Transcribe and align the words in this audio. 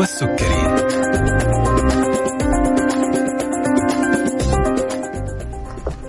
نشوى 0.00 0.04
السكري 0.04 0.80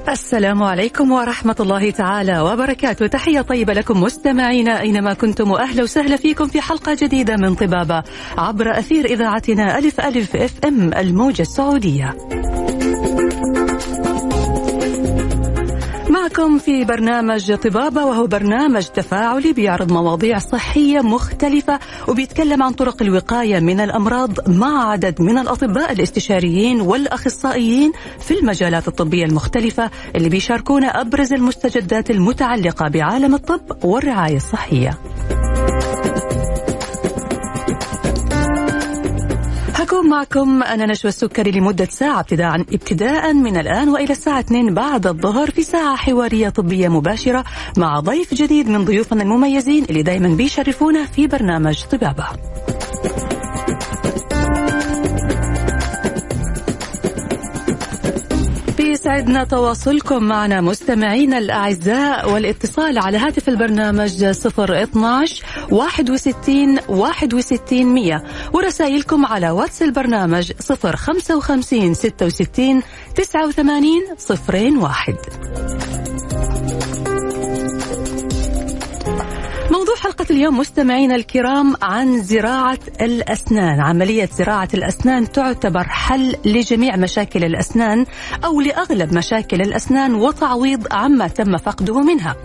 السلام 0.09 0.63
عليكم 0.63 1.11
ورحمة 1.11 1.55
الله 1.59 1.91
تعالى 1.91 2.39
وبركاته. 2.39 3.07
تحية 3.07 3.41
طيبة 3.41 3.73
لكم 3.73 4.03
مستمعينا 4.03 4.81
أينما 4.81 5.13
كنتم 5.13 5.51
وأهلا 5.51 5.83
وسهلا 5.83 6.15
فيكم 6.15 6.47
في 6.47 6.61
حلقة 6.61 6.97
جديدة 7.01 7.35
من 7.35 7.55
طبابة 7.55 8.03
عبر 8.37 8.79
أثير 8.79 9.05
إذاعتنا 9.05 9.77
ألف 9.77 9.99
ألف 9.99 10.35
إف 10.35 10.53
إم 10.65 10.93
الموجة 10.93 11.41
السعودية. 11.41 12.15
معكم 16.37 16.57
في 16.57 16.85
برنامج 16.85 17.53
طبابة 17.53 18.05
وهو 18.05 18.27
برنامج 18.27 18.85
تفاعلي 18.85 19.53
بيعرض 19.53 19.91
مواضيع 19.91 20.39
صحية 20.39 20.99
مختلفة 20.99 21.79
وبيتكلم 22.07 22.63
عن 22.63 22.71
طرق 22.71 23.01
الوقاية 23.01 23.59
من 23.59 23.79
الأمراض 23.79 24.49
مع 24.49 24.91
عدد 24.91 25.21
من 25.21 25.37
الأطباء 25.37 25.91
الاستشاريين 25.91 26.81
والأخصائيين 26.81 27.91
في 28.19 28.39
المجالات 28.39 28.87
الطبية 28.87 29.25
المختلفة 29.25 29.89
اللي 30.15 30.29
بيشاركونا 30.29 31.01
أبرز 31.01 31.33
المستجدات 31.33 32.11
المتعلقة 32.11 32.87
بعالم 32.87 33.35
الطب 33.35 33.85
والرعاية 33.85 34.37
الصحية. 34.37 34.97
حكون 40.01 40.09
معكم 40.09 40.63
أنا 40.63 40.85
نشوى 40.85 41.09
السكري 41.09 41.51
لمدة 41.51 41.85
ساعة 41.85 42.19
ابتداء 42.19 42.61
ابتداء 42.61 43.33
من 43.33 43.57
الآن 43.57 43.89
وإلى 43.89 44.11
الساعة 44.11 44.39
2 44.39 44.73
بعد 44.73 45.07
الظهر 45.07 45.51
في 45.51 45.63
ساعة 45.63 45.95
حوارية 45.95 46.49
طبية 46.49 46.87
مباشرة 46.87 47.43
مع 47.77 47.99
ضيف 47.99 48.33
جديد 48.33 48.69
من 48.69 48.85
ضيوفنا 48.85 49.23
المميزين 49.23 49.85
اللي 49.85 50.03
دايما 50.03 50.27
بيشرفونا 50.27 51.05
في 51.05 51.27
برنامج 51.27 51.83
طبابة. 51.83 52.27
يسعدنا 59.01 59.43
تواصلكم 59.43 60.23
معنا 60.23 60.61
مستمعينا 60.61 61.37
الأعزاء 61.37 62.31
والاتصال 62.33 62.97
على 62.97 63.17
هاتف 63.17 63.49
البرنامج 63.49 64.23
012 64.23 65.45
61 65.71 66.79
61 66.89 67.85
100 67.85 68.23
ورسائلكم 68.53 69.25
على 69.25 69.49
واتس 69.49 69.81
البرنامج 69.83 70.51
055 70.51 71.93
66 71.93 72.81
89 73.15 74.01
01 74.29 75.80
حلقة 80.11 80.31
اليوم 80.31 80.57
مستمعينا 80.59 81.15
الكرام 81.15 81.75
عن 81.81 82.21
زراعة 82.21 82.79
الأسنان. 83.01 83.81
عملية 83.81 84.29
زراعة 84.37 84.69
الأسنان 84.73 85.31
تعتبر 85.31 85.83
حل 85.83 86.35
لجميع 86.45 86.95
مشاكل 86.95 87.43
الأسنان 87.43 88.05
أو 88.45 88.61
لأغلب 88.61 89.13
مشاكل 89.13 89.61
الأسنان 89.61 90.15
وتعويض 90.15 90.87
عما 90.91 91.27
تم 91.27 91.57
فقده 91.57 92.01
منها. 92.01 92.35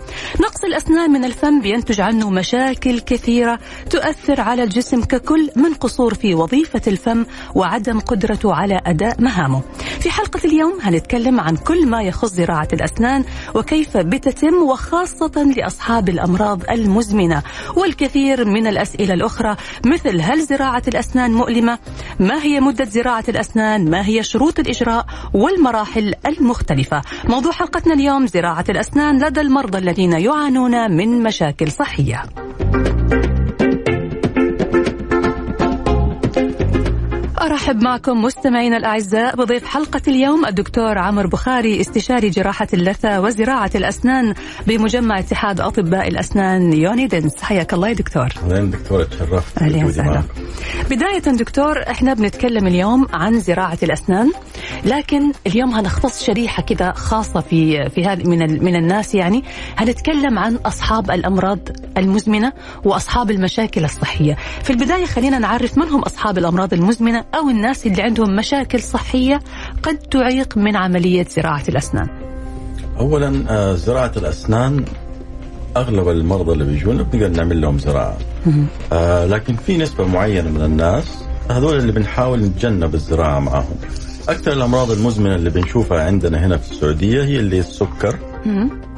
نقص 0.41 0.63
الأسنان 0.63 1.11
من 1.11 1.25
الفم 1.25 1.61
بينتج 1.61 2.01
عنه 2.01 2.29
مشاكل 2.29 2.99
كثيرة 2.99 3.59
تؤثر 3.89 4.41
على 4.41 4.63
الجسم 4.63 5.01
ككل 5.01 5.49
من 5.55 5.73
قصور 5.73 6.13
في 6.13 6.35
وظيفة 6.35 6.81
الفم 6.87 7.25
وعدم 7.55 7.99
قدرته 7.99 8.53
على 8.53 8.81
أداء 8.85 9.21
مهامه. 9.21 9.61
في 9.99 10.09
حلقة 10.11 10.39
اليوم 10.45 10.77
هنتكلم 10.81 11.39
عن 11.39 11.57
كل 11.57 11.87
ما 11.87 12.01
يخص 12.01 12.33
زراعة 12.33 12.67
الأسنان 12.73 13.23
وكيف 13.55 13.97
بتتم 13.97 14.55
وخاصة 14.55 15.53
لأصحاب 15.57 16.09
الأمراض 16.09 16.61
المزمنة. 16.71 17.43
والكثير 17.75 18.45
من 18.45 18.67
الأسئلة 18.67 19.13
الأخرى 19.13 19.55
مثل 19.85 20.21
هل 20.21 20.41
زراعة 20.41 20.83
الأسنان 20.87 21.31
مؤلمة؟ 21.31 21.79
ما 22.19 22.43
هي 22.43 22.59
مدة 22.59 22.85
زراعة 22.85 23.23
الأسنان؟ 23.29 23.89
ما 23.89 24.07
هي 24.07 24.23
شروط 24.23 24.59
الإجراء 24.59 25.05
والمراحل 25.33 26.13
المختلفة؟ 26.25 27.01
موضوع 27.29 27.51
حلقتنا 27.51 27.93
اليوم 27.93 28.27
زراعة 28.27 28.65
الأسنان 28.69 29.23
لدى 29.23 29.41
المرضى 29.41 29.77
الذين 29.77 30.11
يعانون 30.11 30.91
من 30.91 31.23
مشاكل 31.23 31.71
صحية. 31.71 32.23
أرحب 37.57 37.83
معكم 37.83 38.21
مستمعينا 38.21 38.77
الأعزاء 38.77 39.35
بضيف 39.35 39.65
حلقة 39.65 40.01
اليوم 40.07 40.45
الدكتور 40.45 40.97
عمر 40.97 41.27
بخاري 41.27 41.81
استشاري 41.81 42.29
جراحة 42.29 42.67
اللثة 42.73 43.21
وزراعة 43.21 43.71
الأسنان 43.75 44.33
بمجمع 44.67 45.19
اتحاد 45.19 45.61
أطباء 45.61 46.07
الأسنان 46.07 46.73
يونيدنس. 46.73 47.41
حياك 47.41 47.73
الله 47.73 47.87
يا 47.87 47.93
دكتور. 47.93 48.27
أهلا 48.43 48.71
دكتورة 48.71 49.03
تشرفت 49.03 49.57
أهلا 49.57 49.85
وسهلا. 49.85 50.23
بداية 50.89 51.19
دكتور 51.19 51.83
إحنا 51.91 52.13
بنتكلم 52.13 52.67
اليوم 52.67 53.07
عن 53.13 53.39
زراعة 53.39 53.77
الأسنان 53.83 54.31
لكن 54.85 55.31
اليوم 55.47 55.71
هنختص 55.73 56.23
شريحة 56.23 56.63
كذا 56.63 56.91
خاصة 56.91 57.39
في 57.39 57.89
في 57.89 58.05
هذه 58.05 58.23
من 58.29 58.63
من 58.63 58.75
الناس 58.75 59.15
يعني. 59.15 59.43
هنتكلم 59.77 60.39
عن 60.39 60.55
أصحاب 60.55 61.11
الأمراض 61.11 61.59
المزمنة 61.97 62.53
وأصحاب 62.85 63.31
المشاكل 63.31 63.85
الصحية. 63.85 64.37
في 64.63 64.69
البداية 64.69 65.05
خلينا 65.05 65.39
نعرف 65.39 65.77
من 65.77 65.87
هم 65.89 66.01
أصحاب 66.01 66.37
الأمراض 66.37 66.73
المزمنة 66.73 67.25
أو 67.35 67.46
الناس 67.49 67.87
اللي 67.87 68.01
عندهم 68.01 68.35
مشاكل 68.35 68.79
صحية 68.79 69.39
قد 69.83 69.97
تعيق 69.97 70.57
من 70.57 70.75
عملية 70.75 71.25
زراعة 71.29 71.63
الأسنان. 71.69 72.07
أولا 72.99 73.43
آه، 73.49 73.73
زراعة 73.73 74.11
الأسنان 74.17 74.85
أغلب 75.77 76.07
المرضى 76.09 76.51
اللي 76.53 76.63
بيجونا 76.63 77.03
بنقدر 77.03 77.27
نعمل 77.37 77.61
لهم 77.61 77.79
زراعة. 77.79 78.17
آه 78.93 79.25
لكن 79.25 79.55
في 79.55 79.77
نسبة 79.77 80.05
معينة 80.07 80.49
من 80.49 80.61
الناس 80.61 81.23
هذول 81.51 81.77
اللي 81.77 81.91
بنحاول 81.91 82.39
نتجنب 82.39 82.93
الزراعة 82.95 83.39
معهم. 83.39 83.75
أكثر 84.29 84.53
الأمراض 84.53 84.91
المزمنة 84.91 85.35
اللي 85.35 85.49
بنشوفها 85.49 86.03
عندنا 86.03 86.45
هنا 86.45 86.57
في 86.57 86.71
السعودية 86.71 87.23
هي 87.23 87.39
اللي 87.39 87.59
السكر. 87.59 88.15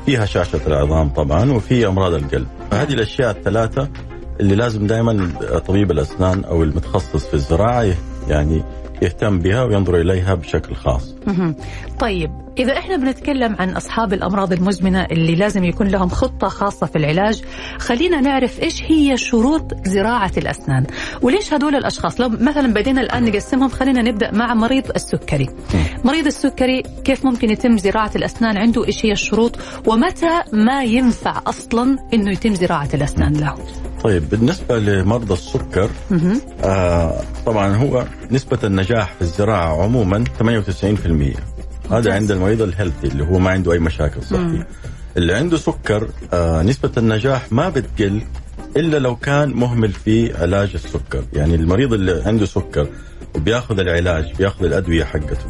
فيها 0.06 0.26
شاشة 0.26 0.60
العظام 0.68 1.10
طبعا 1.10 1.52
وفي 1.52 1.88
أمراض 1.88 2.14
القلب. 2.14 2.48
فهذه 2.72 2.94
الأشياء 2.94 3.32
الثلاثة 3.32 3.90
اللي 4.40 4.56
لازم 4.56 4.88
دائما 4.88 5.32
طبيب 5.68 5.92
الأسنان 5.92 6.44
أو 6.44 6.64
المتخصص 6.64 7.26
في 7.28 7.34
الزراعة 7.34 7.94
يعني 8.30 8.64
يهتم 9.02 9.40
بها 9.40 9.64
وينظر 9.64 9.96
إليها 10.02 10.34
بشكل 10.36 10.76
خاص. 10.76 11.16
طيب 12.00 12.32
إذا 12.60 12.78
إحنا 12.78 12.98
بنتكلم 12.98 13.56
عن 13.60 13.70
أصحاب 13.70 14.14
الأمراض 14.14 14.54
المزمنة 14.54 15.06
اللي 15.12 15.36
لازم 15.36 15.64
يكون 15.64 15.88
لهم 15.88 16.10
خطة 16.10 16.48
خاصة 16.48 16.86
في 16.86 16.96
العلاج 16.96 17.44
خلينا 17.80 18.22
نعرف 18.22 18.62
إيش 18.64 18.84
هي 18.84 19.18
شروط 19.18 19.88
زراعة 19.88 20.32
الأسنان. 20.38 20.86
وليش 21.22 21.54
هدول 21.54 21.76
الأشخاص؟ 21.76 22.22
لو 22.22 22.30
مثلا 22.30 22.74
بدينا 22.74 23.02
الآن 23.02 23.26
نقسمهم 23.26 23.70
خلينا 23.70 24.02
نبدأ 24.02 24.32
مع 24.32 24.54
مريض 24.54 24.84
السكري. 24.96 25.50
مريض 26.04 26.26
السكري 26.26 26.84
كيف 27.04 27.26
ممكن 27.26 27.50
يتم 27.50 27.78
زراعة 27.78 28.12
الأسنان؟ 28.16 28.58
عنده 28.58 28.86
إيش 28.88 29.06
هي 29.06 29.12
الشروط؟ 29.12 29.60
ومتى 29.88 30.42
ما 30.54 30.84
ينفع 30.84 31.42
أصلا 31.48 31.98
إنه 32.14 32.32
يتم 32.32 32.56
زراعة 32.56 32.90
الأسنان 32.94 33.34
له؟ 33.34 33.56
طيب 34.04 34.30
بالنسبة 34.30 34.80
لمرضى 34.80 35.34
السكر 35.34 35.90
آه 36.64 37.22
طبعا 37.46 37.76
هو 37.76 38.06
نسبة 38.32 38.60
النجاح 38.64 39.14
في 39.14 39.22
الزراعة 39.22 39.84
عموما 39.84 40.24
98% 40.40 41.59
هذا 41.92 42.14
عند 42.14 42.32
المريض 42.32 42.62
ال 42.62 42.67
healthy 42.68 43.08
اللي 43.08 43.24
هو 43.24 43.40
ما 43.40 43.50
عنده 43.50 43.72
أي 43.72 43.80
مشاكل 43.80 44.24
صحية. 44.24 44.68
اللي 45.18 45.34
عنده 45.34 45.58
سكر 45.58 46.08
آه 46.34 46.62
نسبة 46.62 46.92
النجاح 46.98 47.52
ما 47.52 47.70
بتقل 47.70 48.22
إلا 48.78 48.98
لو 48.98 49.16
كان 49.16 49.50
مهمل 49.54 49.92
في 49.92 50.38
علاج 50.38 50.72
السكر. 50.76 51.24
يعني 51.34 51.56
المريض 51.56 51.94
اللي 51.94 52.24
عنده 52.26 52.46
سكر 52.46 52.88
وبياخذ 53.36 53.80
العلاج 53.80 54.34
بياخذ 54.38 54.66
الأدوية 54.66 55.04
حقته 55.04 55.46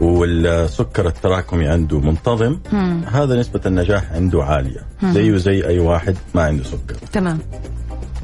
والسكر 0.00 1.06
التراكمي 1.08 1.68
عنده 1.68 2.00
منتظم 2.00 2.58
مم. 2.72 3.02
هذا 3.12 3.40
نسبة 3.40 3.60
النجاح 3.66 4.12
عنده 4.12 4.44
عالية. 4.44 4.80
زيه 5.04 5.36
زي 5.36 5.66
أي 5.66 5.78
واحد 5.78 6.16
ما 6.34 6.42
عنده 6.42 6.64
سكر. 6.64 6.94
تمام. 7.12 7.38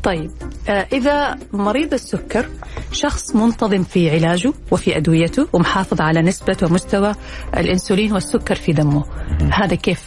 طيب 0.07 0.31
آه 0.69 0.87
إذا 0.93 1.37
مريض 1.53 1.95
السكر 1.95 2.47
شخص 2.93 3.37
منتظم 3.37 3.83
في 3.83 4.11
علاجه 4.11 4.53
وفي 4.71 4.97
أدويته 4.97 5.49
ومحافظ 5.53 6.01
على 6.01 6.23
نسبة 6.23 6.57
ومستوى 6.63 7.15
الأنسولين 7.57 8.13
والسكر 8.13 8.55
في 8.55 8.73
دمه. 8.73 9.05
هذا 9.53 9.75
كيف؟ 9.75 10.05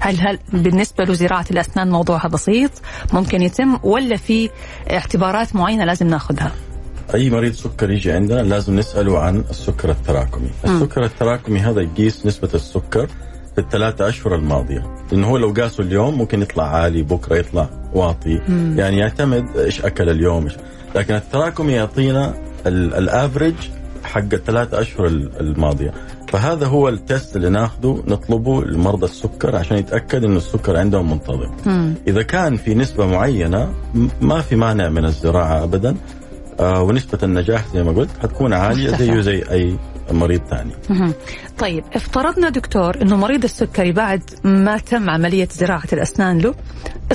هل 0.00 0.20
هل 0.20 0.38
بالنسبة 0.52 1.04
له 1.04 1.12
زراعة 1.12 1.46
الأسنان 1.50 1.90
موضوعها 1.90 2.28
بسيط 2.28 2.70
ممكن 3.12 3.42
يتم 3.42 3.78
ولا 3.82 4.16
في 4.16 4.50
اعتبارات 4.90 5.56
معينة 5.56 5.84
لازم 5.84 6.06
ناخذها؟ 6.06 6.52
أي 7.14 7.30
مريض 7.30 7.52
سكر 7.52 7.90
يجي 7.90 8.12
عندنا 8.12 8.40
لازم 8.40 8.76
نسأله 8.76 9.18
عن 9.18 9.44
السكر 9.50 9.90
التراكمي،. 9.90 10.50
السكر 10.64 11.04
التراكمي 11.04 11.60
هذا 11.60 11.80
يقيس 11.80 12.26
نسبة 12.26 12.50
السكر 12.54 13.08
في 13.54 13.60
الثلاثة 13.60 14.08
أشهر 14.08 14.34
الماضية. 14.34 14.94
لأنه 15.12 15.26
هو 15.26 15.36
لو 15.36 15.50
قاسه 15.50 15.82
اليوم 15.82 16.18
ممكن 16.18 16.42
يطلع 16.42 16.64
عالي 16.64 17.02
بكرة 17.02 17.36
يطلع 17.36 17.68
واطي. 17.94 18.40
مم. 18.48 18.74
يعني 18.78 18.98
يعتمد 18.98 19.56
إيش 19.56 19.84
أكل 19.84 20.10
اليوم 20.10 20.48
لكن 20.94 21.14
التراكمي 21.14 21.72
يعطينا 21.72 22.34
ال 22.66 22.77
average 22.77 23.54
حق 24.04 24.32
الثلاثة 24.32 24.80
أشهر 24.80 25.06
الماضية. 25.40 25.92
فهذا 26.28 26.66
هو 26.66 26.88
ال 26.88 26.98
test 26.98 27.36
اللي 27.36 27.48
ناخذه 27.48 28.02
نطلبه 28.06 28.64
لمرضى 28.64 29.04
السكر 29.04 29.56
عشان 29.56 29.76
يتأكد 29.76 30.24
أن 30.24 30.36
السكر 30.36 30.76
عندهم 30.76 31.10
منتظم. 31.10 31.50
مم. 31.66 31.94
إذا 32.08 32.22
كان 32.22 32.56
في 32.56 32.74
نسبة 32.74 33.06
معينة 33.06 33.72
ما 34.20 34.40
في 34.40 34.56
مانع 34.56 34.88
من 34.88 35.04
الزراعة 35.04 35.64
أبدا. 35.64 35.96
آه 36.60 36.82
ونسبة 36.82 37.18
النجاح 37.22 37.64
زي 37.74 37.82
ما 37.82 37.92
قلت 37.92 38.10
حتكون 38.22 38.52
عالية 38.52 38.96
زيه 38.96 39.20
زي 39.20 39.42
أي 39.50 39.76
مريض 40.10 40.40
ثاني. 40.50 40.72
طيب 41.58 41.84
افترضنا 41.92 42.48
دكتور 42.48 43.02
إنه 43.02 43.16
مريض 43.16 43.44
السكري 43.44 43.92
بعد 43.92 44.22
ما 44.44 44.78
تم 44.78 45.10
عملية 45.10 45.48
زراعة 45.52 45.88
الأسنان 45.92 46.38
له 46.38 46.54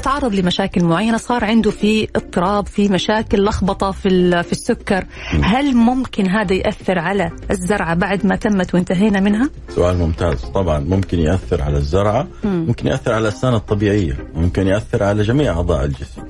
تعرض 0.04 0.36
لمشاكل 0.36 0.84
معينة 0.84 1.18
صار 1.18 1.46
عنده 1.46 1.72
في 1.72 2.08
اضطراب 2.16 2.68
في 2.68 2.90
مشاكل 2.90 3.44
لخبطة 3.44 3.92
في 3.92 4.10
في 4.44 4.52
السكر 4.52 5.06
هل 5.42 5.76
ممكن 5.76 6.28
هذا 6.30 6.54
يأثر 6.54 7.00
على 7.00 7.32
الزرعة 7.52 7.96
بعد 7.96 8.26
ما 8.26 8.36
تمت 8.36 8.76
وانتهينا 8.76 9.20
منها؟ 9.20 9.50
سؤال 9.76 9.98
ممتاز. 9.98 10.42
طبعا 10.42 10.80
ممكن 10.80 11.20
يأثر 11.20 11.62
على 11.62 11.78
الزرعة 11.78 12.28
ممكن 12.44 12.88
يأثر 12.88 13.12
على 13.12 13.22
الأسنان 13.22 13.54
الطبيعية 13.54 14.18
ممكن 14.36 14.68
يأثر 14.68 15.04
على 15.04 15.24
جميع 15.24 15.54
أعضاء 15.54 15.86
الجسم. 15.86 16.22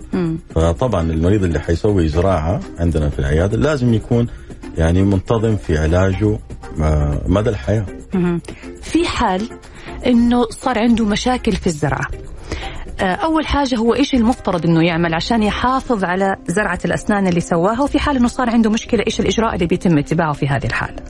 فطبعا 0.55 1.01
المريض 1.01 1.43
اللي 1.43 1.59
حيسوي 1.59 2.07
زراعة 2.07 2.59
عندنا 2.79 3.09
في 3.09 3.19
العيادة 3.19 3.57
لازم 3.57 3.93
يكون 3.93 4.27
يعني 4.77 5.03
منتظم 5.03 5.55
في 5.55 5.77
علاجه 5.77 6.39
مدى 7.27 7.49
الحياة. 7.49 7.85
في 8.81 9.07
حال 9.07 9.49
إنه 10.05 10.45
صار 10.49 10.79
عنده 10.79 11.05
مشاكل 11.05 11.51
في 11.51 11.67
الزرعة. 11.67 12.05
آه، 12.99 13.03
أول 13.03 13.45
حاجة 13.45 13.75
هو 13.75 13.93
إيش 13.95 14.13
المفترض 14.13 14.65
إنه 14.65 14.85
يعمل 14.85 15.13
عشان 15.13 15.43
يحافظ 15.43 16.03
على 16.03 16.35
زرعة 16.47 16.79
الأسنان 16.85 17.27
اللي 17.27 17.39
سواها 17.39 17.81
وفي 17.81 17.99
حال 17.99 18.15
إنه 18.15 18.27
صار 18.27 18.49
عنده 18.49 18.69
مشكلة 18.69 19.03
إيش 19.07 19.19
الإجراء 19.19 19.55
اللي 19.55 19.65
بيتم 19.65 19.97
اتباعه 19.97 20.33
في 20.33 20.47
هذه 20.47 20.65
الحاله 20.65 21.03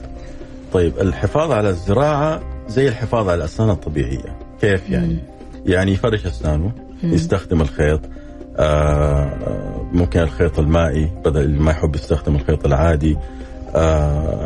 طيب 0.72 0.98
الحفاظ 0.98 1.52
على 1.52 1.68
الزراعة 1.68 2.42
زي 2.68 2.88
الحفاظ 2.88 3.28
على 3.28 3.38
الأسنان 3.38 3.70
الطبيعية. 3.70 4.38
كيف 4.60 4.90
يعني 4.90 5.06
مم. 5.06 5.20
يعني؟ 5.66 5.92
يفرش 5.92 6.26
أسنانه 6.26 6.72
مم. 7.02 7.14
يستخدم 7.14 7.60
الخيط 7.60 8.00
آه 8.56 9.86
ممكن 9.92 10.20
الخيط 10.20 10.58
المائي 10.58 11.10
بدل 11.24 11.40
اللي 11.40 11.58
ما 11.60 11.70
يحب 11.70 11.94
يستخدم 11.94 12.36
الخيط 12.36 12.66
العادي. 12.66 13.12
آه 13.12 13.39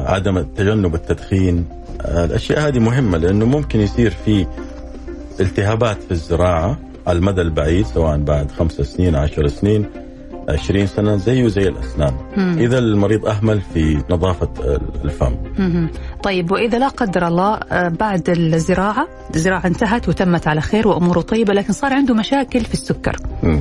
عدم 0.07 0.43
تجنب 0.43 0.95
التدخين 0.95 1.65
آه 2.03 2.25
الأشياء 2.25 2.69
هذه 2.69 2.79
مهمة 2.79 3.19
لأنه 3.19 3.45
ممكن 3.47 3.81
يصير 3.81 4.11
في 4.25 4.47
التهابات 5.41 6.03
في 6.03 6.11
الزراعة 6.11 6.79
على 7.07 7.19
المدى 7.19 7.41
البعيد 7.41 7.87
سواء 7.87 8.19
بعد 8.19 8.51
خمس 8.51 8.73
سنين 8.73 9.15
عشر 9.15 9.49
سنين 9.49 9.87
20 10.49 10.87
سنة 10.87 11.17
زيه 11.17 11.49
زي 11.49 11.69
الأسنان 11.69 12.15
مم. 12.37 12.57
إذا 12.59 12.79
المريض 12.79 13.27
أهمل 13.27 13.61
في 13.75 14.03
نظافة 14.11 14.49
الفم 15.05 15.35
مم. 15.59 15.91
طيب 16.23 16.53
وإذا 16.53 16.79
لا 16.79 16.89
قدر 16.89 17.27
الله 17.27 17.55
آه، 17.55 17.89
بعد 17.89 18.31
الزراعة 18.31 19.09
الزراعة 19.35 19.67
انتهت 19.67 20.09
وتمت 20.09 20.47
على 20.49 20.61
خير 20.61 20.89
وأموره 20.89 21.21
طيبة 21.21 21.53
لكن 21.53 21.73
صار 21.73 21.93
عنده 21.93 22.15
مشاكل 22.15 22.61
في 22.61 22.75
السكر 22.75 23.17
مم. 23.43 23.61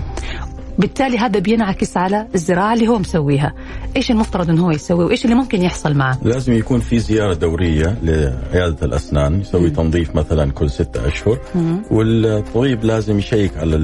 بالتالي 0.78 1.18
هذا 1.18 1.40
بينعكس 1.40 1.98
على 1.98 2.28
الزراعة 2.36 2.74
اللي 2.74 2.88
هو 2.88 3.00
مسويها 3.00 3.54
إيش 3.96 4.12
المفترض 4.12 4.50
إنه 4.50 4.66
هو 4.66 4.72
يسوي 4.72 5.06
وإيش 5.06 5.26
اللي 5.26 5.36
ممكن 5.36 5.62
يحصل 5.62 5.94
معه 5.94 6.20
لازم 6.24 6.54
يكون 6.54 6.80
في 6.80 7.00
زيارة 7.00 7.34
دورية 7.34 7.98
لعيادة 8.04 8.86
الأسنان 8.86 9.42
يسوي 9.42 9.68
مم. 9.68 9.74
تنظيف 9.74 10.16
مثلا 10.16 10.52
كل 10.52 10.70
ستة 10.70 11.08
أشهر 11.08 11.40
مم. 11.56 11.82
والطبيب 11.92 12.84
لازم 12.84 13.18
يشيك 13.20 13.58
على 13.58 13.76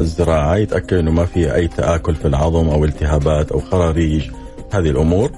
الزراعة 0.00 0.56
يتأكد 0.56 0.96
إنه 0.96 1.10
ما 1.10 1.24
في 1.24 1.54
أي 1.54 1.68
تآكل 1.68 2.14
في 2.14 2.28
العظم 2.28 2.68
أو 2.68 2.84
التهابات 2.84 3.52
أو 3.52 3.60
خراريج 3.60 4.30
هذه 4.72 4.90
الأمور 4.90 5.30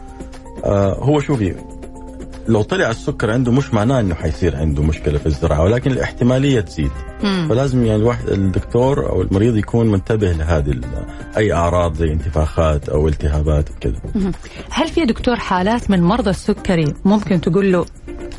آه 0.64 0.94
هو 0.94 1.20
شوفي 1.20 1.54
لو 2.50 2.62
طلع 2.62 2.91
السكر 2.91 3.31
عنده 3.31 3.52
مش 3.52 3.75
معناه 3.75 4.00
إنه 4.00 4.14
حيصير 4.14 4.56
عنده 4.56 4.82
مشكلة 4.82 5.19
في 5.19 5.26
الزراعة 5.26 5.64
ولكن 5.64 5.91
الاحتمالية 5.91 6.61
تزيد. 6.61 6.91
مم. 7.23 7.47
فلازم 7.49 7.85
يعني 7.85 8.00
الواحد 8.00 8.29
الدكتور 8.29 9.08
أو 9.08 9.23
المريض 9.23 9.56
يكون 9.56 9.87
منتبه 9.87 10.32
لهذه 10.32 10.81
أي 11.37 11.52
أعراض 11.52 11.94
زي 11.94 12.12
انتفاخات 12.12 12.88
أو 12.88 13.08
التهابات 13.08 13.70
وكذا. 13.70 14.32
هل 14.70 14.88
في 14.88 15.05
دكتور 15.05 15.37
حالات 15.37 15.91
من 15.91 16.02
مرضى 16.02 16.31
السكري 16.31 16.94
ممكن 17.05 17.41
تقول 17.41 17.73
له 17.73 17.87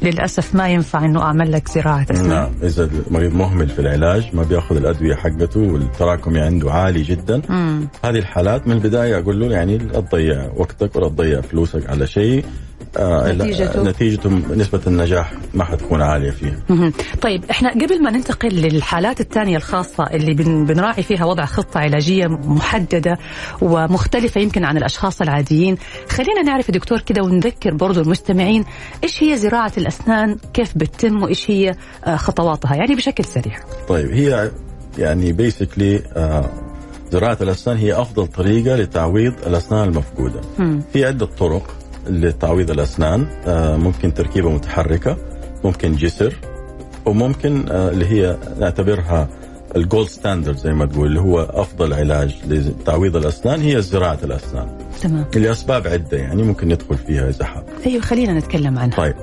للأسف 0.01 0.55
ما 0.55 0.69
ينفع 0.69 1.05
إنه 1.05 1.21
أعمل 1.21 1.51
لك 1.51 1.67
زراعة؟ 1.67 2.05
اسنان 2.11 2.29
نعم 2.29 2.49
إذا 2.63 2.89
المريض 3.07 3.33
مهمل 3.33 3.69
في 3.69 3.79
العلاج 3.79 4.35
ما 4.35 4.43
بيأخذ 4.43 4.75
الأدوية 4.75 5.15
حقته 5.15 5.59
والتراكمي 5.59 6.39
عنده 6.39 6.71
عالي 6.71 7.01
جدا. 7.01 7.41
مم. 7.49 7.87
هذه 8.03 8.17
الحالات 8.17 8.67
من 8.67 8.73
البداية 8.73 9.19
أقول 9.19 9.39
له 9.39 9.51
يعني 9.51 9.77
لا 9.77 9.99
تضيع 9.99 10.51
وقتك 10.55 10.95
ولا 10.95 11.09
تضيع 11.09 11.41
فلوسك 11.41 11.89
على 11.89 12.07
شيء. 12.07 12.45
آه 12.97 13.31
نتيجته 13.31 13.83
نتيجته 13.83 14.29
نسبة 14.29 14.81
النجاح 14.87 15.33
ما 15.53 15.63
حتكون 15.63 16.01
عالية 16.01 16.31
فيها. 16.31 16.91
طيب 17.21 17.45
إحنا 17.51 17.71
قبل 17.71 18.03
ما 18.03 18.11
ننتقل 18.11 18.49
للحالات 18.49 19.21
الثانية 19.21 19.57
الخاصة 19.57 20.03
اللي 20.03 20.33
بنراعي 20.33 21.03
فيها 21.03 21.25
وضع 21.25 21.45
خطة 21.45 21.79
علاجية 21.79 22.27
محددة 22.27 23.17
ومختلفة 23.61 24.41
يمكن 24.41 24.65
عن 24.65 24.77
الأشخاص 24.77 25.21
العاديين، 25.21 25.77
خلينا 26.09 26.41
نعرف 26.41 26.71
دكتور 26.71 26.99
كده 26.99 27.23
ونذكر 27.23 27.73
برضو 27.73 28.01
المستمعين 28.01 28.65
إيش 29.03 29.23
هي 29.23 29.37
زراعة 29.37 29.71
الأسنان، 29.77 30.37
كيف 30.53 30.77
بتتم 30.77 31.23
وإيش 31.23 31.51
هي 31.51 31.75
آه، 32.05 32.15
خطواتها، 32.15 32.75
يعني 32.75 32.95
بشكل 32.95 33.25
سريع. 33.25 33.59
طيب 33.87 34.11
هي 34.11 34.51
يعني 34.97 35.31
بيسكلي 35.31 36.01
آه 36.15 36.49
زراعة 37.11 37.37
الأسنان 37.41 37.77
هي 37.77 37.93
أفضل 37.93 38.27
طريقة 38.27 38.75
لتعويض 38.75 39.33
الأسنان 39.47 39.89
المفقودة. 39.89 40.41
في 40.93 41.05
عدة 41.05 41.25
طرق 41.25 41.75
لتعويض 42.09 42.71
الأسنان 42.71 43.27
آه، 43.47 43.77
ممكن 43.77 44.13
تركيبة 44.13 44.49
متحركة 44.49 45.17
ممكن 45.63 45.95
جسر 45.95 46.35
وممكن 47.05 47.69
آه، 47.69 47.89
اللي 47.89 48.05
هي 48.05 48.37
نعتبرها 48.59 49.27
ال 49.75 49.81
gold 49.81 50.07
standard 50.07 50.57
زي 50.57 50.73
ما 50.73 50.85
تقول 50.85 51.07
اللي 51.07 51.19
هو 51.19 51.39
أفضل 51.41 51.93
علاج 51.93 52.35
لتعويض 52.47 53.15
الأسنان 53.15 53.61
هي 53.61 53.81
زراعة 53.81 54.19
الأسنان. 54.23 54.67
تمام. 55.01 55.25
لأسباب 55.35 55.87
عدة 55.87 56.17
يعني 56.17 56.43
ممكن 56.43 56.67
ندخل 56.67 56.97
فيها 56.97 57.29
إذا 57.29 57.45
حاب. 57.45 57.63
أيوه 57.85 58.01
خلينا 58.01 58.33
نتكلم 58.33 58.79
عنها. 58.79 58.97
طيب 58.97 59.15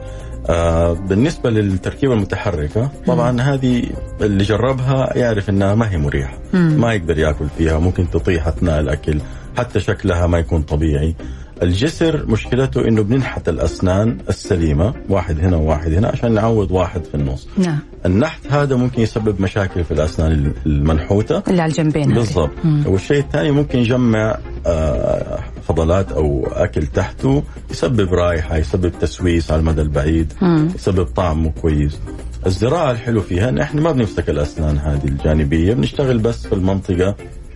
آه 0.47 0.93
بالنسبة 0.93 1.51
للتركيبة 1.51 2.13
المتحركة 2.15 2.91
طبعا 3.07 3.33
مم. 3.33 3.41
هذه 3.41 3.83
اللي 4.21 4.45
جربها 4.45 5.17
يعرف 5.17 5.51
إنها 5.51 5.75
ما 5.75 5.91
هي 5.91 5.99
مريحة. 5.99 6.39
مم. 6.53 6.81
ما 6.81 6.95
يقدر 6.95 7.19
يأكل 7.19 7.47
فيها 7.59 7.79
ممكن 7.79 8.11
تطيح 8.11 8.47
أثناء 8.47 8.81
الأكل 8.81 9.21
حتى 9.59 9.81
شكلها 9.81 10.27
ما 10.27 10.39
يكون 10.39 10.63
طبيعي. 10.63 11.15
الجسر 11.63 12.27
مشكلته 12.27 12.89
إنه 12.89 13.03
بننحت 13.03 13.49
الأسنان 13.49 14.19
السليمة 14.29 14.95
واحد 15.09 15.41
هنا 15.41 15.57
وواحد 15.57 15.93
هنا 15.93 16.09
عشان 16.09 16.33
نعوض 16.35 16.71
واحد 16.71 17.05
في 17.05 17.15
النص. 17.15 17.49
نعم. 17.59 17.79
النحت 18.07 18.47
هذا 18.51 18.77
ممكن 18.77 19.03
يسبب 19.03 19.41
مشاكل 19.41 19.85
في 19.85 19.91
الأسنان 19.91 20.53
المنحوتة. 20.67 21.43
اللي 21.49 21.63
على 21.63 21.71
الجنبين 21.71 22.15
بالضبط. 22.15 22.51
والشيء 22.87 23.19
الثاني 23.19 23.51
ممكن 23.51 23.79
يجمع 23.79 24.39
آه، 24.67 25.39
فضلات 25.69 26.13
أو 26.13 26.47
أكل 26.53 26.87
تحته 26.87 27.43
يسبب 27.71 28.15
رائحة 28.15 28.57
يسبب 28.57 28.93
تسويس 29.01 29.51
على 29.51 29.61
المدى 29.61 29.83
البعيد 29.83 30.33
مم. 30.43 30.69
يسبب 30.75 31.05
طعم 31.05 31.43
مو 31.43 31.51
كويس. 31.53 31.99
الزراعة 32.47 32.91
الحلو 32.91 33.21
فيها 33.21 33.49
ان 33.49 33.59
إحنا 33.59 33.81
ما 33.81 33.93
بنمسك 33.93 34.31
الأسنان 34.31 34.79
هذه 34.79 35.05
الجانبية 35.05 35.75
بنشتغل 35.75 36.19
بس 36.19 36.47
في 36.47 36.55
المنطقة 36.55 37.15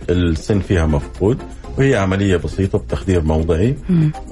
السن 0.09 0.59
فيها 0.59 0.85
مفقود. 0.85 1.37
وهي 1.77 1.95
عملية 1.95 2.37
بسيطة 2.37 2.77
بتخدير 2.77 3.21
موضعي 3.21 3.75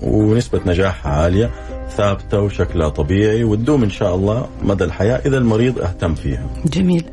ونسبة 0.01 0.62
نجاحها 0.65 1.12
عالية. 1.12 1.50
ثابتة 1.98 2.41
وشكلها 2.41 2.89
طبيعي 2.89 3.43
وتدوم 3.43 3.83
إن 3.83 3.89
شاء 3.89 4.15
الله 4.15 4.48
مدى 4.62 4.83
الحياة 4.83 5.21
إذا 5.25 5.38
المريض 5.38 5.79
أهتم 5.79 6.15
فيها. 6.15 6.45
جميل. 6.65 7.05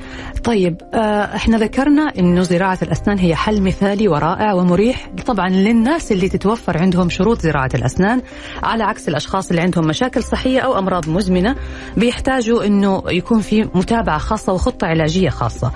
طيب 0.44 0.76
آه، 0.94 1.36
إحنا 1.36 1.56
ذكرنا 1.58 2.12
إنه 2.18 2.42
زراعة 2.42 2.78
الأسنان 2.82 3.18
هي 3.18 3.34
حل 3.34 3.62
مثالي 3.62 4.08
ورائع 4.08 4.52
ومريح 4.52 5.10
طبعا 5.26 5.48
للناس 5.48 6.12
اللي 6.12 6.28
تتوفر 6.28 6.78
عندهم 6.78 7.10
شروط 7.10 7.40
زراعة 7.40 7.70
الأسنان 7.74 8.22
على 8.62 8.84
عكس 8.84 9.08
الأشخاص 9.08 9.50
اللي 9.50 9.62
عندهم 9.62 9.86
مشاكل 9.86 10.22
صحية 10.22 10.60
أو 10.60 10.78
أمراض 10.78 11.08
مزمنة 11.08 11.56
بيحتاجوا 11.96 12.66
إنه 12.66 13.02
يكون 13.08 13.40
في 13.40 13.68
متابعة 13.74 14.18
خاصة 14.18 14.52
وخطة 14.52 14.86
علاجية 14.86 15.30
خاصة. 15.30 15.72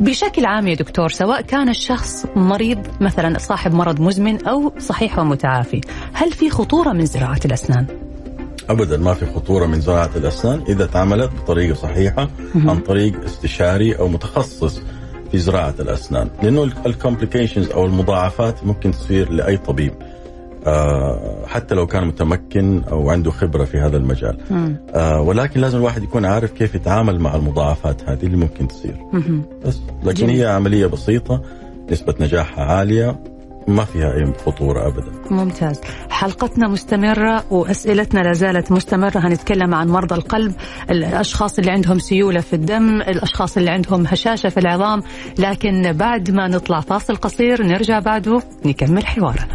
بشكل 0.00 0.44
عام 0.44 0.68
يا 0.68 0.74
دكتور 0.74 1.08
سواء 1.08 1.40
كان 1.40 1.68
الشخص 1.68 2.26
مريض 2.36 2.78
مثلا 3.00 3.38
صاحب 3.38 3.74
مرض 3.74 4.00
مزمن 4.00 4.46
أو 4.46 4.72
صحيح 4.78 5.18
ومتعافي، 5.18 5.80
هل 6.12 6.32
في 6.32 6.50
خطورة 6.50 6.92
من 6.92 7.06
زراعة 7.06 7.40
الأسنان؟ 7.44 8.07
ابدا 8.68 8.96
ما 8.96 9.14
في 9.14 9.26
خطورة 9.26 9.66
من 9.66 9.80
زراعة 9.80 10.10
الأسنان 10.16 10.62
إذا 10.68 10.86
تعملت 10.86 11.30
بطريقة 11.42 11.74
صحيحة 11.74 12.28
عن 12.54 12.78
طريق 12.80 13.24
استشاري 13.24 13.92
أو 13.98 14.08
متخصص 14.08 14.80
في 15.32 15.38
زراعة 15.38 15.74
الأسنان. 15.80 16.30
لأنه 16.42 16.62
الكومبليكيشنز 16.86 17.70
أو 17.70 17.84
المضاعفات 17.84 18.64
ممكن 18.64 18.90
تصير 18.90 19.30
لأي 19.32 19.56
طبيب 19.56 19.92
آه 20.66 21.44
حتى 21.46 21.74
لو 21.74 21.86
كان 21.86 22.06
متمكن 22.06 22.82
أو 22.90 23.10
عنده 23.10 23.30
خبرة 23.30 23.64
في 23.64 23.78
هذا 23.78 23.96
المجال. 23.96 24.38
آه 24.94 25.20
ولكن 25.20 25.60
لازم 25.60 25.78
الواحد 25.78 26.02
يكون 26.02 26.24
عارف 26.24 26.52
كيف 26.52 26.74
يتعامل 26.74 27.20
مع 27.20 27.34
المضاعفات 27.34 28.02
هذه 28.08 28.26
اللي 28.26 28.36
ممكن 28.36 28.68
تصير. 28.68 28.96
بس. 29.66 29.80
لكن 30.04 30.26
جميل. 30.26 30.36
هي 30.36 30.46
عملية 30.46 30.86
بسيطة 30.86 31.42
نسبة 31.90 32.14
نجاحها 32.20 32.64
عالية 32.64 33.20
ما 33.68 33.84
فيها 33.84 34.14
أي 34.14 34.32
خطورة 34.46 34.86
أبدا. 34.86 35.12
ممتاز. 35.30 35.80
حلقتنا 36.10 36.68
مستمرة 36.68 37.44
وأسئلتنا 37.50 38.20
لا 38.20 38.32
زالت 38.32 38.72
مستمرة. 38.72 39.18
هنتكلم 39.18 39.74
عن 39.74 39.88
مرضى 39.88 40.14
القلب 40.14 40.52
الأشخاص 40.90 41.58
اللي 41.58 41.70
عندهم 41.70 41.98
سيولة 41.98 42.40
في 42.40 42.52
الدم 42.52 43.00
الأشخاص 43.00 43.56
اللي 43.56 43.70
عندهم 43.70 44.06
هشاشة 44.06 44.48
في 44.48 44.60
العظام. 44.60 45.02
لكن 45.38 45.92
بعد 45.92 46.30
ما 46.30 46.48
نطلع 46.48 46.80
فاصل 46.80 47.16
قصير 47.16 47.62
نرجع 47.62 47.98
بعده 47.98 48.42
نكمل 48.64 49.06
حوارنا. 49.06 49.48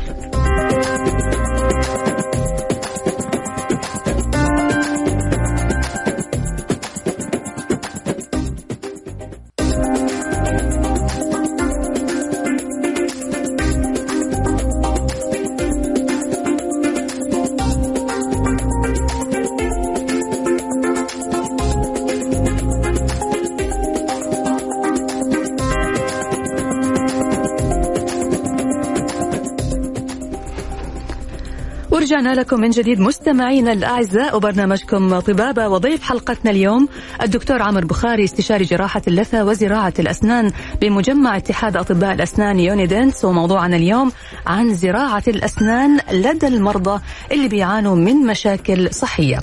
ورجعنا 32.23 32.41
لكم 32.41 32.59
من 32.59 32.69
جديد 32.69 32.99
مستمعينا 33.23 33.73
الأعزاء 33.73 34.35
وبرنامجكم 34.35 35.19
طبابة 35.19 35.67
وضيف 35.67 36.03
حلقتنا 36.03 36.51
اليوم 36.51 36.87
الدكتور 37.21 37.61
عمر 37.61 37.85
بخاري 37.85 38.23
استشاري 38.23 38.65
جراحة 38.65 39.01
اللثة 39.07 39.45
وزراعة 39.45 39.93
الأسنان 39.99 40.51
بمجمع 40.81 41.37
اتحاد 41.37 41.77
أطباء 41.77 42.13
الأسنان 42.13 42.59
يونيدنس 42.59 43.25
وموضوعنا 43.25 43.75
اليوم 43.75 44.11
عن 44.47 44.73
زراعة 44.73 45.23
الأسنان 45.27 45.99
لدى 46.11 46.47
المرضى 46.47 47.01
اللي 47.31 47.47
بيعانوا 47.47 47.95
من 47.95 48.15
مشاكل 48.15 48.93
صحية. 48.93 49.39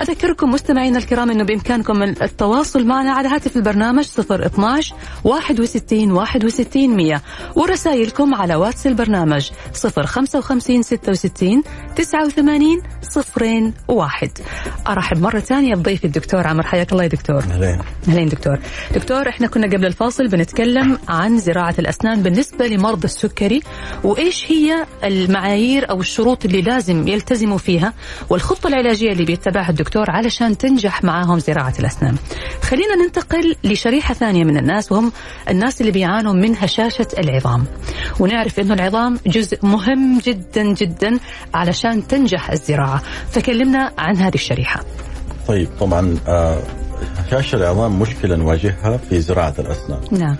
أذكركم 0.00 0.50
مستمعينا 0.50 0.98
الكرام 0.98 1.30
إنه 1.30 1.44
بإمكانكم 1.44 2.02
التواصل 2.02 2.86
معنا 2.86 3.12
على 3.12 3.28
هاتف 3.28 3.56
البرنامج 3.56 4.08
012 4.30 4.94
61 5.24 6.12
61 6.12 6.96
100 6.96 7.22
ورسائلكم 7.56 8.34
على 8.34 8.54
واتس 8.54 8.86
البرنامج 8.86 9.50
055 10.06 10.82
66 10.82 11.62
89 11.96 12.82
صفرين 13.20 13.74
واحد. 13.88 14.30
أرحب 14.88 15.20
مرة 15.20 15.40
ثانية 15.40 15.74
بضيفي 15.74 16.04
الدكتور 16.04 16.46
عمر 16.46 16.66
حياك 16.66 16.92
الله 16.92 17.02
يا 17.02 17.08
دكتور. 17.08 17.42
أهلين. 17.42 17.78
أهلين 18.08 18.28
دكتور. 18.28 18.58
دكتور 18.94 19.28
إحنا 19.28 19.46
كنا 19.46 19.66
قبل 19.66 19.86
الفاصل 19.86 20.28
بنتكلم 20.28 20.98
عن 21.08 21.38
زراعة 21.38 21.74
الأسنان 21.78 22.22
بالنسبة 22.22 22.66
لمرضى 22.66 23.04
السكري 23.04 23.62
وإيش 24.04 24.44
هي 24.52 24.86
المعايير 25.04 25.90
أو 25.90 26.00
الشروط 26.00 26.44
اللي 26.44 26.62
لازم 26.62 27.08
يلتزموا 27.08 27.58
فيها 27.58 27.92
والخطة 28.30 28.68
العلاجية 28.68 29.12
اللي 29.12 29.24
بيتبعها 29.24 29.70
الدكتور 29.70 30.10
علشان 30.10 30.58
تنجح 30.58 31.04
معاهم 31.04 31.38
زراعة 31.38 31.74
الأسنان. 31.78 32.16
خلينا 32.62 32.94
ننتقل 32.94 33.56
لشريحة 33.64 34.14
ثانية 34.14 34.44
من 34.44 34.56
الناس 34.56 34.92
وهم 34.92 35.12
الناس 35.48 35.80
اللي 35.80 35.92
بيعانوا 35.92 36.32
من 36.32 36.56
هشاشه 36.56 37.08
العظام. 37.18 37.64
ونعرف 38.20 38.60
إنه 38.60 38.74
العظام 38.74 39.18
جزء 39.26 39.66
مهم 39.66 40.18
جدا 40.18 40.74
جدا 40.74 41.18
علشان 41.54 42.06
تنجح 42.06 42.50
الزراعة. 42.50 43.02
فكلمنا 43.30 43.92
عن 43.98 44.16
هذه 44.16 44.34
الشريحة. 44.34 44.84
طيب 45.48 45.68
طبعا 45.80 46.16
آه، 46.28 46.58
هشاشة 47.16 47.56
العظام 47.56 47.98
مشكلة 47.98 48.36
نواجهها 48.36 48.96
في 48.96 49.20
زراعة 49.20 49.54
الأسنان. 49.58 50.00
نعم. 50.10 50.36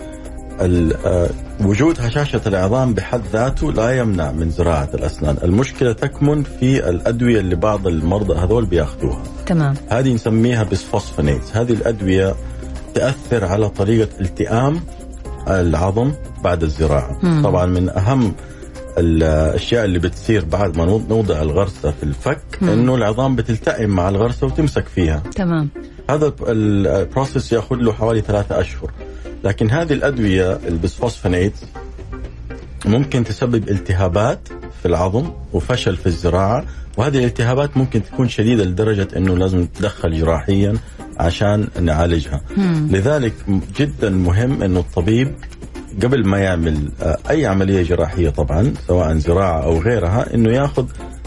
آه، 0.61 1.29
وجود 1.61 2.01
هشاشة 2.01 2.41
العظام 2.47 2.95
بحد 2.95 3.23
ذاته 3.33 3.73
لا 3.73 3.99
يمنع 3.99 4.33
من 4.33 4.51
زراعة 4.51 4.89
الأسنان. 4.95 5.37
المشكلة 5.43 5.93
تكمن 5.93 6.43
في 6.43 6.89
الأدوية 6.89 7.41
اللي 7.41 7.55
بعض 7.55 7.87
المرضى 7.87 8.39
هذول 8.39 8.65
بياخذوها. 8.67 9.23
تمام. 9.47 9.75
هذه 9.89 10.15
نسميها 10.15 10.63
بسفوسفونيت. 10.63 11.57
هذه 11.57 11.73
الأدوية 11.73 12.35
تأثر 12.95 13.45
على 13.45 13.69
طريقة 13.69 14.09
التئام 14.21 14.81
العظم 15.49 16.13
بعد 16.45 16.63
الزراعة. 16.63 17.19
مم. 17.23 17.43
طبعا 17.45 17.67
من 17.67 17.89
أهم 17.89 18.35
الأشياء 18.99 19.85
اللي 19.85 19.99
بتصير 19.99 20.45
بعد 20.45 20.77
ما 20.79 20.85
نوض- 20.85 21.09
نوضع 21.09 21.43
الغرسة 21.43 21.91
في 21.91 22.03
الفك 22.03 22.41
مم. 22.63 22.69
إنه 22.69 22.95
العظام 22.95 23.37
بتلتئم 23.37 23.91
مع 23.91 24.09
الغرسة 24.09 24.47
وتمسك 24.47 24.87
فيها 24.89 25.23
تمام 25.35 25.69
هذا 26.11 26.33
ال 26.49 26.62
process 26.62 27.53
يأخذ 27.53 27.77
له 27.77 27.93
حوالي 27.93 28.21
ثلاثة 28.21 28.61
أشهر 28.61 28.91
لكن 29.45 29.71
هذه 29.71 29.93
الأدوية 29.93 30.59
البسفوسفونيت 30.69 31.53
ممكن 32.87 33.25
تسبب 33.25 33.69
التهابات 33.69 34.49
في 34.83 34.89
العظم 34.89 35.31
وفشل 35.53 35.97
في 35.97 36.07
الزراعة 36.07 36.65
وهذه 36.97 37.19
الالتهابات 37.19 37.77
ممكن 37.77 38.03
تكون 38.05 38.29
شديدة 38.29 38.65
لدرجة 38.65 39.09
أنه 39.17 39.37
لازم 39.37 39.67
تدخل 39.67 40.19
جراحيا 40.21 40.75
عشان 41.19 41.69
نعالجها 41.81 42.41
مم. 42.57 42.89
لذلك 42.91 43.33
جدا 43.79 44.11
مهم 44.11 44.63
أنه 44.63 44.81
الطبيب 44.81 45.35
قبل 46.03 46.27
ما 46.27 46.39
يعمل 46.39 46.89
آه، 47.03 47.17
أي 47.31 47.47
عملية 47.47 47.83
جراحية 47.83 48.31
طبعا 48.31 48.73
سواء 48.89 49.15
زراعة 49.19 49.65
أو 49.65 49.79
غيرها 49.81 50.35
أنه 50.35 50.51
ياخذ 50.51 50.87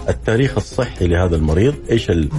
التاريخ 0.10 0.53
الصحي 0.58 1.08
لهذا 1.08 1.36
المريض 1.36 1.74
إيش 1.91 2.10
ال- 2.10 2.29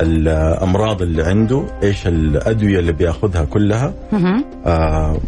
الأمراض 0.00 1.02
اللي 1.02 1.22
عنده 1.22 1.64
إيش 1.82 2.06
الأدوية 2.06 2.78
اللي 2.78 2.92
بياخذها 2.92 3.44
كلها. 3.44 3.94
آه 4.66 5.18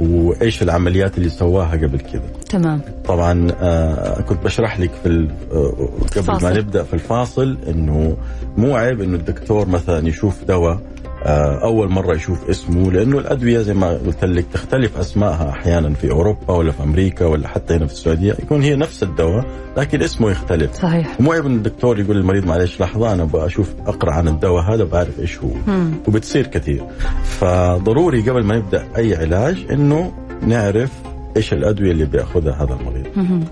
وإيش 0.00 0.62
العمليات 0.62 1.18
اللي 1.18 1.28
سواها 1.28 1.70
قبل 1.72 1.98
كذا 2.00 2.22
تمام 2.50 2.80
طبعا 3.04 3.48
آه 3.60 4.20
كنت 4.20 4.44
بشرح 4.44 4.80
لك 4.80 4.90
في 5.02 5.28
آه، 5.52 5.88
قبل 6.16 6.22
فاصل. 6.24 6.46
ما 6.46 6.52
نبدأ 6.58 6.82
في 6.82 6.94
الفاصل 6.94 7.56
إنه 7.68 8.16
مو 8.56 8.76
عيب 8.76 9.00
إنه 9.00 9.16
الدكتور 9.16 9.68
مثلا 9.68 10.08
يشوف 10.08 10.44
دواء 10.48 10.80
أول 11.22 11.90
مرة 11.90 12.14
يشوف 12.14 12.50
اسمه 12.50 12.92
لأنه 12.92 13.18
الأدوية 13.18 13.58
زي 13.58 13.74
ما 13.74 13.88
قلت 13.88 14.24
لك 14.24 14.46
تختلف 14.52 14.98
أسمائها 14.98 15.50
أحيانا 15.50 15.94
في 15.94 16.10
أوروبا 16.10 16.52
ولا 16.52 16.72
في 16.72 16.82
أمريكا 16.82 17.26
ولا 17.26 17.48
حتى 17.48 17.74
هنا 17.74 17.86
في 17.86 17.92
السعودية 17.92 18.32
يكون 18.32 18.62
هي 18.62 18.76
نفس 18.76 19.02
الدواء 19.02 19.44
لكن 19.76 20.02
اسمه 20.02 20.30
يختلف. 20.30 20.74
صحيح. 20.74 21.20
مو 21.20 21.32
إن 21.32 21.56
الدكتور 21.56 22.00
يقول 22.00 22.16
للمريض 22.16 22.46
معلش 22.46 22.80
لحظة 22.80 23.12
أنا 23.12 23.22
أبغى 23.22 23.46
أشوف 23.46 23.74
أقرأ 23.86 24.12
عن 24.12 24.28
الدواء 24.28 24.62
هذا 24.62 24.84
بعرف 24.84 25.20
إيش 25.20 25.38
هو. 25.38 25.50
مم. 25.66 25.92
وبتصير 26.08 26.46
كثير. 26.46 26.84
فضروري 27.24 28.20
قبل 28.20 28.44
ما 28.44 28.56
نبدا 28.56 28.84
أي 28.96 29.16
علاج 29.16 29.66
إنه 29.70 30.12
نعرف 30.42 30.90
إيش 31.36 31.52
الأدوية 31.52 31.90
اللي 31.90 32.04
بيأخذها 32.04 32.52
هذا 32.52 32.78
المريض. 32.80 33.06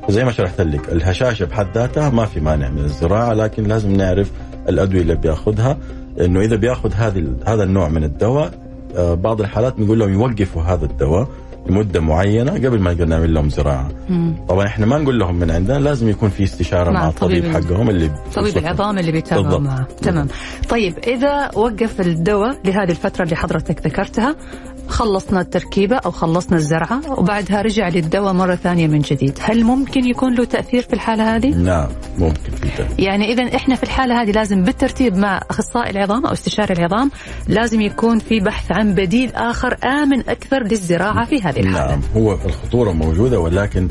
زي 0.09 0.25
ما 0.25 0.33
شرحت 0.33 0.61
لك 0.61 0.93
الهشاشة 0.93 1.45
بحد 1.45 1.67
ذاتها 1.75 2.11
ما 2.11 2.25
في 2.25 2.41
مانع 2.41 2.69
من 2.69 2.85
الزراعة 2.85 3.35
لكن 3.35 3.63
لازم 3.63 3.93
نعرف 3.93 4.31
الأدوية 4.69 5.03
اللي 5.03 5.15
بيأخذها. 5.15 5.79
إنه 6.21 6.41
إذا 6.41 6.57
بياخذ 6.57 6.93
هذه 6.93 7.25
هذا 7.47 7.63
النوع 7.65 7.89
من 7.89 8.05
الدواء 8.05 8.55
آه، 8.97 9.15
بعض 9.15 9.41
الحالات 9.41 9.81
نقول 9.81 9.99
لهم 9.99 10.13
يوقفوا 10.13 10.63
هذا 10.63 10.85
الدواء 10.85 11.29
لمده 11.69 12.01
معينة 12.01 12.53
قبل 12.53 12.81
ما 12.81 12.93
نقدر 12.93 13.05
نعمل 13.05 13.35
لهم 13.35 13.49
زراعة 13.51 13.89
مم. 14.09 14.35
طبعا 14.49 14.67
إحنا 14.67 14.87
ما 14.87 14.99
نقول 14.99 15.19
لهم 15.19 15.35
من 15.35 15.51
عندنا 15.51 15.79
لازم 15.79 16.09
يكون 16.09 16.29
في 16.31 16.45
استشارة 16.45 16.91
مع 16.91 17.01
مع, 17.01 17.09
الطبيب 17.09 17.43
طبيب- 17.43 17.55
حقهم 17.55 17.91
اللي 17.91 18.11
طبيب 18.35 18.57
العظام 18.59 18.99
اللي 18.99 19.13
بيتابعوا. 19.13 19.59
معه 19.59 19.87
تمام 20.03 20.29
طيب 20.69 20.99
إذا 20.99 21.51
وقف 21.55 22.01
الدواء 22.01 22.59
لهذه 22.65 22.91
الفترة 22.91 23.25
اللي 23.25 23.37
حضرتك 23.37 23.87
ذكرتها 23.87 24.37
خلصنا 24.89 25.41
التركيبة 25.41 25.97
أو 25.97 26.11
خلصنا 26.11 26.57
الزرعة 26.57 27.01
وبعدها 27.21 27.63
رجع 27.63 27.89
للدواء 27.89 28.33
مرة 28.33 28.55
ثانية 28.55 28.87
من 28.87 28.99
جديد 28.99 29.39
هل 29.41 29.65
ممكن 29.65 30.05
يكون 30.07 30.35
له 30.35 30.45
تأثير 30.45 30.83
في 30.83 30.93
الحالة 30.93 31.37
هذه؟ 31.37 31.49
نعم 31.55 31.89
ممكن 32.19 32.51
في 32.61 32.69
تأثير. 32.77 32.87
يعني 32.99 33.33
إذا 33.33 33.57
إحنا 33.57 33.75
في 33.75 33.83
الحالة 33.83 34.23
هذه 34.23 34.31
لازم 34.31 34.63
بالترتيب 34.63 35.17
مع 35.17 35.41
أخصائي 35.51 35.91
العظام 35.91 36.27
أو 36.27 36.33
استشاري 36.33 36.75
العظام 36.75 37.11
لازم 37.49 37.81
يكون 37.81 38.19
في 38.19 38.41
بحث 38.41 38.73
عن 38.73 38.95
بديل 38.95 39.31
آخر 39.35 39.77
آمن 39.85 40.21
أكثر 40.29 40.63
للزراعة 40.63 41.25
في 41.27 41.43
هذه 41.43 41.58
الحالة. 41.61 41.91
نعم 41.91 42.01
هو 42.17 42.33
الخطورة 42.33 42.93
موجودة 42.93 43.41
ولكن 43.41 43.89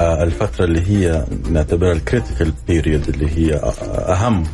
آه، 0.00 0.22
الفترة 0.22 0.64
اللي 0.64 0.80
هي 0.90 1.24
نعتبرها 1.50 1.92
ال 1.92 1.99
critical 1.99 2.52
period 2.68 3.08
اللي 3.08 3.30
هي 3.36 3.54
آه، 3.54 4.12
أهم 4.12 4.44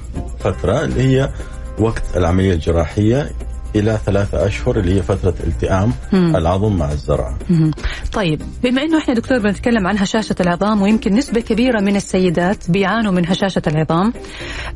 فترة 0.40 0.84
اللي 0.84 1.02
هي 1.02 1.30
وقت 1.78 2.02
العملية 2.16 2.52
الجراحية 2.52 3.30
إلى 3.78 3.98
ثلاثة 4.06 4.46
أشهر 4.46 4.78
اللي 4.78 4.94
هي 4.94 5.02
فترة 5.02 5.34
التئام 5.46 5.92
مم. 6.12 6.36
العظم 6.36 6.76
مع 6.76 6.92
الزرعه. 6.92 7.38
مهم. 7.50 7.70
طيب 8.12 8.42
بما 8.62 8.82
إنه 8.82 8.98
إحنا 8.98 9.14
دكتور 9.14 9.38
بنتكلم 9.38 9.86
عن 9.86 9.98
هشاشة 9.98 10.34
العظام 10.40 10.82
ويمكن 10.82 11.14
نسبة 11.14 11.40
كبيرة 11.40 11.80
من 11.80 11.96
السيدات 11.96 12.70
بيعانوا 12.70 13.12
من 13.12 13.26
هشاشة 13.28 13.62
العظام 13.66 14.12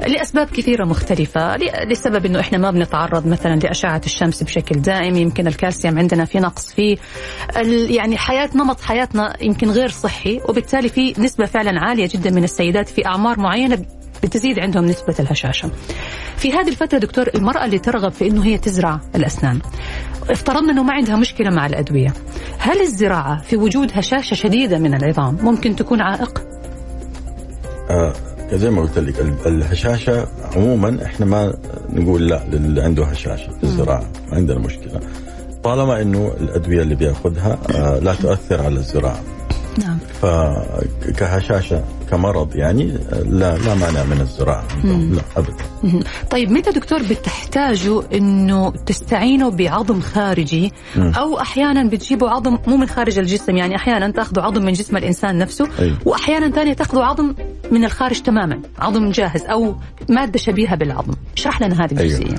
لأسباب 0.07 0.47
كثيرة 0.47 0.85
مختلفة 0.85 1.57
لسبب 1.91 2.27
إنه 2.27 2.41
إحنا 2.41 2.59
ما 2.59 2.71
بنتعرض 2.71 3.27
مثلا 3.27 3.55
لأشعة 3.55 4.01
الشمس 4.07 4.43
بشكل 4.43 4.81
دائم 4.83 5.17
يمكن 5.17 5.47
الكالسيوم 5.47 5.99
عندنا 5.99 6.25
في 6.25 6.41
نقص 6.41 6.73
فيه 6.73 6.97
يعني 7.89 8.17
حياه 8.17 8.51
نمط 8.55 8.81
حياتنا 8.81 9.37
يمكن 9.43 9.71
غير 9.71 9.89
صحي 9.89 10.41
وبالتالي 10.49 10.89
في 10.89 11.15
نسبة 11.19 11.47
فعلا 11.47 11.81
عالية 11.81 12.09
جدا 12.13 12.31
من 12.31 12.45
السيدات 12.45 12.89
في 12.89 13.07
أعمار 13.07 13.41
معينة 13.41 13.79
بتزيد 14.23 14.59
عندهم 14.59 14.85
نسبة 14.85 15.15
الهشاشة. 15.21 15.71
في 16.37 16.53
هذه 16.53 16.69
الفترة 16.69 16.99
دكتور 16.99 17.27
المرأة 17.35 17.65
اللي 17.65 17.79
ترغب 17.79 18.13
في 18.13 18.27
إنه 18.27 18.45
هي 18.45 18.59
تزرع 18.59 19.01
الأسنان 19.17 19.59
افترضنا 20.31 20.73
إنه 20.73 20.83
ما 20.83 20.93
عندها 20.93 21.17
مشكلة 21.17 21.51
مع 21.51 21.67
الأدوية. 21.67 22.15
هل 22.59 22.81
الزراعة 22.81 23.43
في 23.43 23.57
وجود 23.57 23.91
هشاشة 23.95 24.35
شديدة 24.35 24.79
من 24.79 24.95
العظام 24.95 25.39
ممكن 25.43 25.77
تكون 25.77 26.01
عائق؟ 26.01 26.43
آه 27.91 28.13
زي 28.53 28.71
ما 28.71 28.83
قلت 28.83 28.99
لك 28.99 29.21
ال- 29.21 29.35
الهشاشة 29.47 30.27
عموما 30.57 31.05
إحنا 31.05 31.27
ما 31.27 31.55
نقول 31.93 32.29
لا 32.29 32.43
للي 32.53 32.83
عنده 32.83 33.05
هشاشة 33.05 33.51
في 33.53 33.65
الزراعة 33.65 34.05
ما 34.31 34.37
عندنا 34.37 34.59
مشكلة. 34.59 35.01
طالما 35.65 36.03
إنه 36.03 36.33
الأدوية 36.41 36.83
اللي 36.83 36.95
بيأخذها 36.95 37.59
آه 37.75 37.99
لا 37.99 38.15
تؤثر 38.15 38.63
على 38.63 38.75
الزراعة. 38.75 39.21
نعم. 39.79 39.99
فكهشاشه 40.23 41.85
كمرض 42.11 42.57
يعني 42.57 42.99
لا 43.13 43.59
لا 43.59 43.75
مانع 43.75 44.05
من 44.05 44.21
الزراعة 44.21 44.65
لا 44.85 45.23
ابدا. 45.37 45.65
طيب 46.31 46.51
متى 46.51 46.71
دكتور 46.71 47.03
بتحتاجوا 47.03 48.03
إنه 48.15 48.71
تستعينوا 48.71 49.51
بعظم 49.51 50.01
خارجي 50.01 50.73
مم. 50.97 51.13
أو 51.17 51.41
أحيانا 51.41 51.89
بتجيبوا 51.89 52.29
عظم 52.29 52.59
مو 52.67 52.77
من 52.77 52.89
خارج 52.89 53.19
الجسم 53.19 53.57
يعني 53.57 53.77
أحيانا 53.77 54.11
تأخذوا 54.11 54.45
عظم 54.45 54.63
من 54.63 54.73
جسم 54.73 54.97
الإنسان 54.97 55.39
نفسه 55.39 55.69
أيوة. 55.79 55.97
واحيانا 56.05 56.51
ثانية 56.51 56.73
تأخذوا 56.73 57.05
عظم 57.05 57.35
من 57.71 57.85
الخارج 57.85 58.21
تماما 58.21 58.61
عظم 58.79 59.11
جاهز 59.11 59.43
أو 59.43 59.75
مادة 60.09 60.39
شبيهة 60.39 60.77
بالعظم 60.77 61.15
اشرح 61.37 61.63
لنا 61.63 61.85
هذه 61.85 61.91
أيوة. 61.91 62.03
الجزئية 62.03 62.37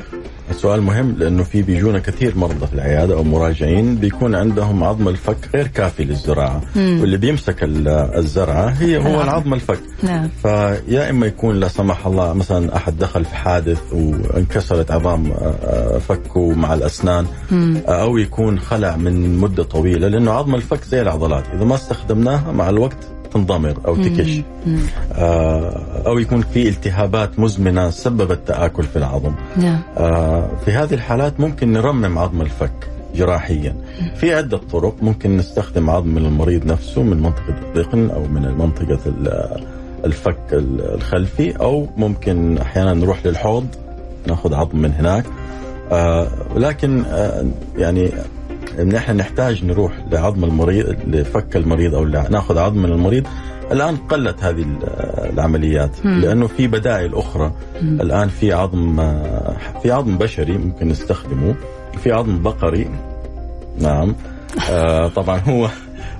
السؤال 0.51 0.81
مهم 0.81 1.15
لأنه 1.17 1.43
في 1.43 1.61
بيجونا 1.61 1.99
كثير 1.99 2.37
مرضى 2.37 2.67
في 2.67 2.73
العيادة 2.73 3.13
أو 3.15 3.23
مراجعين 3.23 3.95
بيكون 3.95 4.35
عندهم 4.35 4.83
عظم 4.83 5.07
الفك 5.07 5.37
غير 5.53 5.67
كافي 5.67 6.03
للزراعة 6.03 6.61
مم. 6.75 6.97
واللي 7.01 7.17
بيمسك 7.17 7.63
ال- 7.63 7.87
الزرعة 8.17 8.65
هي 8.69 8.97
هو 8.97 9.01
العظم. 9.01 9.21
العظم 9.23 9.53
الفك 9.53 9.79
نعم 10.03 10.29
فيا 10.41 11.09
إما 11.09 11.27
يكون 11.27 11.55
لا 11.59 11.67
سمح 11.67 12.07
الله 12.07 12.33
مثلا 12.33 12.75
أحد 12.75 12.97
دخل 12.97 13.25
في 13.25 13.35
حادث 13.35 13.81
وانكسرت 13.93 14.91
عظام 14.91 15.31
آه، 15.31 15.35
آه، 15.63 15.97
فكه 15.97 16.49
مع 16.53 16.73
الأسنان 16.73 17.25
مم. 17.51 17.77
آه، 17.87 18.01
أو 18.01 18.17
يكون 18.17 18.59
خلع 18.59 18.95
من 18.97 19.37
مدة 19.37 19.63
طويلة 19.63 20.07
لأنه 20.07 20.31
عظم 20.31 20.55
الفك 20.55 20.83
زي 20.83 21.01
العضلات 21.01 21.43
إذا 21.53 21.63
ما 21.65 21.75
استخدمناها 21.75 22.51
مع 22.51 22.69
الوقت 22.69 22.97
تنضمر 23.33 23.77
أو 23.87 23.95
تكش. 23.95 24.41
آه، 25.13 26.03
أو 26.07 26.19
يكون 26.19 26.41
في 26.41 26.69
التهابات 26.69 27.39
مزمنة 27.39 27.89
سببت 27.89 28.39
تآكل 28.47 28.83
في 28.83 28.95
العظم. 28.95 29.33
نعم. 29.57 29.79
آه، 29.97 30.49
في 30.65 30.71
هذه 30.71 30.93
الحالات 30.93 31.39
ممكن 31.39 31.73
نرمم 31.73 32.17
عظم 32.17 32.41
الفك 32.41 32.87
جراحيا. 33.15 33.75
في 34.15 34.33
عدة 34.33 34.57
طرق 34.71 34.95
ممكن 35.01 35.37
نستخدم 35.37 35.89
عظم 35.89 36.07
من 36.07 36.25
المريض 36.25 36.65
نفسه 36.65 37.03
من 37.03 37.17
منطقة 37.21 37.55
الذقن 37.75 38.09
أو 38.09 38.23
من 38.23 38.41
منطقة 38.57 38.99
ال- 39.05 39.63
الفك 40.05 40.37
ال- 40.53 40.93
الخلفي 40.95 41.51
أو 41.59 41.87
ممكن 41.97 42.57
أحيانا 42.57 42.93
نروح 42.93 43.25
للحوض 43.25 43.65
ناخذ 44.27 44.53
عظم 44.53 44.77
من 44.77 44.91
هناك. 44.91 45.25
آه، 45.91 46.27
ولكن 46.55 47.03
آه، 47.05 47.45
يعني 47.77 48.11
إن 48.79 48.95
إحنا 48.95 49.13
نحتاج 49.13 49.65
نروح 49.65 49.91
لعظم 50.11 50.43
المريض 50.43 50.95
لفك 51.07 51.55
المريض 51.55 51.95
أو 51.95 52.05
نأخذ 52.05 52.57
عظم 52.57 52.77
من 52.77 52.91
المريض 52.91 53.27
الآن 53.71 53.95
قلت 53.97 54.43
هذه 54.43 54.61
ال- 54.61 54.77
العمليات 55.33 55.91
مم. 56.05 56.21
لأنه 56.21 56.47
في 56.47 56.67
بدائل 56.67 57.15
أخرى 57.15 57.51
مم. 57.81 58.01
الآن 58.01 58.29
في 58.29 58.53
عظم 58.53 58.95
في 59.83 59.91
عظم 59.91 60.17
بشري 60.17 60.57
ممكن 60.57 60.87
نستخدمه 60.87 61.55
في 62.03 62.11
عظم 62.11 62.41
بقري 62.43 62.89
نعم 63.79 64.15
آه، 64.71 65.07
طبعا 65.07 65.39
هو 65.39 65.69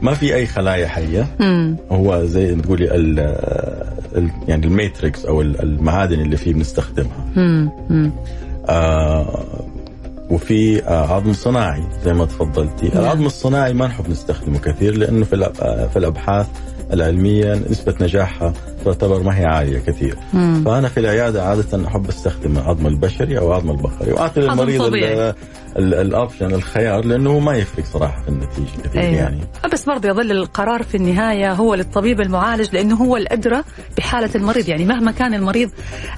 ما 0.02 0.14
في 0.14 0.36
أي 0.36 0.46
خلايا 0.46 0.88
حية 0.88 1.28
مم. 1.40 1.76
هو 1.92 2.26
زي 2.26 2.56
تقولي 2.56 2.96
ال 2.96 3.20
يعني 4.48 4.66
الماتريكس 4.66 5.26
أو 5.26 5.42
ال- 5.42 5.62
المعادن 5.62 6.20
اللي 6.22 6.38
فيه 6.38 6.54
بنستخدمها. 6.54 7.26
آه 8.70 9.44
وفي 10.32 10.84
آه 10.86 11.16
عظم 11.16 11.34
صناعي 11.34 11.84
زي 12.04 12.14
ما 12.14 12.26
تفضلتي 12.26 12.88
نعم. 12.88 12.98
العظم 12.98 13.26
الصناعي 13.26 13.74
ما 13.74 13.88
نحب 13.88 14.10
نستخدمه 14.10 14.60
كثير 14.60 14.98
لأنه 14.98 15.26
في 15.26 15.52
آه، 15.62 15.88
في 15.88 16.00
الأبحاث 16.00 16.48
العلمية 16.94 17.54
نسبة 17.70 17.96
نجاحها 18.02 18.54
تعتبر 18.86 19.24
ما 19.24 19.38
هي 19.40 19.46
عالية 19.46 19.80
كثير. 19.80 20.16
مم. 20.34 20.62
فأنا 20.66 20.88
في 20.88 21.00
العيادة 21.00 21.44
عادة 21.44 21.88
أحب 21.88 22.08
أستخدم 22.10 22.58
العظم 22.58 22.88
البشري 22.88 23.38
أو 23.40 23.48
العظم 23.48 23.70
البقري 23.72 24.12
وأعطي 24.12 24.40
عظم 24.48 24.64
للمريض 24.64 25.34
الاوبشن 25.78 26.54
الخيار 26.54 27.06
لأنه 27.06 27.40
ما 27.40 27.58
يفرق 27.58 27.86
صراحة 27.86 28.22
في 28.22 28.30
النتيجة 28.30 28.82
كثير 28.84 29.02
أيوة. 29.02 29.16
يعني. 29.16 29.40
بس 29.74 29.84
برضه 29.86 30.10
يظل 30.10 30.32
القرار 30.32 30.84
في 30.84 30.98
النهاية 30.98 31.54
هو 31.54 31.76
للطبيب 31.76 32.22
المعالج 32.22 32.76
لأنه 32.76 32.96
هو 32.96 33.18
الأدرى 33.18 33.64
بحالة 33.98 34.30
المريض. 34.36 34.70
يعني 34.70 34.86
مهما 34.86 35.12
كان 35.12 35.34
المريض 35.34 35.70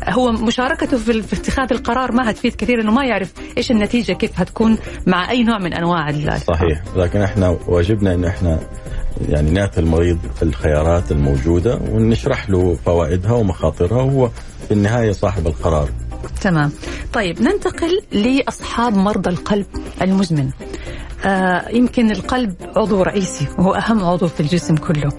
هو 0.10 0.32
مشاركته 0.32 0.98
في 0.98 1.20
اتخاذ 1.20 1.68
القرار 1.72 2.12
ما 2.12 2.30
هتفيد 2.30 2.56
كثير 2.56 2.82
إنه 2.82 2.92
ما 2.92 3.06
يعرف 3.06 3.34
إيش 3.58 3.72
النتيجة 3.72 4.14
كيف 4.14 4.32
هتكون 4.40 4.78
مع 5.08 5.30
أي 5.32 5.44
نوع 5.44 5.58
من 5.60 5.74
أنواع 5.74 6.10
ال- 6.10 6.40
صحيح. 6.42 6.82
لكن 6.96 7.22
إحنا 7.22 7.58
واجبنا 7.68 8.14
إن 8.14 8.26
إحنا 8.26 8.60
يعني 9.30 9.52
نعطي 9.52 9.80
المريض 9.80 10.18
الخيارات 10.42 11.12
الموجودة 11.12 11.80
ونشرح 11.92 12.50
له 12.50 12.78
فوائدها 12.86 13.32
ومخاطرها 13.32 14.02
وهو 14.02 14.30
في 14.68 14.72
النهاية 14.74 15.12
صاحب 15.12 15.48
القرار. 15.48 15.90
تمام. 16.42 16.72
طيب 17.14 17.42
ننتقل 17.42 18.02
لأصحاب 18.12 18.98
مرضى 18.98 19.30
القلب 19.30 19.66
المزمن 20.02 20.50
آه 21.26 21.70
يمكن 21.70 22.12
القلب 22.12 22.54
عضو 22.76 23.02
رئيسي 23.02 23.48
وهو 23.58 23.74
أهم 23.74 24.04
عضو 24.04 24.28
في 24.28 24.40
الجسم 24.40 24.76
كله. 24.76 25.12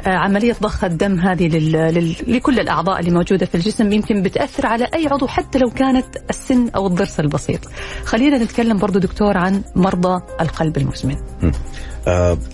آه 0.00 0.08
عملية 0.08 0.56
ضخ 0.62 0.84
الدم 0.84 1.18
هذه 1.18 1.48
لل... 1.48 1.72
لل... 1.72 2.16
لكل 2.26 2.60
الأعضاء 2.60 3.00
اللي 3.00 3.10
موجودة 3.10 3.46
في 3.46 3.54
الجسم 3.54 3.92
يمكن 3.92 4.22
بتأثر 4.22 4.66
على 4.66 4.88
أي 4.94 5.06
عضو 5.06 5.26
حتى 5.26 5.58
لو 5.58 5.70
كانت 5.70 6.06
السن 6.30 6.68
أو 6.68 6.86
الضرس 6.86 7.20
البسيط. 7.20 7.60
خلينا 8.04 8.38
نتكلم 8.38 8.78
برضو 8.78 8.98
دكتور 8.98 9.36
عن 9.36 9.62
مرضى 9.76 10.22
القلب 10.40 10.76
المزمن. 10.76 11.16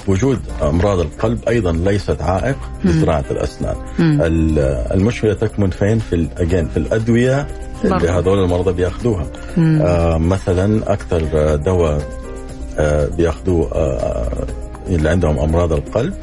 وجود 0.08 0.38
أمراض 0.62 0.98
القلب 1.00 1.38
أيضا 1.48 1.72
ليست 1.72 2.22
عائق 2.22 2.56
لزراعه 2.84 3.24
الأسنان 3.30 3.76
مم. 3.98 4.18
المشكلة 4.94 5.34
تكمن 5.34 5.70
فين 5.70 5.98
في 5.98 6.14
ال- 6.14 6.28
again 6.36 6.70
في 6.70 6.76
الأدوية 6.76 7.46
اللي. 7.84 8.08
هذول 8.10 8.44
المرضى 8.44 8.72
بياخذوها. 8.72 9.26
آه 9.58 10.18
مثلا 10.18 10.92
أكثر 10.92 11.22
آه، 11.34 11.56
دواء 11.56 12.02
آه 12.78 13.06
بياخذوه 13.06 13.70
آه 13.74 14.28
اللي 14.88 15.08
عندهم 15.08 15.38
أمراض 15.38 15.72
القلب 15.72 16.14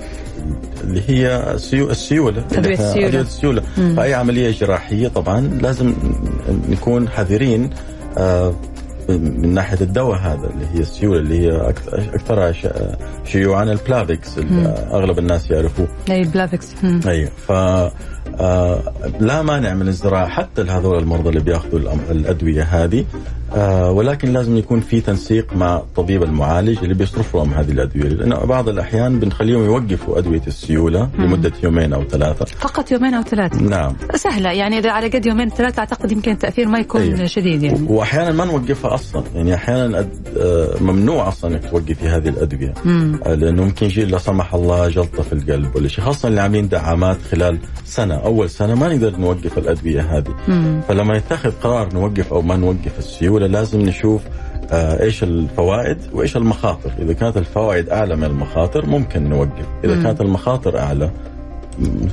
اللي 0.84 1.02
هي 1.08 1.54
السيو- 1.56 1.90
السيولة 1.90 2.44
السيولة. 2.52 3.08
أدوية 3.08 3.22
السيولة 3.22 3.64
مم. 3.78 3.96
فأي 3.96 4.14
عملية 4.14 4.52
جراحية 4.52 5.08
طبعا 5.08 5.40
لازم 5.62 5.94
نكون 6.70 7.10
حذرين 7.10 7.70
آه 8.18 8.54
من 9.10 9.54
ناحية 9.54 9.82
الدواء 9.82 10.18
هذا 10.18 10.50
اللي 10.54 10.66
هي 10.74 10.80
السيولة 10.80 11.20
اللي 11.20 11.40
هي 11.40 11.74
اكثرها 12.14 12.54
شيوعا 13.26 13.64
ال 13.64 13.74
Plavix 13.74 14.38
اللي. 14.38 14.68
أغلب 14.92 15.20
الناس 15.20 15.52
يعرفوه 15.52 15.88
أي 16.10 16.24
Plavix 16.24 16.76
مم. 16.84 17.02
أيوه 17.08 17.30
ف 17.48 17.52
آه، 18.40 18.82
لا 19.20 19.42
مانع 19.42 19.74
من 19.74 19.88
الزراعة 19.88 20.28
حتى 20.28 20.64
لهذول 20.64 21.00
المرضى 21.00 21.30
اللي 21.30 21.40
بيأخذوا 21.40 21.80
الأدوية 22.12 22.64
هذه 22.64 23.06
آه، 23.56 23.92
ولكن 23.92 24.34
لازم 24.34 24.58
يكون 24.58 24.80
في 24.80 25.02
تنسيق 25.02 25.54
مع 25.56 25.78
الطبيب 25.78 26.24
المعالج 26.24 26.78
اللي 26.84 26.94
بيصرف 26.94 27.36
لهم 27.36 27.54
هذه 27.54 27.72
الأدوية. 27.72 28.10
لأنه 28.10 28.36
بعض 28.46 28.70
الأحيان 28.70 29.20
بنخليهم 29.20 29.66
يوقفوا 29.66 30.18
أدوية 30.18 30.42
السيولة 30.48 31.10
لمدة 31.20 31.52
يومين 31.64 31.94
أو 31.94 32.04
ثلاثة. 32.04 32.46
فقط 32.46 32.92
يومين 32.92 33.14
أو 33.14 33.22
ثلاثة؟ 33.24 33.62
نعم. 33.62 33.96
سهلة 34.16 34.52
يعني 34.52 34.78
إذا 34.78 34.92
على 34.92 35.08
قد 35.08 35.26
يومين 35.26 35.50
ثلاثة 35.50 35.80
أعتقد 35.80 36.12
يمكن 36.12 36.32
التأثير 36.32 36.68
ما 36.68 36.80
يكون 36.80 37.02
أيوة. 37.02 37.26
شديد 37.26 37.64
يعني. 37.64 37.88
وأحيانا 37.90 38.32
ما 38.32 38.46
نوقفها 38.46 38.94
أصلا. 38.94 39.24
يعني 39.36 39.56
أحيانا 39.56 40.02
أد- 40.02 40.38
آه، 40.38 40.68
ممنوع 40.82 41.28
أصلا 41.28 41.52
إنك 41.56 41.70
توقفي 41.70 42.08
هذه 42.08 42.30
الأدوية. 42.30 42.74
مم. 42.86 43.20
آه، 43.26 43.34
لأنه 43.34 43.64
ممكن 43.64 43.86
يجي 43.86 44.06
لا 44.06 44.18
سمح 44.18 44.54
الله 44.54 44.88
جلطة 44.90 45.24
في 45.24 45.34
القلب 45.34 45.76
ولا 45.76 45.88
شيء. 45.88 46.04
خاصة 46.06 46.28
اللي 46.28 46.42
عاملين 46.42 46.68
دعامات 46.70 47.18
خلال 47.32 47.58
سنة 47.86 48.16
أول 48.16 48.50
سنة 48.50 48.76
ما 48.76 48.88
نقدر 48.94 49.18
نوقف 49.18 49.58
الأدوية 49.58 50.02
هذه. 50.18 50.36
مم. 50.48 50.82
فلما 50.88 51.18
يتخذ 51.18 51.52
قرار 51.64 51.94
نوقف 51.94 52.34
أو 52.34 52.42
ما 52.42 52.56
نوقف 52.56 53.00
السيولة 53.00 53.43
لازم 53.48 53.82
نشوف 53.82 54.22
آه، 54.72 55.04
إيش 55.04 55.24
الفوائد 55.24 55.98
وإيش 56.14 56.38
المخاطر. 56.38 56.92
إذا 57.00 57.14
كانت 57.14 57.38
الفوائد 57.38 57.90
أعلى 57.90 58.16
من 58.16 58.24
المخاطر 58.24 58.86
ممكن 58.86 59.30
نوقف. 59.30 59.66
إذا 59.84 59.96
مم. 59.96 60.04
كانت 60.04 60.22
المخاطر 60.22 60.80
أعلى 60.80 61.12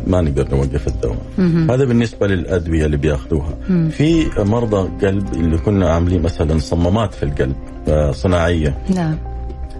ما 0.06 0.20
نقدر 0.20 0.48
نوقف 0.50 0.88
الدواء. 0.88 1.22
هذا 1.70 1.84
بالنسبة 1.84 2.26
للأدوية 2.26 2.86
اللي 2.86 2.96
بياخذوها. 2.96 3.54
في 3.90 4.26
مرضى 4.38 5.06
قلب 5.06 5.34
اللي 5.34 5.58
كنا 5.58 5.90
عاملين 5.90 6.22
مثلا 6.22 6.58
صمامات 6.58 7.14
في 7.14 7.22
القلب 7.22 7.56
آه، 7.88 8.10
صناعية. 8.10 8.78
نعم. 8.94 9.16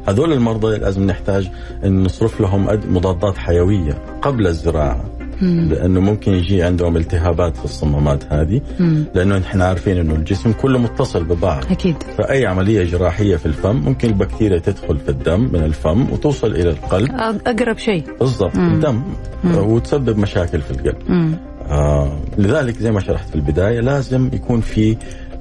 هذول 0.08 0.32
المرضى 0.32 0.78
لازم 0.78 1.06
نحتاج 1.06 1.48
إن 1.84 2.02
نصرف 2.02 2.40
لهم 2.40 2.80
مضادات 2.88 3.36
حيوية 3.36 4.02
قبل 4.22 4.46
الزراعة. 4.46 5.04
مم. 5.42 5.68
لأنه 5.70 6.00
ممكن 6.00 6.33
يجي 6.33 6.62
عندهم 6.62 6.96
التهابات 6.96 7.57
في 7.57 7.64
الصمامات 7.64 8.24
هذه 8.33 8.61
مم. 8.81 9.05
لأنه 9.14 9.38
إحنا 9.38 9.64
عارفين 9.64 9.98
إنه 9.98 10.14
الجسم 10.14 10.53
كله 10.53 10.79
متصل 10.79 11.24
ببعض 11.24 11.64
أكيد 11.70 11.96
فأي 12.18 12.46
عملية 12.46 12.85
جراحية 12.85 13.37
في 13.37 13.46
الفم 13.46 13.76
ممكن 13.76 14.09
البكتيريا 14.09 14.59
تدخل 14.59 14.98
في 14.98 15.09
الدم 15.09 15.40
من 15.40 15.64
الفم 15.64 16.12
وتوصل 16.12 16.50
إلى 16.55 16.70
القلب 16.70 17.11
أقرب 17.46 17.79
شيء 17.79 18.05
بالضبط. 18.20 18.57
الدم 18.57 19.03
مم. 19.44 19.57
وتسبب 19.59 20.18
مشاكل 20.18 20.61
في 20.61 20.70
القلب 20.70 20.96
مم. 21.09 21.35
آه 21.66 22.18
لذلك 22.38 22.76
زي 22.76 22.90
ما 22.90 23.00
شرحت 23.00 23.29
في 23.29 23.35
البداية 23.35 23.81
لازم 23.81 24.31
يكون 24.33 24.61
في 24.61 24.96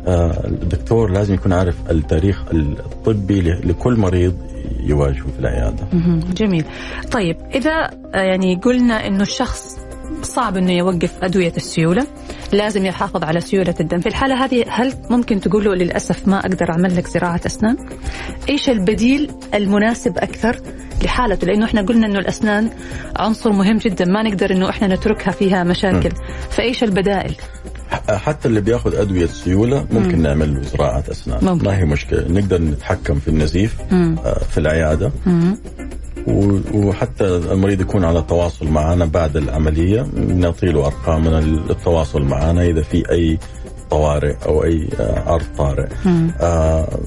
آه 0.08 0.48
الدكتور 0.48 1.12
لازم 1.12 1.34
يكون 1.34 1.54
عارف 1.54 1.76
التاريخ 1.92 2.44
الطبي 2.54 3.42
لكل 3.42 3.96
مريض 3.96 4.34
يواجهه 4.84 5.24
في 5.34 5.40
العيادة. 5.40 5.84
جميل 6.36 6.64
طيب 7.12 7.36
إذا 7.56 7.90
آه، 8.14 8.22
يعني 8.22 8.56
قلنا 8.56 9.08
إنه 9.08 9.22
الشخص 9.22 9.78
صعب 10.24 10.58
إنه 10.58 10.72
يوقف 10.72 11.12
أدوية 11.24 11.54
السيولة. 11.58 12.08
لازم 12.52 12.86
يحافظ 12.86 13.24
على 13.24 13.42
سيولة 13.42 13.76
الدم. 13.80 14.00
في 14.00 14.10
الحالة 14.10 14.46
هذه 14.46 14.66
هل 14.70 14.94
ممكن 15.10 15.40
تقول 15.40 15.66
له 15.66 15.76
للأسف 15.76 16.28
ما 16.28 16.40
أقدر 16.40 16.70
أعمل 16.72 16.96
لك 16.96 17.08
زراعة 17.08 17.42
أسنان؟ 17.46 17.78
إيش 18.50 18.70
البديل 18.70 19.32
المناسب 19.54 20.18
أكثر 20.18 20.60
لحالته؟ 21.04 21.48
لأنه 21.48 21.66
إحنا 21.66 21.82
قلنا 21.82 22.08
إنه 22.08 22.20
الأسنان 22.20 22.70
عنصر 23.16 23.52
مهم 23.52 23.78
جدا 23.78 24.06
ما 24.06 24.24
نقدر 24.24 24.52
إنه 24.52 24.70
إحنا 24.70 24.88
نتركها 24.88 25.32
فيها 25.32 25.64
مشاكل. 25.64 26.12
فإيش 26.50 26.84
البدائل؟ 26.84 27.36
ح- 27.92 28.16
حتى 28.16 28.48
اللي 28.48 28.62
بياخذ 28.62 28.96
أدوية 28.96 29.26
سيولة 29.26 29.88
ممكن 29.92 30.16
مم. 30.16 30.22
نعمل 30.24 30.54
له 30.56 30.62
زراعة 30.62 31.04
أسنان. 31.12 31.46
ممكن. 31.46 31.66
ما 31.66 31.78
هي 31.78 31.86
مشكلة. 31.86 32.28
نقدر 32.28 32.62
نتحكم 32.62 33.20
في 33.20 33.28
النزيف 33.28 33.76
مم. 33.92 34.16
آه 34.26 34.40
في 34.52 34.58
العيادة. 34.58 35.12
مم. 35.26 35.58
وحتى 36.74 37.26
المريض 37.26 37.82
يكون 37.82 38.06
على 38.06 38.22
تواصل 38.22 38.68
معنا 38.68 39.06
بعد 39.06 39.38
العملية 39.38 40.08
نعطي 40.36 40.66
له 40.68 40.86
ارقام 40.86 41.22
من 41.24 41.34
التواصل 41.70 42.22
معنا 42.22 42.64
إذا 42.64 42.82
في 42.82 43.12
أي 43.12 43.38
طوارئ 43.90 44.36
أو 44.46 44.64
أي 44.64 44.90
عرض 45.00 45.46
طارئ 45.58 45.88
آه 46.42 47.00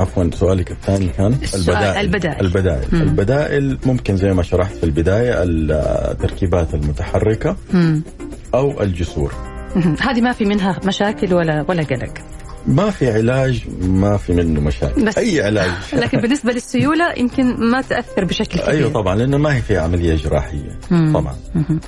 عفوا 0.00 0.30
سؤالك 0.34 0.70
الثاني 0.70 1.08
كان؟ 1.08 1.34
البدائل. 1.54 2.00
البدائل. 2.00 2.40
البدائل, 2.46 2.88
مم. 2.92 3.02
البدائل 3.02 3.78
ممكن 3.86 4.16
زي 4.16 4.32
ما 4.32 4.42
شرحت 4.42 4.74
في 4.74 4.84
البداية 4.84 5.34
التركيبات 5.42 6.74
المتحركة 6.74 7.56
مم. 7.72 8.02
أو 8.54 8.82
الجسور. 8.82 9.32
هذه 10.00 10.20
ما 10.20 10.32
في 10.32 10.44
منها 10.44 10.80
مشاكل 10.84 11.34
ولا 11.34 11.64
ولا 11.68 11.82
قلق. 11.82 12.14
ما 12.66 12.90
في 12.90 13.12
علاج 13.12 13.64
ما 13.80 14.16
في 14.16 14.32
منه 14.32 14.60
مشاكل. 14.60 15.04
بس 15.04 15.18
أي 15.18 15.42
علاج. 15.42 15.70
لكن 16.02 16.20
بالنسبة 16.20 16.52
للسيولة 16.52 17.12
يمكن 17.16 17.70
ما 17.70 17.82
تأثر 17.82 18.24
بشكل 18.24 18.58
كبير. 18.58 18.68
أيوه 18.70 18.92
طبعا 18.92 19.14
لأنه 19.14 19.36
ما 19.36 19.56
هي 19.56 19.62
في 19.62 19.78
عملية 19.78 20.14
جراحية. 20.14 20.78
طبعا. 20.90 21.36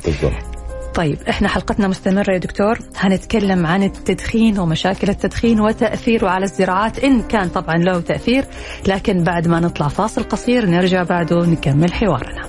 بالضبط. 0.05 0.53
طيب 0.95 1.19
إحنا 1.29 1.49
حلقتنا 1.49 1.89
مستمرة 1.89 2.33
يا 2.33 2.39
دكتور. 2.39 2.79
هنتكلم 2.97 3.67
عن 3.67 3.83
التدخين 3.83 4.59
ومشاكل 4.59 5.11
التدخين 5.11 5.61
وتأثيره 5.61 6.29
على 6.29 6.45
الزراعات 6.45 6.99
إن 6.99 7.23
كان 7.23 7.49
طبعا 7.49 7.77
له 7.77 8.01
تأثير. 8.01 8.45
لكن 8.87 9.23
بعد 9.25 9.49
ما 9.49 9.61
نطلع 9.61 9.89
فاصل 9.89 10.23
قصير 10.23 10.67
نرجع 10.67 11.03
بعده 11.03 11.47
نكمل 11.47 11.93
حوارنا. 11.93 12.49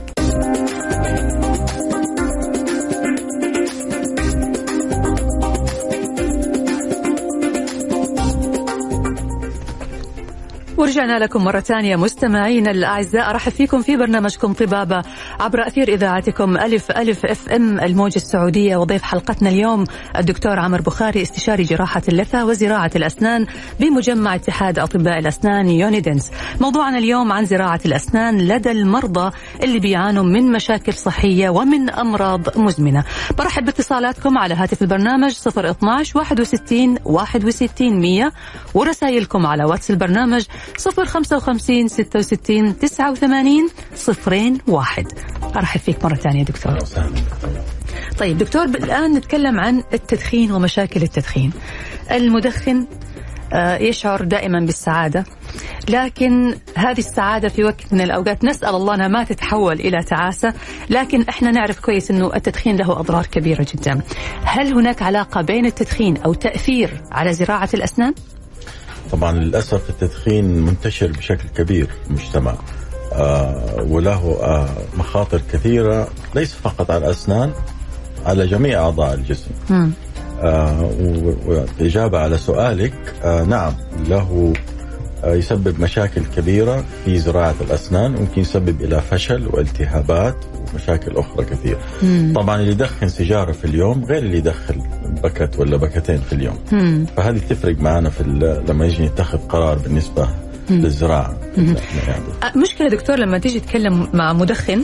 ورجعنا 10.84 11.20
لكم 11.20 11.44
مرة 11.44 11.60
ثانية. 11.60 11.96
مستمعينا 11.96 12.72
الأعزاء 12.72 13.30
أرحب 13.30 13.52
فيكم 13.52 13.82
في 13.82 13.98
برنامجكم 13.98 14.54
طبابة 14.54 15.02
عبر 15.40 15.68
أثير 15.68 15.88
إذاعتكم 15.88 16.58
ألف 16.58 16.92
ألف 16.92 17.26
إف 17.26 17.50
إم 17.50 17.80
الموجة 17.80 18.16
السعودية. 18.16 18.78
وضيف 18.78 19.02
حلقتنا 19.02 19.50
اليوم 19.50 19.84
الدكتور 20.18 20.60
عمر 20.60 20.82
بخاري 20.82 21.22
استشاري 21.22 21.64
جراحة 21.64 22.02
اللثة 22.10 22.46
وزراعة 22.46 22.92
الأسنان 22.96 23.46
بمجمع 23.80 24.36
اتحاد 24.36 24.80
أطباء 24.80 25.20
الأسنان 25.20 25.70
يوني 25.70 26.01
دنس. 26.01 26.32
موضوعنا 26.62 26.98
اليوم 26.98 27.32
عن 27.32 27.46
زراعة 27.46 27.82
الأسنان 27.86 28.38
لدى 28.38 28.72
المرضى 28.72 29.32
اللي 29.64 29.80
بيعانوا 29.80 30.24
من 30.24 30.52
مشاكل 30.52 30.94
صحية 30.94 31.50
ومن 31.50 31.90
أمراض 31.90 32.58
مزمنة. 32.58 33.04
برحب 33.38 33.66
باتصالاتكم 33.66 34.38
على 34.38 34.54
هاتف 34.54 34.82
البرنامج 34.82 35.36
012 35.48 36.18
61 36.18 36.98
61 37.06 38.00
100 38.02 38.32
ورسائلكم 38.74 39.46
على 39.46 39.64
واتس 39.64 39.92
البرنامج 39.92 40.46
صفر 40.78 41.06
خمسة 41.06 41.38
وخمسين 41.38 41.88
ستة 41.88 42.20
وستين 42.20 42.80
تسعة 42.80 43.12
وثمانين 43.12 43.70
صفرين 43.96 44.58
واحد. 44.68 45.06
أرحب 45.56 45.80
فيك 45.80 46.06
مرة 46.06 46.16
ثانية 46.16 46.44
دكتور. 46.44 46.78
طيب 48.20 48.38
دكتور 48.38 48.64
الآن 48.64 49.14
نتكلم 49.14 49.60
عن 49.60 49.84
التدخين 49.94 50.52
ومشاكل 50.52 51.02
التدخين. 51.04 51.52
المدخن 52.12 52.86
آه، 53.54 53.78
يشعر 53.78 54.24
دائما 54.24 54.60
بالسعادة 54.60 55.26
لكن 55.90 56.56
هذه 56.76 56.98
السعادة 56.98 57.50
في 57.50 57.64
وقت 57.64 57.94
من 57.94 58.02
الأوقات 58.02 58.44
نسأل 58.44 58.76
الله 58.76 58.96
أنها 58.96 59.08
ما 59.08 59.24
تتحول 59.24 59.80
إلى 59.80 60.04
تعاسة 60.04 60.54
لكن 60.90 61.22
إحنا 61.30 61.52
نعرف 61.52 61.80
كويس 61.80 62.12
أنه 62.12 62.36
التدخين 62.36 62.76
له 62.76 63.00
أضرار 63.00 63.26
كبيرة 63.26 63.66
جدا. 63.76 64.02
هل 64.44 64.74
هناك 64.74 65.02
علاقة 65.02 65.42
بين 65.42 65.66
التدخين 65.66 66.18
أو 66.18 66.34
تأثير 66.34 67.02
على 67.12 67.34
زراعة 67.34 67.70
الأسنان؟ 67.74 68.14
طبعا 69.14 69.32
للأسف 69.32 69.90
التدخين 69.90 70.46
منتشر 70.66 71.08
بشكل 71.12 71.50
كبير 71.58 71.86
في 71.86 72.10
المجتمع 72.10 72.56
آه 73.14 73.86
وله 73.90 74.38
آه 74.42 74.70
مخاطر 74.98 75.42
كثيرة 75.54 76.08
ليس 76.36 76.54
فقط 76.54 76.92
على 76.92 77.06
الأسنان 77.06 77.52
على 78.26 78.48
جميع 78.48 78.80
أعضاء 78.84 79.14
الجسم. 79.14 79.52
آه 80.42 80.90
والاجابه 81.46 82.20
على 82.20 82.38
سؤالك 82.38 82.94
آه 83.24 83.44
نعم 83.44 83.74
له 84.08 84.54
يسبب 85.26 85.82
مشاكل 85.82 86.22
كبيرة 86.38 86.86
في 87.06 87.18
زراعة 87.18 87.56
الأسنان 87.62 88.12
ممكن 88.12 88.42
يسبب 88.42 88.82
إلى 88.82 89.02
فشل 89.02 89.48
والتهابات 89.54 90.36
ومشاكل 90.74 91.18
أخرى 91.18 91.46
كثير 91.46 91.78
مم. 92.04 92.34
طبعا 92.36 92.60
اللي 92.60 92.72
يدخن 92.72 93.08
سيجارة 93.08 93.52
في 93.52 93.66
اليوم 93.66 94.06
غير 94.06 94.18
اللي 94.18 94.38
يدخل 94.38 94.76
بكت 95.24 95.60
ولا 95.60 95.78
بكتين 95.78 96.18
في 96.22 96.34
اليوم 96.34 96.58
مم. 96.72 97.06
فهذه 97.18 97.38
تفرق 97.50 97.80
معنا 97.80 98.10
في 98.10 98.24
لما 98.68 98.86
يجي 98.86 99.04
يتخذ 99.04 99.38
قرار 99.38 99.78
بالنسبة 99.78 100.28
مم. 100.70 100.78
للزراعة 100.82 101.38
يعني. 102.08 102.24
مشكلة 102.56 102.90
دكتور 102.90 103.16
لما 103.20 103.38
تيجي 103.38 103.60
تتكلم 103.60 104.08
مع 104.14 104.34
مدخن 104.34 104.84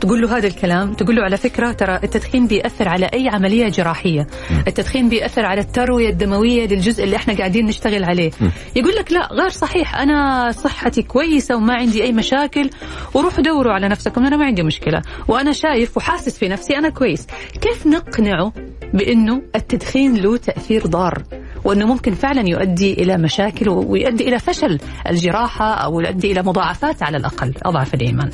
تقول 0.00 0.20
له 0.20 0.36
هذا 0.36 0.46
الكلام 0.46 0.94
تقول 0.94 1.16
له 1.16 1.22
على 1.22 1.36
فكرة 1.36 1.72
ترى 1.72 2.00
التدخين 2.04 2.46
بيأثر 2.46 2.88
على 2.88 3.06
أي 3.06 3.28
عملية 3.28 3.68
جراحية. 3.68 4.26
التدخين 4.66 5.08
بيأثر 5.08 5.46
على 5.46 5.60
التروية 5.60 6.08
الدموية 6.08 6.66
للجزء 6.66 7.04
اللي 7.04 7.16
إحنا 7.16 7.34
قاعدين 7.34 7.66
نشتغل 7.66 8.04
عليه. 8.04 8.30
يقول 8.76 8.94
لك 8.94 9.12
لا 9.12 9.28
غير 9.32 9.48
صحيح. 9.48 9.96
أنا 9.96 10.50
صحتي 10.52 11.02
كويسة 11.02 11.56
وما 11.56 11.74
عندي 11.74 12.02
أي 12.02 12.12
مشاكل 12.12 12.70
وروحوا 13.14 13.42
دوروا 13.42 13.72
على 13.72 13.88
نفسكم 13.88 14.26
أنا 14.26 14.36
ما 14.36 14.44
عندي 14.44 14.62
مشكلة. 14.62 15.02
وأنا 15.28 15.52
شايف 15.52 15.96
وحاسس 15.96 16.38
في 16.38 16.48
نفسي 16.48 16.78
أنا 16.78 16.88
كويس. 16.88 17.26
كيف 17.60 17.86
نقنعه 17.86 18.52
بأنه 18.94 19.42
التدخين 19.56 20.16
له 20.16 20.36
تأثير 20.36 20.86
ضار؟ 20.86 21.22
وأنه 21.64 21.86
ممكن 21.86 22.14
فعلا 22.14 22.48
يؤدي 22.48 22.92
إلى 22.92 23.16
مشاكل 23.16 23.68
ويؤدي 23.68 24.28
إلى 24.28 24.38
فشل 24.38 24.78
الجراحة 25.08 25.74
أو 25.74 26.00
يؤدي 26.00 26.32
إلى 26.32 26.42
مضاعفات 26.42 27.02
على 27.02 27.16
الأقل؟ 27.16 27.54
أضعف 27.62 27.94
الإيمان. 27.94 28.30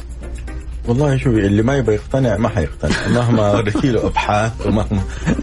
والله 0.88 1.16
شوفي 1.16 1.46
اللي 1.46 1.62
ما 1.62 1.76
يبغى 1.76 1.94
يقتنع 1.94 2.36
ما 2.36 2.48
حيقتنع. 2.48 3.08
مهما 3.20 3.52
وريتي 3.52 3.90
له 3.90 4.06
أبحاث 4.06 4.66
ومهما 4.66 5.00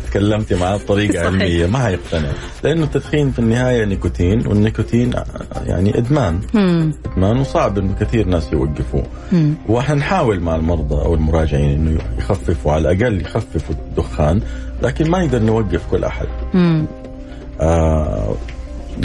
تكلمتي 0.07 0.55
معاه 0.55 0.77
بطريقة 0.77 1.25
علمية 1.25 1.67
ما 1.67 1.79
حيقتنع. 1.79 2.29
لأنه 2.63 2.83
التدخين 2.83 3.31
في 3.31 3.39
النهاية 3.39 3.85
نيكوتين 3.85 4.47
والنيكوتين 4.47 5.13
يعني 5.65 5.97
إدمان. 5.97 6.39
مم. 6.53 6.93
إدمان 7.05 7.37
وصعب 7.39 7.77
إنه 7.77 7.95
كثير 7.99 8.27
ناس 8.27 8.53
يوقفوه. 8.53 9.03
وحنحاول 9.69 10.39
مع 10.39 10.55
المرضى 10.55 10.95
أو 10.95 11.13
المراجعين 11.13 11.71
إنه 11.71 12.01
يخففوا 12.17 12.71
على 12.71 12.91
الأقل 12.91 13.21
يخففوا 13.21 13.75
الدخان 13.75 14.41
لكن 14.81 15.09
ما 15.11 15.25
نقدر 15.25 15.39
نوقف 15.39 15.81
كل 15.91 16.03
أحد. 16.03 16.27
آه 17.61 18.35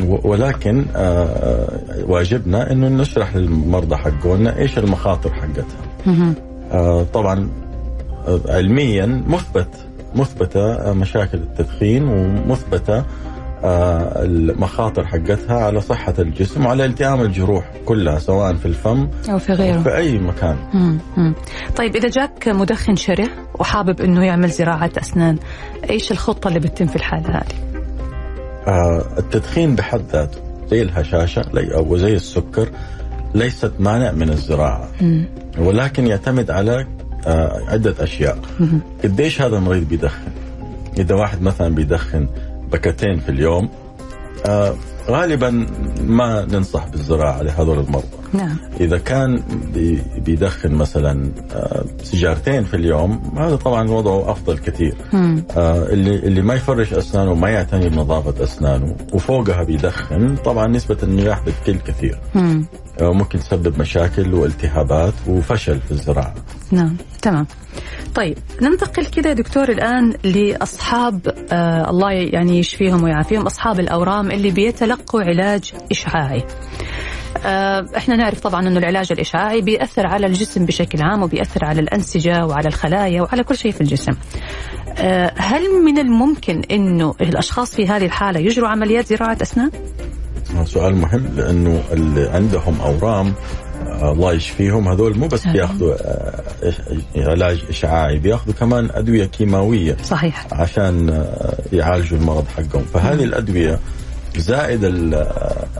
ولكن 0.02 0.84
آه, 0.96 1.24
آه، 1.24 2.04
واجبنا 2.04 2.72
إنه 2.72 2.88
نشرح 2.88 3.36
للمرضى 3.36 3.96
حقونا 3.96 4.58
إيش 4.58 4.78
المخاطر 4.78 5.34
حقتها. 5.34 5.85
طبعا 7.12 7.48
آه، 8.28 8.40
علميا 8.48 9.22
مثبت 9.26 9.68
مثبتة 10.14 10.74
آه، 10.74 10.92
مشاكل 10.92 11.38
التدخين 11.38 12.08
ومثبتة 12.08 13.04
آه 13.64 14.24
المخاطر 14.24 15.06
حقتها 15.06 15.64
على 15.64 15.80
صحة 15.80 16.14
الجسم 16.18 16.66
وعلى 16.66 16.84
التئام 16.84 17.20
الجروح 17.20 17.70
كلها 17.84 18.18
سواء 18.18 18.54
في 18.54 18.66
الفم 18.66 19.08
أو 19.30 19.38
في 19.38 19.52
غيره 19.52 19.76
أو 19.76 19.82
في 19.82 19.96
أي 19.96 20.18
مكان 20.18 20.56
مم. 20.74 20.98
مم. 21.16 21.34
طيب 21.76 21.96
إذا 21.96 22.08
جاك 22.08 22.48
مدخن 22.48 22.96
شره 22.96 23.28
وحابب 23.54 24.00
أنه 24.00 24.24
يعمل 24.24 24.48
زراعة 24.48 24.90
أسنان 24.98 25.38
إيش 25.90 26.12
الخطة 26.12 26.48
اللي 26.48 26.60
بتتم 26.60 26.86
في 26.86 26.96
الحالة 26.96 27.28
هذه؟ 27.28 27.80
آه 28.66 29.04
التدخين 29.18 29.74
بحد 29.74 30.00
ذاته 30.12 30.38
زي 30.70 30.82
الهشاشة 30.82 31.44
أو 31.56 31.96
زي 31.96 32.14
السكر 32.14 32.68
ليست 33.36 33.72
مانع 33.78 34.12
من 34.12 34.30
الزراعة. 34.30 34.88
ولكن 35.58 36.06
يعتمد 36.06 36.50
على 36.50 36.86
آه، 37.26 37.60
عدة 37.68 37.94
أشياء. 38.00 38.38
قديش 39.04 39.42
هذا 39.42 39.56
المريض 39.56 39.88
بيدخن؟ 39.88 40.30
إذا 40.98 41.14
واحد 41.14 41.42
مثلا 41.42 41.74
بيدخن 41.74 42.28
بكتين 42.72 43.20
في 43.20 43.28
اليوم 43.28 43.68
آه 44.46 44.74
غالبا 45.08 45.66
ما 46.00 46.44
ننصح 46.44 46.88
بالزراعة 46.88 47.42
لهذول 47.42 47.78
المرضى. 47.78 48.06
نعم. 48.32 48.56
إذا 48.80 48.98
كان 48.98 49.42
بيدخن 50.24 50.72
مثلا 50.74 51.30
آه، 51.54 51.84
سيجارتين 52.02 52.64
في 52.64 52.74
اليوم 52.76 53.22
هذا 53.38 53.56
طبعا 53.56 53.90
وضعه 53.90 54.30
أفضل 54.30 54.58
كثير. 54.58 54.94
اللي 55.56 56.16
اللي 56.16 56.42
ما 56.42 56.54
يفرش 56.54 56.92
أسنانه 56.92 57.30
وما 57.32 57.48
يعتني 57.50 57.88
بنظافة 57.88 58.44
أسنانه 58.44 58.96
وفوقها 59.12 59.62
بيدخن 59.62 60.36
طبعا 60.36 60.66
نسبة 60.66 60.96
النجاح 61.02 61.42
بتقل 61.46 61.78
كثير. 61.78 62.18
مم. 62.34 62.64
ممكن 63.00 63.38
تسبب 63.38 63.80
مشاكل 63.80 64.34
والتهابات 64.34 65.14
وفشل 65.28 65.80
في 65.80 65.92
الزراعة 65.92 66.34
نعم 66.70 66.96
تمام 67.22 67.46
طيب 68.14 68.38
ننتقل 68.62 69.06
كده 69.06 69.32
دكتور 69.32 69.68
الآن 69.68 70.14
لأصحاب 70.24 71.34
آه 71.52 71.90
الله 71.90 72.10
يعني 72.10 72.58
يشفيهم 72.58 73.02
ويعافيهم 73.04 73.46
أصحاب 73.46 73.80
الأورام 73.80 74.30
اللي 74.30 74.50
بيتلقوا 74.50 75.22
علاج 75.22 75.72
إشعاعي 75.90 76.44
آه 77.46 77.86
إحنا 77.96 78.16
نعرف 78.16 78.40
طبعا 78.40 78.68
إنه 78.68 78.78
العلاج 78.78 79.12
الإشعاعي 79.12 79.60
بيأثر 79.60 80.06
على 80.06 80.26
الجسم 80.26 80.66
بشكل 80.66 81.02
عام 81.02 81.22
وبيأثر 81.22 81.64
على 81.64 81.80
الأنسجة 81.80 82.46
وعلى 82.46 82.68
الخلايا 82.68 83.22
وعلى 83.22 83.44
كل 83.44 83.56
شيء 83.56 83.72
في 83.72 83.80
الجسم. 83.80 84.12
آه 84.98 85.32
هل 85.36 85.62
من 85.84 85.98
الممكن 85.98 86.62
إنه 86.70 87.14
الأشخاص 87.20 87.74
في 87.74 87.88
هذه 87.88 88.04
الحالة 88.04 88.40
يجروا 88.40 88.68
عمليات 88.68 89.06
زراعة 89.06 89.38
اسنان؟ 89.42 89.70
سؤال 90.64 90.94
مهم 90.94 91.26
لأنه 91.36 91.82
اللي 91.92 92.28
عندهم 92.28 92.80
أورام 92.80 93.34
الله 94.02 94.32
يشفيهم 94.32 94.88
هذول 94.88 95.18
مو 95.18 95.26
بس 95.26 95.46
بياخذوا 95.46 95.94
آه، 96.00 96.42
علاج 97.16 97.64
إشعاعي 97.68 98.18
بياخذوا 98.18 98.54
كمان 98.54 98.88
أدوية 98.92 99.24
كيماوية 99.24 99.96
صحيح. 100.04 100.46
عشان 100.52 101.10
آه، 101.10 101.58
يعالجوا 101.72 102.18
المرض 102.18 102.44
حقهم. 102.56 102.82
فهذه 102.94 103.24
الأدوية 103.24 103.78
زائد 104.36 104.80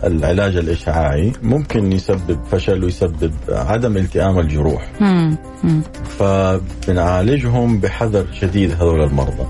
العلاج 0.04 0.56
الإشعاعي 0.56 1.32
ممكن 1.42 1.92
يسبب 1.92 2.38
فشل 2.50 2.84
ويسبب 2.84 3.32
عدم 3.48 3.96
التئام 3.96 4.38
الجروح. 4.38 4.86
فبنعالجهم 6.18 7.80
بحذر 7.80 8.26
شديد 8.40 8.72
هذول 8.72 9.02
المرضى. 9.02 9.46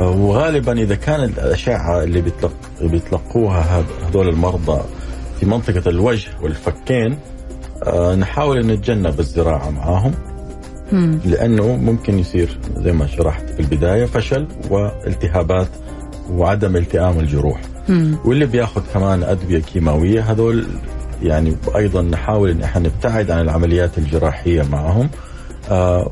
وغالبا 0.00 0.72
إذا 0.72 0.94
كانت 0.94 1.38
الأشعة 1.38 2.02
اللي 2.02 2.24
بيتلقوها 2.80 3.84
هذول 4.08 4.28
المرضى 4.28 4.82
في 5.40 5.46
منطقة 5.46 5.88
الوجه 5.90 6.28
والفكين 6.42 7.18
آه، 7.86 8.14
نحاول 8.14 8.66
نتجنب 8.66 9.20
الزراعة 9.20 9.70
معاهم. 9.70 10.12
لأنه 11.24 11.76
ممكن 11.76 12.18
يصير 12.18 12.58
زي 12.76 12.92
ما 12.92 13.06
شرحت 13.06 13.50
في 13.50 13.60
البداية 13.60 14.04
فشل 14.04 14.46
والتهابات 14.70 15.68
وعدم 16.32 16.76
التئام 16.76 17.20
الجروح. 17.20 17.60
واللي 18.24 18.46
بياخذ 18.46 18.82
كمان 18.94 19.22
أدوية 19.22 19.60
كيماوية 19.60 20.20
هذول 20.32 20.66
يعني 21.22 21.56
أيضا 21.76 22.02
نحاول 22.02 22.50
إن 22.50 22.62
إحنا 22.62 22.82
نبتعد 22.82 23.30
عن 23.30 23.40
العمليات 23.40 23.98
الجراحية 23.98 24.62
معهم. 24.62 25.08
آه 25.70 26.10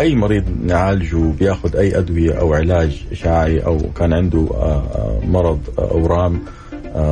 أي 0.00 0.14
مريض 0.14 0.44
نعالجه 0.66 1.16
بياخذ 1.16 1.76
أي 1.76 1.98
أدوية 1.98 2.32
أو 2.32 2.54
علاج 2.54 3.04
اشعاعي 3.12 3.58
أو 3.58 3.78
كان 3.78 4.12
عنده 4.12 4.48
آه, 4.52 4.82
آه، 4.94 5.20
مرض 5.26 5.60
آه، 5.78 5.90
اورام 5.90 6.40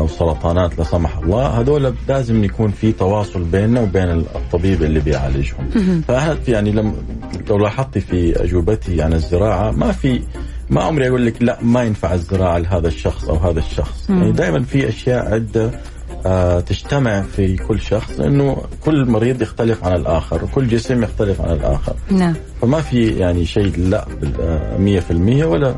سرطانات 0.08 0.78
لا 0.78 0.84
سمح 0.84 1.18
الله 1.18 1.46
هذول 1.46 1.94
لازم 2.08 2.44
يكون 2.44 2.70
في 2.70 2.92
تواصل 2.92 3.42
بيننا 3.42 3.80
وبين 3.80 4.10
الطبيب 4.10 4.82
اللي 4.82 5.00
بيعالجهم. 5.00 5.70
يعني 6.48 6.72
لم 6.72 6.94
لو 7.48 7.58
لاحظتي 7.58 8.00
في 8.00 8.44
أجوبتي 8.44 9.02
عن 9.02 9.12
الزراعة 9.12 9.70
ما 9.70 9.92
في 9.92 10.22
ما 10.70 10.82
عمري 10.82 11.08
أقول 11.08 11.26
لك 11.26 11.42
لا 11.42 11.58
ما 11.62 11.82
ينفع 11.82 12.14
الزراعة 12.14 12.58
لهذا 12.58 12.88
الشخص 12.88 13.24
أو 13.24 13.36
هذا 13.36 13.58
الشخص. 13.58 14.10
يعني 14.10 14.32
دائما 14.32 14.62
في 14.62 14.88
أشياء 14.88 15.34
عدة 15.34 15.70
تجتمع 16.66 17.22
في 17.22 17.56
كل 17.56 17.80
شخص 17.80 18.20
انه 18.20 18.56
كل 18.84 19.10
مريض 19.10 19.42
يختلف 19.42 19.84
عن 19.84 19.96
الآخر 19.96 20.44
وكل 20.44 20.68
جسم 20.68 21.02
يختلف 21.02 21.40
عن 21.40 21.50
الآخر. 21.52 21.94
نعم. 22.10 22.34
فما 22.62 22.80
في 22.80 23.06
يعني 23.06 23.44
شيء 23.44 23.72
لا 23.78 24.04
100% 24.78 25.44
ولا 25.44 25.74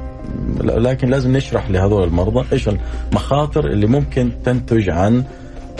لكن 0.60 1.08
لازم 1.08 1.36
نشرح 1.36 1.70
لهذول 1.70 2.04
المرضى 2.04 2.46
إيش 2.52 2.68
المخاطر 3.08 3.66
اللي 3.66 3.86
ممكن 3.86 4.32
تنتج 4.44 4.90
عن 4.90 5.24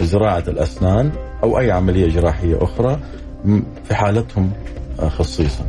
زراعة 0.01 0.45
الأسنان 0.49 1.13
أو 1.43 1.59
أي 1.59 1.71
عملية 1.71 2.09
جراحية 2.09 2.59
أخرى 2.63 3.01
في 3.85 3.95
حالتهم 3.95 4.51
خصيصا. 5.09 5.65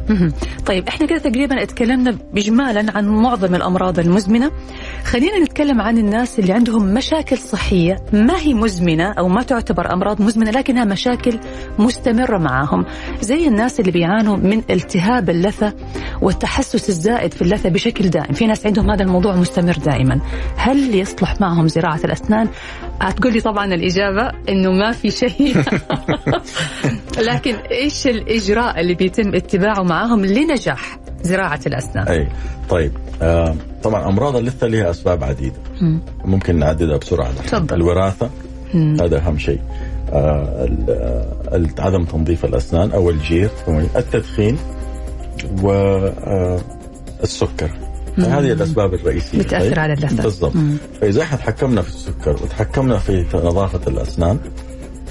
طيب 0.65 0.87
إحنا 0.87 1.07
كده 1.07 1.17
تقريبا 1.17 1.63
اتكلمنا 1.63 2.17
بجمالا 2.33 2.97
عن 2.97 3.07
معظم 3.07 3.55
الأمراض 3.55 3.99
المزمنة. 3.99 4.51
خلينا 5.05 5.39
نتكلم 5.39 5.81
عن 5.81 5.97
الناس 5.97 6.39
اللي 6.39 6.53
عندهم 6.53 6.93
مشاكل 6.93 7.37
صحية. 7.37 7.95
ما 8.13 8.37
هي 8.39 8.53
مزمنة 8.53 9.11
أو 9.11 9.27
ما 9.27 9.43
تعتبر 9.43 9.93
أمراض 9.93 10.21
مزمنة 10.21 10.51
لكنها 10.51 10.85
مشاكل 10.85 11.39
مستمرة 11.79 12.37
معاهم. 12.37 12.85
زي 13.21 13.47
الناس 13.47 13.79
اللي 13.79 13.91
بيعانوا 13.91 14.37
من 14.37 14.61
التهاب 14.69 15.29
اللثة 15.29 15.73
والتحسس 16.21 16.89
الزائد 16.89 17.33
في 17.33 17.41
اللثة 17.41 17.69
بشكل 17.69 18.09
دائم. 18.09 18.33
في 18.33 18.47
ناس 18.47 18.65
عندهم 18.65 18.91
هذا 18.91 19.03
الموضوع 19.03 19.35
مستمر 19.35 19.77
دائما. 19.77 20.21
هل 20.57 20.95
يصلح 20.95 21.41
معهم 21.41 21.67
زراعة 21.67 21.99
الأسنان؟ 22.05 22.49
هتقول 23.01 23.33
لي 23.33 23.41
طبعا 23.41 23.65
الإجابة 23.65 24.31
إنه 24.49 24.71
ما 24.71 24.91
في 24.91 25.11
شيء. 25.11 25.63
لكن 27.29 27.55
إيش 27.55 28.07
الإجراء 28.07 28.79
اللي 28.79 28.93
بيتم 28.93 29.35
اتباعه 29.35 29.83
معهم 29.83 30.25
لنجاح؟ 30.25 31.04
زراعة 31.25 31.59
الأسنان. 31.67 32.07
أي 32.07 32.27
طيب 32.69 32.91
آه 33.21 33.55
طبعا 33.83 34.09
أمراض 34.09 34.35
اللثة 34.35 34.67
لها 34.67 34.89
أسباب 34.89 35.23
عديدة. 35.23 35.55
م. 35.81 35.97
ممكن 36.25 36.59
نعددها 36.59 36.97
بسرعة. 36.97 37.33
تفضل. 37.33 37.75
الوراثة 37.75 38.29
م. 38.73 39.01
هذا 39.01 39.17
أهم 39.17 39.37
شيء. 39.37 39.59
آه 40.13 40.67
عدم 41.79 42.05
تنظيف 42.05 42.45
الأسنان 42.45 42.91
أو 42.91 43.09
الجير 43.09 43.49
التدخين 43.95 44.57
والسكر 45.61 47.69
آه 48.19 48.21
هذه 48.21 48.51
الأسباب 48.51 48.93
الرئيسية. 48.93 49.39
بتأثر 49.39 49.69
طيب؟ 49.69 49.79
على 49.79 49.93
اللثة. 49.93 50.23
بالضبط. 50.23 50.53
فإذا 51.01 51.21
إحنا 51.21 51.37
تحكمنا 51.37 51.81
في 51.81 51.89
السكر 51.89 52.31
وتحكمنا 52.43 52.97
في 52.97 53.25
نظافة 53.33 53.91
الأسنان 53.91 54.39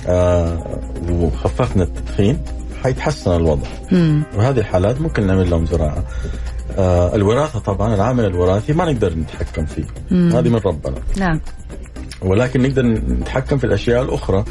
آه 0.09 0.79
وخففنا 1.11 1.83
التدخين 1.83 2.39
حيتحسن 2.85 3.37
الوضع. 3.37 3.67
مم. 3.93 4.23
وهذه 4.37 4.59
الحالات 4.59 5.01
ممكن 5.01 5.27
نعمل 5.27 5.51
لهم 5.51 5.67
زراعة. 5.67 6.05
آه 6.79 7.15
الوراثة 7.15 7.59
طبعا 7.59 7.95
العامل 7.95 8.25
الوراثي 8.25 8.73
ما 8.73 8.93
نقدر 8.93 9.15
نتحكم 9.15 9.67
فيه. 9.67 9.85
مم. 10.11 10.33
هذه 10.37 10.49
من 10.49 10.61
ربنا. 10.65 10.97
نعم. 11.17 11.41
ولكن 12.23 12.63
نقدر 12.63 12.83
نتحكم 12.87 13.59
في 13.59 13.65
الأشياء 13.65 14.03
الأخرى. 14.03 14.45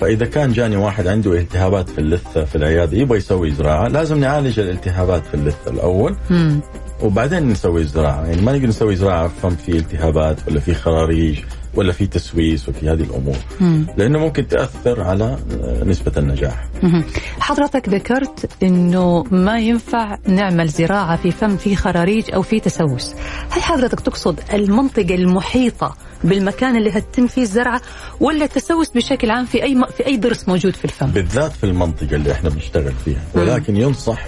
فإذا 0.00 0.26
كان 0.26 0.52
جاني 0.52 0.76
واحد 0.76 1.06
عنده 1.06 1.32
التهابات 1.32 1.88
في 1.88 1.98
اللثة 1.98 2.44
في 2.44 2.56
العيادة 2.56 2.96
يبغى 2.96 3.18
يسوي 3.18 3.50
زراعة 3.50 3.88
لازم 3.88 4.20
نعالج 4.20 4.60
الالتهابات 4.60 5.26
في 5.26 5.34
اللثة 5.34 5.70
الأول. 5.70 6.16
مم. 6.30 6.60
وبعدين 7.02 7.48
نسوي 7.48 7.84
زراعة. 7.84 8.26
يعني 8.26 8.42
ما 8.42 8.52
نقدر 8.52 8.66
نسوي 8.66 8.96
زراعة 8.96 9.30
فم 9.42 9.50
في 9.50 9.72
التهابات 9.72 10.36
ولا 10.48 10.60
في 10.60 10.74
خراريج. 10.74 11.38
ولا 11.78 11.92
في 11.92 12.06
تسويس 12.06 12.68
وفي 12.68 12.88
هذه 12.88 13.02
الأمور. 13.02 13.36
مم. 13.60 13.86
لأنه 13.96 14.18
ممكن 14.18 14.48
تأثر 14.48 15.02
على 15.02 15.38
نسبة 15.84 16.12
النجاح. 16.16 16.68
مم. 16.82 17.04
حضرتك 17.40 17.88
ذكرت 17.88 18.50
إنه 18.62 19.24
ما 19.30 19.58
ينفع 19.58 20.18
نعمل 20.26 20.68
زراعة 20.68 21.16
في 21.16 21.30
فم 21.30 21.56
في 21.56 21.76
خراريج 21.76 22.24
أو 22.34 22.42
في 22.42 22.60
تسوس. 22.60 23.14
هل 23.50 23.62
حضرتك 23.62 24.00
تقصد 24.00 24.40
المنطقة 24.54 25.14
المحيطة 25.14 25.96
بالمكان 26.24 26.76
اللي 26.76 26.90
هتتم 26.90 27.26
فيه 27.26 27.42
الزرعة 27.42 27.80
ولا 28.20 28.44
التسوس 28.44 28.90
بشكل 28.90 29.30
عام 29.30 29.44
في 29.46 29.62
أي 29.62 29.74
م... 29.74 29.86
في 29.86 30.06
أي 30.06 30.16
ضرس 30.16 30.48
موجود 30.48 30.76
في 30.76 30.84
الفم؟ 30.84 31.06
بالذات 31.06 31.52
في 31.52 31.64
المنطقة 31.64 32.14
اللي 32.14 32.32
إحنا 32.32 32.50
بنشتغل 32.50 32.92
فيها. 33.04 33.22
ولكن 33.34 33.76
ينصح 33.76 34.24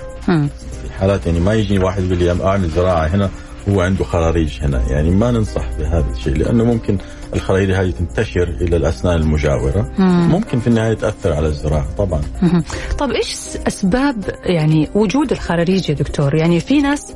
في 0.83 0.93
حالات 0.99 1.27
يعني 1.27 1.41
ما 1.41 1.55
يجي 1.55 1.79
واحد 1.79 2.03
يقول 2.05 2.19
لي 2.19 2.45
أعمل 2.45 2.69
زراعة 2.71 3.07
هنا 3.07 3.31
هو 3.69 3.81
عنده 3.81 4.05
خراريج 4.05 4.63
هنا. 4.63 4.83
يعني 4.91 5.11
ما 5.11 5.31
ننصح 5.31 5.65
بهذا 5.79 6.07
الشيء 6.17 6.37
لأنه 6.37 6.65
ممكن 6.65 6.99
الخلايا 7.35 7.83
هذه 7.83 7.91
تنتشر 7.91 8.49
إلى 8.61 8.77
الأسنان 8.77 9.17
المجاورة. 9.17 9.93
مم. 9.99 10.29
ممكن 10.31 10.61
في 10.61 10.67
النهاية 10.67 10.95
تأثر 10.95 11.33
على 11.33 11.47
الزراعة 11.47 11.87
طبعا. 11.99 12.21
مم. 12.43 12.63
طب 12.99 13.11
إيش 13.11 13.37
أسباب 13.67 14.25
يعني 14.45 14.89
وجود 14.95 15.33
الخراريج 15.33 15.91
يا 15.91 15.95
دكتور؟ 15.95 16.35
يعني 16.35 16.61
في 16.61 16.83
ناس 16.83 17.13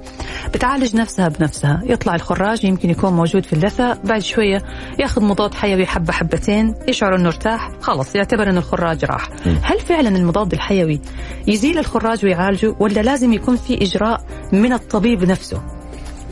بتعالج 0.55 0.97
نفسها 0.97 1.29
بنفسها. 1.29 1.83
يطلع 1.85 2.15
الخراج 2.15 2.65
يمكن 2.65 2.91
يكون 2.91 3.13
موجود 3.13 3.45
في 3.47 3.53
اللثة 3.53 3.99
بعد 4.05 4.23
شوية 4.23 4.63
ياخذ 4.99 5.25
مضاد 5.25 5.55
حيوي 5.55 5.87
حبة 5.87 6.13
حبتين 6.13 6.75
يشعر 6.89 7.17
إنه 7.17 7.29
ارتاح 7.29 7.71
خلاص 7.81 8.15
يعتبر 8.15 8.51
ان 8.51 8.57
الخراج 8.57 9.05
راح. 9.05 9.29
مم. 9.47 9.57
هل 9.63 9.81
فعلا 9.81 10.09
المضاد 10.09 10.53
الحيوي 10.53 11.01
يزيل 11.47 11.79
الخراج 11.79 12.25
ويعالجه 12.25 12.75
ولا 12.81 13.01
لازم 13.01 13.33
يكون 13.33 13.57
في 13.57 13.83
إجراء 13.83 14.25
من 14.53 14.73
الطبيب 14.73 15.25
نفسه؟ 15.25 15.63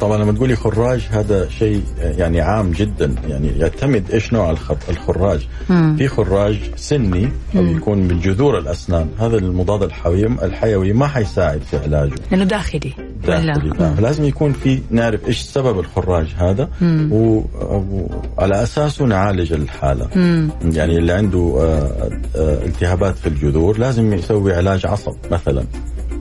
طبعا 0.02 0.18
لما 0.18 0.32
تقولي 0.32 0.56
خراج 0.56 1.08
هذا 1.10 1.48
شيء 1.48 1.82
يعني 2.00 2.40
عام 2.40 2.70
جدا. 2.70 3.14
يعني 3.28 3.48
يعتمد 3.58 4.10
إيش 4.10 4.32
نوع 4.32 4.56
الخراج؟ 4.88 5.48
مم. 5.70 5.96
في 5.96 6.08
خراج 6.08 6.58
سني 6.76 7.28
أو. 7.56 7.62
يكون 7.62 7.98
من 7.98 8.20
جذور 8.20 8.58
الأسنان. 8.58 9.08
هذا 9.18 9.36
المضاد 9.36 9.82
الحيوي 9.82 10.26
الحيوي 10.26 10.92
ما 10.92 11.06
حيساعد 11.06 11.60
في 11.62 11.76
علاجه. 11.76 12.14
لأنه 12.30 12.44
داخلي. 12.44 12.92
داخلي 13.26 13.70
نعم. 13.78 13.94
لازم 14.00 14.24
يكون 14.24 14.52
في 14.52 14.80
نعرف 14.90 15.28
إيش 15.28 15.40
سبب 15.40 15.78
الخراج 15.78 16.26
هذا. 16.36 16.68
وعلى 17.10 18.62
أساسه 18.62 19.04
نعالج 19.04 19.52
الحالة. 19.52 20.08
مم. 20.16 20.48
يعني 20.72 20.96
اللي 20.96 21.12
عنده 21.12 21.56
آه، 21.60 22.10
آه، 22.36 22.64
التهابات 22.64 23.18
في 23.18 23.26
الجذور 23.26 23.78
لازم 23.78 24.12
يسوي 24.12 24.54
علاج 24.54 24.86
عصب 24.86 25.14
مثلا. 25.30 25.64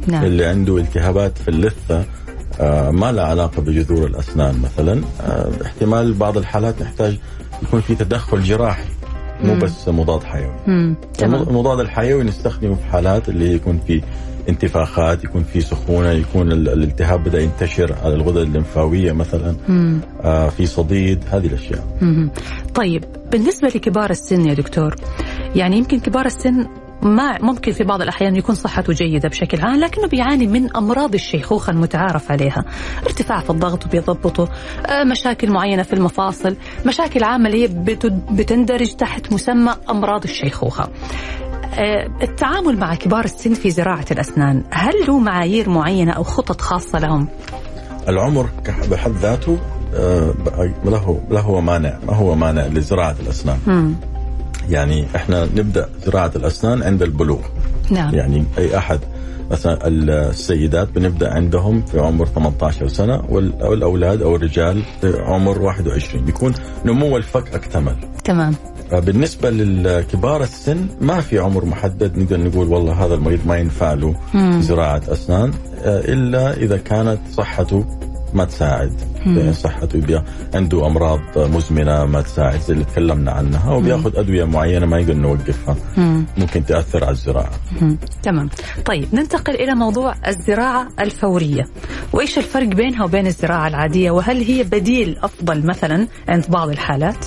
نعم. 0.07 0.23
اللي 0.23 0.45
عنده 0.45 0.77
التهابات 0.77 1.37
في 1.37 1.47
اللثة 1.47 2.05
ما 2.91 3.11
له 3.11 3.21
علاقة 3.21 3.61
بجذور 3.61 4.07
الأسنان 4.07 4.61
مثلا. 4.61 5.01
آه، 5.21 5.51
احتمال 5.65 6.13
بعض 6.13 6.37
الحالات 6.37 6.81
نحتاج 6.81 7.17
يكون 7.63 7.81
في 7.81 7.95
تدخل 7.95 8.43
جراحي 8.43 8.83
مو 9.43 9.55
بس 9.55 9.87
مضاد 9.89 10.23
حيوي. 10.23 10.53
المضاد 11.49 11.79
الحيوي 11.79 12.23
نستخدمه 12.23 12.75
في 12.75 12.83
حالات 12.85 13.29
اللي 13.29 13.53
يكون 13.53 13.79
في 13.87 14.01
انتفاخات 14.49 15.23
يكون 15.23 15.43
في 15.43 15.61
سخونة 15.61 16.11
يكون 16.11 16.51
الالتهاب 16.51 17.23
بدأ 17.23 17.39
ينتشر 17.39 17.95
على 18.03 18.13
الغدد 18.13 18.37
الليمفاوية 18.37 19.11
مثلا. 19.11 19.55
آه 20.23 20.49
في 20.49 20.65
صديد 20.65 21.23
هذه 21.31 21.45
الأشياء. 21.45 21.97
مم. 22.01 22.29
طيب 22.75 23.03
بالنسبة 23.31 23.67
لكبار 23.67 24.09
السن 24.09 24.45
يا 24.45 24.53
دكتور 24.53 24.95
يعني 25.55 25.77
يمكن 25.77 25.99
كبار 25.99 26.25
السن 26.25 26.67
ما 27.01 27.37
ممكن 27.41 27.71
في 27.71 27.83
بعض 27.83 28.01
الأحيان 28.01 28.35
يكون 28.35 28.55
صحته 28.55 28.93
جيدة 28.93 29.29
بشكل 29.29 29.61
عام 29.61 29.79
لكنه 29.79 30.07
بيعاني 30.07 30.47
من 30.47 30.75
أمراض 30.75 31.13
الشيخوخة 31.13 31.71
المتعارف 31.71 32.31
عليها 32.31 32.65
ارتفاع 33.05 33.39
في 33.39 33.49
الضغط 33.49 33.85
وبيضبطه 33.85 34.49
آه، 34.85 35.03
مشاكل 35.03 35.51
معينة 35.51 35.83
في 35.83 35.93
المفاصل 35.93 36.55
مشاكل 36.85 37.23
عامة 37.23 37.49
اللي 37.49 37.63
هي 37.63 37.67
بتندرج 38.31 38.93
تحت 38.93 39.33
مسمى 39.33 39.75
أمراض 39.89 40.23
الشيخوخة 40.23 40.89
آه، 41.73 42.07
التعامل 42.21 42.77
مع 42.77 42.95
كبار 42.95 43.25
السن 43.25 43.53
في 43.53 43.71
زراعة 43.71 44.05
الأسنان 44.11 44.63
هل 44.71 44.93
له 45.07 45.19
معايير 45.19 45.69
معينة 45.69 46.11
أو 46.11 46.23
خطط 46.23 46.61
خاصة 46.61 46.99
لهم؟ 46.99 47.27
العمر 48.07 48.49
بحد 48.91 49.11
ذاته 49.11 49.57
آه، 49.95 50.33
له 50.85 51.21
له 51.29 51.59
مانع 51.61 51.97
ما 52.07 52.15
هو 52.15 52.35
مانع 52.35 52.65
لزراعة 52.65 53.15
الأسنان 53.19 53.59
مم. 53.67 54.10
يعني 54.71 55.05
إحنا 55.15 55.45
نبدأ 55.55 55.89
زراعة 56.05 56.31
الأسنان 56.35 56.83
عند 56.83 57.01
البلوغ. 57.01 57.41
نعم. 57.89 58.15
يعني 58.15 58.45
أي 58.57 58.77
أحد 58.77 58.99
مثلا 59.51 59.87
السيدات 59.87 60.89
بنبدأ 60.95 61.33
عندهم 61.33 61.81
في 61.81 61.99
عمر 61.99 62.25
18 62.25 62.87
سنة 62.87 63.21
والأولاد 63.29 64.21
أو 64.21 64.35
الرجال 64.35 64.83
في 65.01 65.17
عمر 65.19 65.61
21 65.61 66.25
بيكون 66.25 66.53
نمو 66.85 67.17
الفك 67.17 67.55
أكتمل. 67.55 67.95
تمام. 68.23 68.55
بالنسبة 68.91 69.49
للكبار 69.49 70.43
السن 70.43 70.87
ما 71.01 71.21
في 71.21 71.39
عمر 71.39 71.65
محدد 71.65 72.17
نقدر 72.17 72.39
نقول 72.39 72.67
والله 72.67 73.05
هذا 73.05 73.13
المريض 73.13 73.47
ما 73.47 73.57
ينفع 73.57 73.93
له 73.93 74.15
زراعة 74.59 75.01
أسنان 75.07 75.51
آه، 75.83 75.99
إلا 75.99 76.53
إذا 76.57 76.77
كانت 76.77 77.19
صحته 77.31 77.85
ما 78.33 78.45
تساعد 78.45 78.93
صحته 79.51 80.23
عنده 80.53 80.87
أمراض 80.87 81.19
مزمنة 81.37 82.05
ما 82.05 82.21
تساعد 82.21 82.59
زي 82.59 82.73
اللي 82.73 82.85
تكلمنا 82.85 83.31
عنها 83.31 83.71
وبياخذ 83.71 84.17
أدوية 84.17 84.43
معينة 84.43 84.85
ما 84.85 84.99
يقدر 84.99 85.13
نوقفها. 85.13 85.75
ممكن 86.37 86.65
تأثر 86.65 87.03
على 87.03 87.11
الزراعة. 87.11 87.51
تمام. 88.23 88.49
طيب 88.85 89.07
ننتقل 89.13 89.55
إلى 89.55 89.75
موضوع 89.75 90.15
الزراعة 90.27 90.87
الفورية. 90.99 91.63
وإيش 92.13 92.37
الفرق 92.37 92.67
بينها 92.67 93.03
وبين 93.03 93.27
الزراعة 93.27 93.67
العادية؟ 93.67 94.11
وهل 94.11 94.37
هي 94.43 94.63
بديل 94.63 95.17
أفضل 95.23 95.65
مثلا 95.65 96.07
عند 96.29 96.45
بعض 96.49 96.69
الحالات؟ 96.69 97.25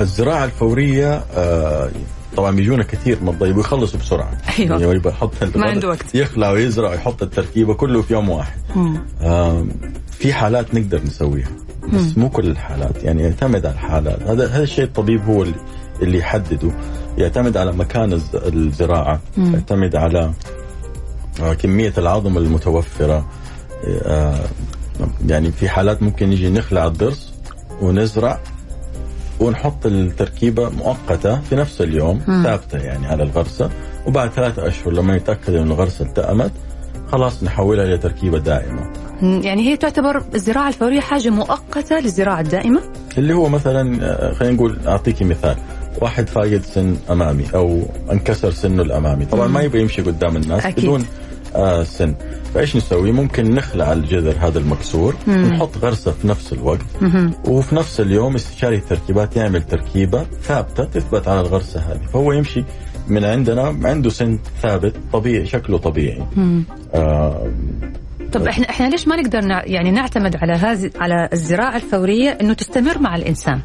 الزراعة 0.00 0.44
الفورية 0.44 1.24
آه 1.36 1.90
طبعا 2.36 2.56
بيجونا 2.56 2.82
كثير 2.82 3.18
من 3.22 3.28
الضيب 3.28 3.56
ويخلصوا 3.56 4.00
بسرعة. 4.00 4.38
أيوه. 4.58 4.80
يعني 4.80 4.96
يبغى 4.96 5.12
يحط 5.12 5.30
ما 5.56 5.66
عنده 5.66 5.88
وقت. 5.88 6.14
يخلع 6.14 6.50
ويزرع 6.50 6.90
ويحط 6.90 7.22
التركيبة 7.22 7.74
كله 7.74 8.02
في 8.02 8.12
يوم 8.12 8.28
واحد. 8.28 8.58
في 10.10 10.32
حالات 10.32 10.74
نقدر 10.74 11.02
نسويها. 11.02 11.50
بس 11.92 12.18
مو 12.18 12.30
كل 12.30 12.46
الحالات. 12.46 13.04
يعني 13.04 13.22
يعتمد 13.22 13.66
على 13.66 13.74
الحالات. 13.74 14.22
هذا 14.22 14.46
هذا 14.46 14.62
الشيء 14.62 14.84
الطبيب 14.84 15.24
هو 15.24 15.42
اللي, 15.42 15.54
اللي 16.02 16.18
يحدده. 16.18 16.70
يعتمد 17.18 17.56
على 17.56 17.72
مكان 17.72 18.20
الزراعة. 18.34 19.20
مم. 19.36 19.54
يعتمد 19.54 19.96
على 19.96 20.32
آه، 21.42 21.54
كمية 21.54 21.92
العظم 21.98 22.38
المتوفرة. 22.38 23.28
آه، 23.86 24.44
يعني 25.26 25.52
في 25.52 25.68
حالات 25.68 26.02
ممكن 26.02 26.30
نجي 26.30 26.50
نخلع 26.50 26.86
الضرس 26.86 27.34
ونزرع 27.82 28.40
ونحط 29.44 29.86
التركيبة 29.86 30.68
مؤقتة 30.68 31.40
في 31.40 31.56
نفس 31.56 31.80
اليوم 31.80 32.20
ثابتة 32.44 32.78
يعني 32.78 33.06
على 33.06 33.22
الغرسه 33.22 33.70
وبعد 34.06 34.30
ثلاثة 34.30 34.68
أشهر 34.68 34.92
لما 34.92 35.16
يتأكد 35.16 35.54
إن 35.54 35.66
الغرسه 35.66 36.04
التأمت 36.04 36.52
خلاص 37.12 37.42
نحولها 37.42 37.84
إلى 37.84 37.98
تركيبة 37.98 38.38
دائمة. 38.38 38.90
يعني 39.22 39.62
هي 39.62 39.76
تعتبر 39.76 40.22
الزراعة 40.34 40.68
الفورية 40.68 41.00
حاجة 41.00 41.30
مؤقتة 41.30 41.98
للزراعة 42.00 42.40
الدائمة؟ 42.40 42.80
اللي 43.18 43.34
هو 43.34 43.48
مثلا 43.48 43.98
آه، 44.02 44.32
خلينا 44.32 44.54
نقول 44.54 44.78
اعطيكي 44.86 45.24
مثال 45.24 45.56
واحد 46.00 46.28
فاقد 46.28 46.62
سن 46.64 46.96
أمامي 47.10 47.44
أو 47.54 47.82
انكسر 48.12 48.50
سنه 48.50 48.82
الأمامي، 48.82 49.24
طبعا 49.24 49.46
ما 49.46 49.60
يبغى 49.60 49.80
يمشي 49.80 50.02
قدام 50.02 50.36
الناس 50.36 50.66
أكيد. 50.66 50.84
بدون 50.84 51.06
سن، 51.84 52.14
فإيش 52.54 52.76
نسوي؟ 52.76 53.12
ممكن 53.12 53.54
نخلع 53.54 53.92
الجذر 53.92 54.34
هذا 54.40 54.58
المكسور 54.58 55.16
مم. 55.26 55.44
ونحط 55.44 55.78
غرسة 55.78 56.12
في 56.12 56.28
نفس 56.28 56.52
الوقت 56.52 56.86
مم. 57.00 57.32
وفي 57.48 57.74
نفس 57.74 58.00
اليوم 58.00 58.34
استشاري 58.34 58.76
التركيبات 58.76 59.36
يعمل 59.36 59.62
تركيبة 59.62 60.26
ثابتة 60.42 60.84
تثبت 60.84 61.28
على 61.28 61.40
الغرسة 61.40 61.80
هذه، 61.80 62.00
فهو 62.12 62.32
يمشي 62.32 62.64
من 63.08 63.24
عندنا 63.24 63.76
عنده 63.84 64.10
سن 64.10 64.38
ثابت 64.62 64.94
طبيعي 65.12 65.46
شكله 65.46 65.78
طبيعي 65.78 66.26
آه 66.94 67.52
طب 68.32 68.46
إحنا 68.46 68.70
إحنا 68.70 68.86
ليش 68.86 69.08
ما 69.08 69.16
نقدر 69.16 69.40
يعني 69.66 69.90
نعتمد 69.90 70.36
على 70.36 70.52
هذه 70.52 70.90
على 71.00 71.28
الزراعة 71.32 71.76
الفورية 71.76 72.30
إنه 72.30 72.52
تستمر 72.52 72.98
مع 72.98 73.16
الإنسان؟ 73.16 73.60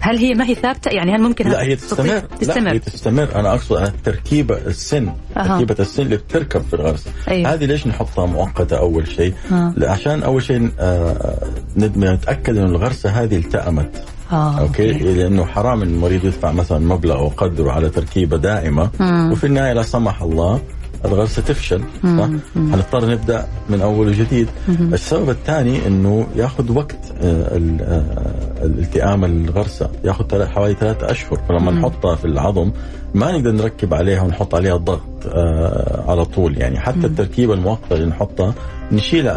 هل 0.00 0.18
هي 0.18 0.34
ما 0.34 0.44
هي 0.44 0.54
ثابتة 0.54 0.88
يعني 0.88 1.12
هل 1.12 1.22
ممكن 1.22 1.48
لا 1.48 1.62
هي 1.62 1.76
تستمر 1.76 2.18
تستمر 2.18 2.60
لا 2.60 2.72
هي 2.72 2.78
تستمر 2.78 3.34
أنا 3.34 3.54
أقصد 3.54 3.76
التركيبه 3.82 4.56
السن 4.66 5.08
أه. 5.36 5.46
تركيبة 5.48 5.76
السن 5.80 6.02
اللي 6.02 6.16
بتركب 6.16 6.62
في 6.62 6.74
الغرسه 6.74 7.10
أيوه. 7.28 7.54
هذه 7.54 7.64
ليش 7.64 7.86
نحطها 7.86 8.26
مؤقتة 8.26 8.78
أول 8.78 9.08
شيء 9.08 9.34
أه. 9.52 9.72
عشان 9.80 10.22
أول 10.22 10.42
شيء 10.42 10.70
آه 10.80 11.48
نتأكد 11.76 12.56
ان 12.56 12.64
الغرسه 12.64 13.10
هذه 13.10 13.36
التأمت 13.36 14.04
آه، 14.32 14.60
okay. 14.60 14.92
okay 14.92 15.14
لأنه 15.14 15.46
حرام 15.46 15.82
المريض 15.82 16.24
يدفع 16.24 16.52
مثلا 16.52 16.78
مبلغ 16.78 17.22
وقدره 17.22 17.72
على 17.72 17.88
تركيبة 17.88 18.36
دائمة 18.36 18.90
مم. 19.00 19.32
وفي 19.32 19.46
النهاية 19.46 19.72
لا 19.72 19.82
سمح 19.82 20.22
الله 20.22 20.60
الغرسة 21.04 21.42
تفشل 21.42 21.82
صح؟ 22.02 22.28
حنضطر 22.54 23.10
نبدأ 23.10 23.46
من 23.70 23.80
أول 23.80 24.08
وجديد 24.08 24.48
مم. 24.68 24.94
السبب 24.94 25.30
الثاني 25.30 25.86
إنه 25.86 26.26
ياخذ 26.36 26.72
وقت 26.72 26.98
آه، 27.22 27.42
آه، 27.80 28.64
الالتئام 28.64 29.24
الغرسة 29.24 29.90
ياخذ 30.04 30.46
حوالي 30.46 30.74
ثلاثة 30.74 31.10
أشهر 31.10 31.40
فلما. 31.48 31.70
نحطها 31.72 32.14
في 32.16 32.24
العظم 32.24 32.70
ما 33.14 33.32
نقدر 33.32 33.50
نركب 33.52 33.94
عليها 33.94 34.22
ونحط 34.22 34.54
عليها 34.54 34.76
الضغط 34.76 35.26
آه، 35.26 36.04
على 36.10 36.24
طول 36.24 36.58
يعني 36.58 36.80
حتى. 36.80 37.06
التركيبة 37.06 37.54
المؤقتة 37.54 37.94
اللي 37.96 38.06
نحطها 38.06 38.54
نشيل 38.92 39.30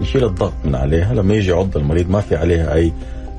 نشيل 0.00 0.24
الضغط 0.24 0.52
من 0.64 0.74
عليها 0.74 1.14
لما 1.14 1.34
يجي 1.34 1.50
يعض 1.50 1.76
المريض 1.76 2.10
ما 2.10 2.20
في 2.20 2.36
عليها 2.36 2.74
أي 2.74 2.92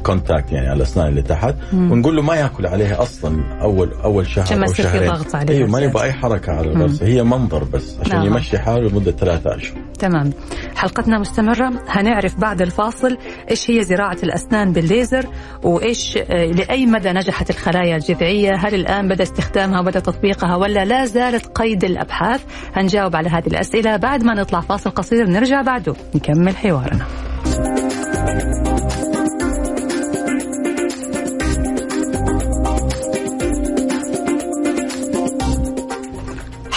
كونتاكت 0.05 0.51
يعني 0.51 0.67
على 0.67 0.77
الأسنان 0.77 1.07
اللي 1.07 1.21
تحت 1.21 1.55
مم. 1.73 1.91
ونقول 1.91 2.15
له 2.15 2.21
ما 2.21 2.35
يأكل 2.35 2.67
عليها 2.67 3.01
أصلا 3.01 3.61
أول 3.61 3.93
أول 4.03 4.27
شهر 4.27 4.63
أو 4.67 4.73
شهرين. 4.73 5.09
ضغط 5.11 5.35
عليها 5.35 5.57
أيوه 5.57 5.69
ما 5.69 5.79
يبغى 5.79 6.03
أي 6.03 6.13
حركة 6.13 6.53
على 6.53 6.67
الغرزه 6.71 7.05
هي 7.05 7.23
منظر 7.23 7.63
بس 7.63 7.97
عشان 7.99 8.15
نعم. 8.15 8.25
يمشي 8.25 8.59
حاله 8.59 8.89
لمدة 8.89 9.11
ثلاثة 9.11 9.55
أشهر. 9.55 9.77
تمام. 9.99 10.33
حلقتنا 10.75 11.19
مستمرة. 11.19 11.71
هنعرف 11.87 12.39
بعد 12.39 12.61
الفاصل 12.61 13.17
إيش 13.51 13.71
هي 13.71 13.83
زراعة 13.83 14.17
الأسنان 14.23 14.73
بالليزر 14.73 15.25
وإيش 15.63 16.17
آه، 16.17 16.45
لأي 16.45 16.85
مدى 16.85 17.11
نجحت 17.11 17.49
الخلايا 17.49 17.95
الجذعية 17.95 18.55
هل 18.55 18.75
الآن 18.75 19.07
بدأ 19.07 19.23
استخدامها 19.23 19.79
وبدا 19.79 19.99
تطبيقها 19.99 20.55
ولا 20.55 20.85
لا 20.85 21.05
زالت 21.05 21.45
قيد 21.45 21.83
الأبحاث؟ 21.83 22.41
هنجاوب 22.73 23.15
على 23.15 23.29
هذه 23.29 23.47
الأسئلة. 23.47 23.97
بعد 23.97 24.23
ما 24.23 24.33
نطلع 24.33 24.59
فاصل 24.59 24.89
قصير 24.89 25.27
نرجع 25.27 25.61
بعده. 25.61 25.95
نكمل 26.15 26.57
حوارنا. 26.57 27.05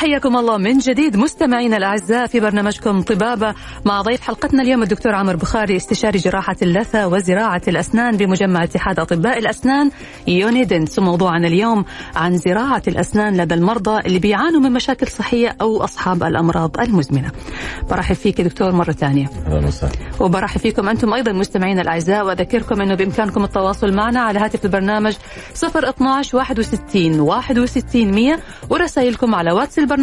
حياكم 0.08 0.36
الله 0.36 0.56
من 0.56 0.78
جديد 0.78 1.16
مستمعينا 1.16 1.76
الأعزاء 1.76 2.26
في 2.26 2.40
برنامجكم 2.40 3.02
طبابة 3.02 3.54
مع 3.84 4.02
ضيف 4.02 4.20
حلقتنا 4.20 4.62
اليوم 4.62 4.82
الدكتور 4.82 5.14
عمر 5.14 5.36
بخاري 5.36 5.76
استشاري 5.76 6.18
جراحة 6.18 6.56
اللثة 6.62 7.08
وزراعة 7.08 7.62
الأسنان 7.68 8.16
بمجمع 8.16 8.64
اتحاد 8.64 9.00
أطباء 9.00 9.38
الأسنان 9.38 9.90
يونيدنس 10.28 10.98
وموضوعنا 10.98 11.48
اليوم 11.48 11.84
عن 12.16 12.36
زراعة 12.36 12.82
الأسنان 12.88 13.36
لدى 13.36 13.54
المرضى 13.54 14.00
اللي 14.06 14.18
بيعانوا 14.18 14.60
من 14.60 14.72
مشاكل 14.72 15.06
صحية 15.08 15.56
أو 15.60 15.84
أصحاب 15.84 16.22
الأمراض 16.22 16.80
المزمنة. 16.80 17.30
برحب 17.90 18.14
فيك 18.14 18.40
دكتور 18.40 18.72
مرة 18.72 18.92
ثانية. 18.92 19.30
أهلا 19.46 19.66
وسهلا. 19.66 19.92
وبرحب 20.20 20.60
فيكم 20.60 20.88
أنتم 20.88 21.14
أيضا 21.14 21.32
مستمعينا 21.32 21.82
الأعزاء 21.82 22.26
وأذكركم 22.26 22.80
أنه 22.80 22.94
بإمكانكم 22.94 23.44
التواصل 23.44 23.94
معنا 23.94 24.20
على 24.20 24.38
هاتف 24.38 24.64
البرنامج 24.64 25.14
012 25.64 26.36
61 26.36 27.20
61 27.20 28.10
100 28.10 28.38
ورسائلكم 28.70 29.34
على 29.34 29.52
واتس 29.52 29.78
البرنامج 29.78 29.97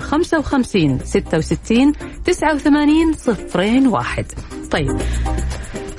055 0.00 0.98
66 1.04 1.92
89 2.24 3.12
صفرين 3.12 3.86
واحد. 3.86 4.26
طيب 4.70 4.96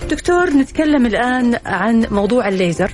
دكتور 0.10 0.50
نتكلم 0.50 1.06
الآن 1.06 1.60
عن 1.66 2.08
موضوع 2.12 2.48
الليزر. 2.48 2.92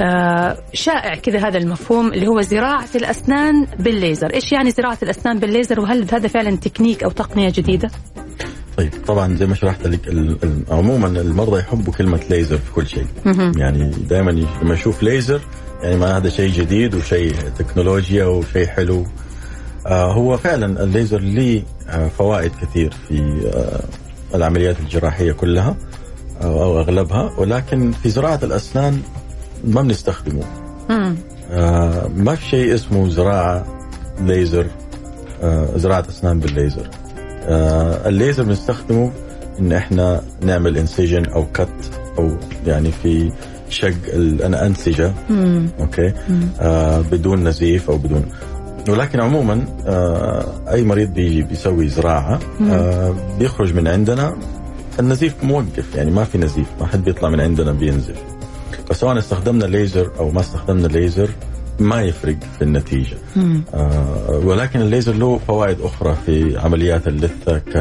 آه 0.00 0.58
شائع 0.72 1.14
كذا 1.14 1.48
هذا 1.48 1.58
المفهوم 1.58 2.12
اللي 2.12 2.26
هو 2.26 2.40
زراعة 2.40 2.88
الأسنان 2.94 3.66
بالليزر. 3.78 4.34
إيش 4.34 4.52
يعني 4.52 4.70
زراعة 4.70 4.98
الأسنان 5.02 5.38
بالليزر؟ 5.38 5.80
وهل 5.80 6.06
هذا 6.12 6.28
فعلا 6.28 6.56
تكنيك 6.56 7.04
أو 7.04 7.10
تقنية 7.10 7.52
جديدة؟ 7.54 7.90
طيب 8.76 8.92
طبعا 9.06 9.36
زي 9.36 9.46
ما 9.46 9.54
شرحت 9.54 9.86
لك 9.86 10.00
عموما 10.70 11.06
المرضى 11.06 11.60
يحبوا 11.60 11.92
كلمة 11.92 12.20
ليزر 12.30 12.58
في 12.58 12.72
كل 12.72 12.86
شيء. 12.86 13.06
يعني 13.56 13.90
دائما 14.08 14.30
لما 14.62 14.74
يشوف 14.74 15.02
ليزر 15.02 15.40
يعني 15.82 15.96
ما 15.96 16.16
هذا 16.16 16.28
شيء 16.28 16.52
جديد 16.52 16.94
وشيء 16.94 17.34
تكنولوجيا 17.58 18.24
وشيء 18.24 18.66
حلو. 18.66 19.06
هو 19.86 20.36
فعلا 20.36 20.84
الليزر 20.84 21.20
ليه 21.20 21.62
آه 21.88 22.08
فوائد 22.08 22.52
كثير 22.62 22.92
في 23.08 23.48
آه 23.54 24.36
العمليات 24.36 24.80
الجراحية 24.80 25.32
كلها 25.32 25.76
آه، 26.42 26.64
أو 26.64 26.80
أغلبها 26.80 27.32
ولكن 27.38 27.92
في 27.92 28.10
زراعة 28.10 28.40
الأسنان 28.42 29.00
ما 29.64 29.82
بنستخدمه. 29.82 30.42
آه 31.50 32.08
ما 32.16 32.34
في 32.34 32.44
شيء 32.48 32.74
اسمه 32.74 33.08
زراعة 33.08 33.66
ليزر 34.20 34.66
آه 35.42 35.68
زراعة 35.76 36.04
أسنان 36.08 36.40
بالليزر. 36.40 36.90
آه 37.42 38.08
الليزر 38.08 38.42
بنستخدمه 38.42 39.12
إن 39.58 39.72
إحنا 39.72 40.22
نعمل 40.42 40.78
incision 40.78 41.24
أو 41.26 41.46
cut 41.54 41.68
أو 42.18 42.36
يعني 42.66 42.92
في 42.92 43.32
شق 43.70 43.94
الانسجه 44.14 45.12
okay؟ 45.80 46.12
آه 46.60 47.00
بدون 47.00 47.48
نزيف 47.48 47.90
أو 47.90 47.96
بدون. 47.96 48.24
ولكن 48.90 49.20
عموما 49.20 49.64
آه، 49.86 50.44
أي 50.72 50.84
مريض 50.84 51.08
بيجي 51.14 51.42
بيسوي 51.42 51.88
زراعة 51.88 52.38
آه، 52.70 53.14
بيخرج 53.38 53.74
من 53.74 53.88
عندنا. 53.88 54.36
النزيف 55.00 55.44
موقف 55.44 55.94
يعني 55.94 56.10
ما 56.10 56.24
في 56.24 56.38
نزيف 56.38 56.66
ما 56.80 56.86
حد 56.86 57.04
بيطلع 57.04 57.28
من 57.28 57.40
عندنا 57.40 57.72
بينزف 57.72 58.16
فسواء 58.90 59.18
استخدمنا 59.18 59.64
ليزر 59.64 60.10
أو 60.18 60.30
ما 60.30 60.40
استخدمنا 60.40 60.86
ليزر 60.86 61.30
ما 61.80 62.02
يفرق 62.02 62.36
في 62.58 62.62
النتيجة. 62.64 63.16
آه 63.74 64.40
ولكن 64.44 64.80
الليزر 64.80 65.12
له 65.14 65.38
فوائد 65.48 65.80
أخرى 65.80 66.16
في 66.26 66.58
عمليات 66.58 67.08
اللثة 67.08 67.58
ك 67.58 67.76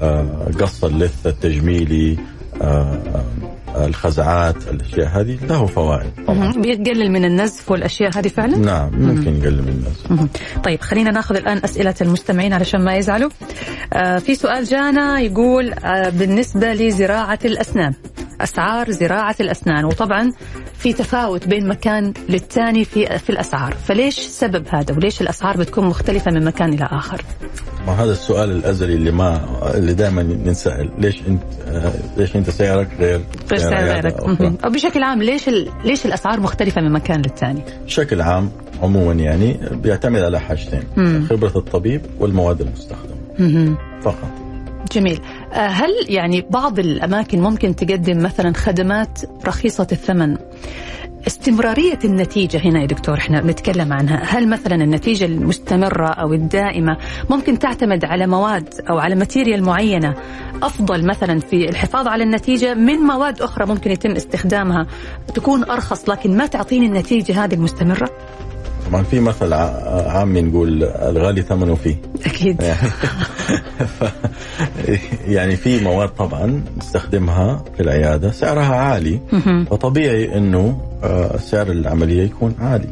آه، 0.00 0.50
قص 0.60 0.84
اللثة 0.84 1.30
التجميلي 1.30 2.18
آه، 2.62 2.64
آه، 2.64 3.24
الخزعات 3.76 4.56
الأشياء 4.70 5.20
هذه 5.20 5.38
له 5.46 5.66
فوائد 5.66 6.10
طبعا. 6.26 6.52
بيقلل 6.52 7.10
من 7.10 7.24
النزف 7.24 7.70
والأشياء 7.70 8.18
هذه 8.18 8.28
فعلا؟ 8.28 8.56
نعم 8.56 8.90
ممكن 8.92 9.36
يقلل 9.36 9.62
من 9.62 9.68
النزف. 9.68 10.28
طيب 10.64 10.80
خلينا 10.80 11.10
ناخذ 11.10 11.36
الآن 11.36 11.60
أسئلة 11.64 11.94
المستمعين 12.00 12.52
علشان 12.52 12.84
ما 12.84 12.96
يزعلوا. 12.96 13.30
آه 13.92 14.18
في 14.18 14.34
سؤال 14.34 14.64
جانا 14.64 15.20
يقول 15.20 15.72
آه 15.72 16.08
بالنسبة 16.08 16.72
لزراعة 16.72 17.38
الأسنان 17.44 17.92
أسعار 18.40 18.90
زراعة 18.90 19.36
الأسنان 19.40 19.84
وطبعا 19.84 20.32
في 20.78 20.92
تفاوت 20.92 21.48
بين 21.48 21.68
مكان 21.68 22.12
للثاني 22.28 22.84
في 22.84 23.18
في 23.18 23.30
الأسعار. 23.30 23.74
فليش 23.74 24.18
سبب 24.20 24.66
هذا؟ 24.68 24.94
وليش 24.94 25.20
الأسعار 25.20 25.56
بتكون 25.56 25.84
مختلفة 25.86 26.30
من 26.30 26.44
مكان 26.44 26.72
إلى 26.72 26.88
آخر؟ 26.92 27.22
ما 27.86 27.92
هذا 27.92 28.12
السؤال 28.12 28.50
الأزلي 28.50 28.94
اللي 28.94 29.10
ما 29.10 29.40
اللي 29.74 29.94
دائما 29.94 30.22
ننسال 30.22 30.90
ليش 30.98 31.20
أنت 31.28 31.42
آه، 31.68 31.92
ليش 32.16 32.36
أنت 32.36 32.50
سعرك 32.50 32.88
غير 32.98 33.20
غير 33.50 33.60
سعر 33.60 33.84
غيرك. 33.84 34.20
أو 34.64 34.70
بشكل 34.70 35.02
عام 35.02 35.22
ليش 35.22 35.48
ال... 35.48 35.70
ليش 35.84 36.06
الأسعار 36.06 36.40
مختلفة 36.40 36.80
من 36.80 36.92
مكان 36.92 37.22
للثاني؟ 37.22 37.62
بشكل 37.84 38.20
عام 38.20 38.50
عموما 38.82 39.12
يعني 39.12 39.60
بيعتمد 39.70 40.20
على 40.20 40.40
حاجتين 40.40 40.82
خبرة 41.30 41.52
الطبيب 41.56 42.00
والمواد 42.20 42.60
المستخدمة. 42.60 43.76
فقط. 44.02 44.30
جميل. 44.92 45.20
هل 45.54 45.90
يعني 46.08 46.46
بعض 46.50 46.78
الأماكن 46.78 47.40
ممكن 47.40 47.76
تقدم 47.76 48.22
مثلا 48.22 48.52
خدمات 48.54 49.18
رخيصة 49.46 49.86
الثمن؟ 49.92 50.36
استمرارية 51.26 51.98
النتيجة 52.04 52.58
هنا 52.64 52.80
يا 52.80 52.86
دكتور 52.86 53.14
إحنا 53.14 53.40
بنتكلم 53.40 53.92
عنها. 53.92 54.22
هل 54.24 54.48
مثلا 54.48 54.74
النتيجة 54.74 55.24
المستمرة 55.24 56.08
أو 56.08 56.32
الدائمة 56.32 56.96
ممكن 57.30 57.58
تعتمد 57.58 58.04
على 58.04 58.26
مواد 58.26 58.68
أو 58.90 58.98
على 58.98 59.14
ماتيريال 59.14 59.62
معينة 59.64 60.14
أفضل 60.62 61.06
مثلا 61.06 61.40
في 61.40 61.68
الحفاظ 61.68 62.08
على 62.08 62.24
النتيجة؟ 62.24 62.74
من 62.74 62.96
مواد 62.96 63.42
أخرى 63.42 63.66
ممكن 63.66 63.90
يتم 63.90 64.10
استخدامها 64.10 64.86
تكون 65.34 65.64
أرخص 65.64 66.08
لكن 66.08 66.36
ما 66.36 66.46
تعطيني 66.46 66.86
النتيجة 66.86 67.44
هذه 67.44 67.54
المستمرة؟ 67.54 68.10
طبعا 68.90 69.02
في 69.02 69.20
مثل 69.20 69.52
عامي 69.52 70.42
نقول 70.42 70.84
الغالي 70.84 71.42
ثمنه 71.42 71.74
فيه. 71.74 71.96
أكيد. 72.26 72.62
يعني, 72.68 72.90
يعني 75.26 75.56
في 75.56 75.80
مواد 75.80 76.08
طبعا 76.08 76.64
نستخدمها 76.78 77.64
في 77.76 77.82
العيادة 77.82 78.30
سعرها 78.30 78.76
عالي. 78.76 79.20
فطبيعي 79.70 80.36
إنه 80.36 80.80
آه، 81.02 81.36
سعر 81.36 81.70
العملية 81.70 82.22
يكون 82.22 82.54
عالي. 82.58 82.88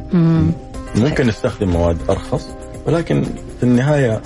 ممكن 0.97 1.27
نستخدم 1.27 1.69
مواد 1.69 1.97
أرخص 2.11 2.49
ولكن 2.87 3.25
في 3.59 3.63
النهاية 3.63 4.21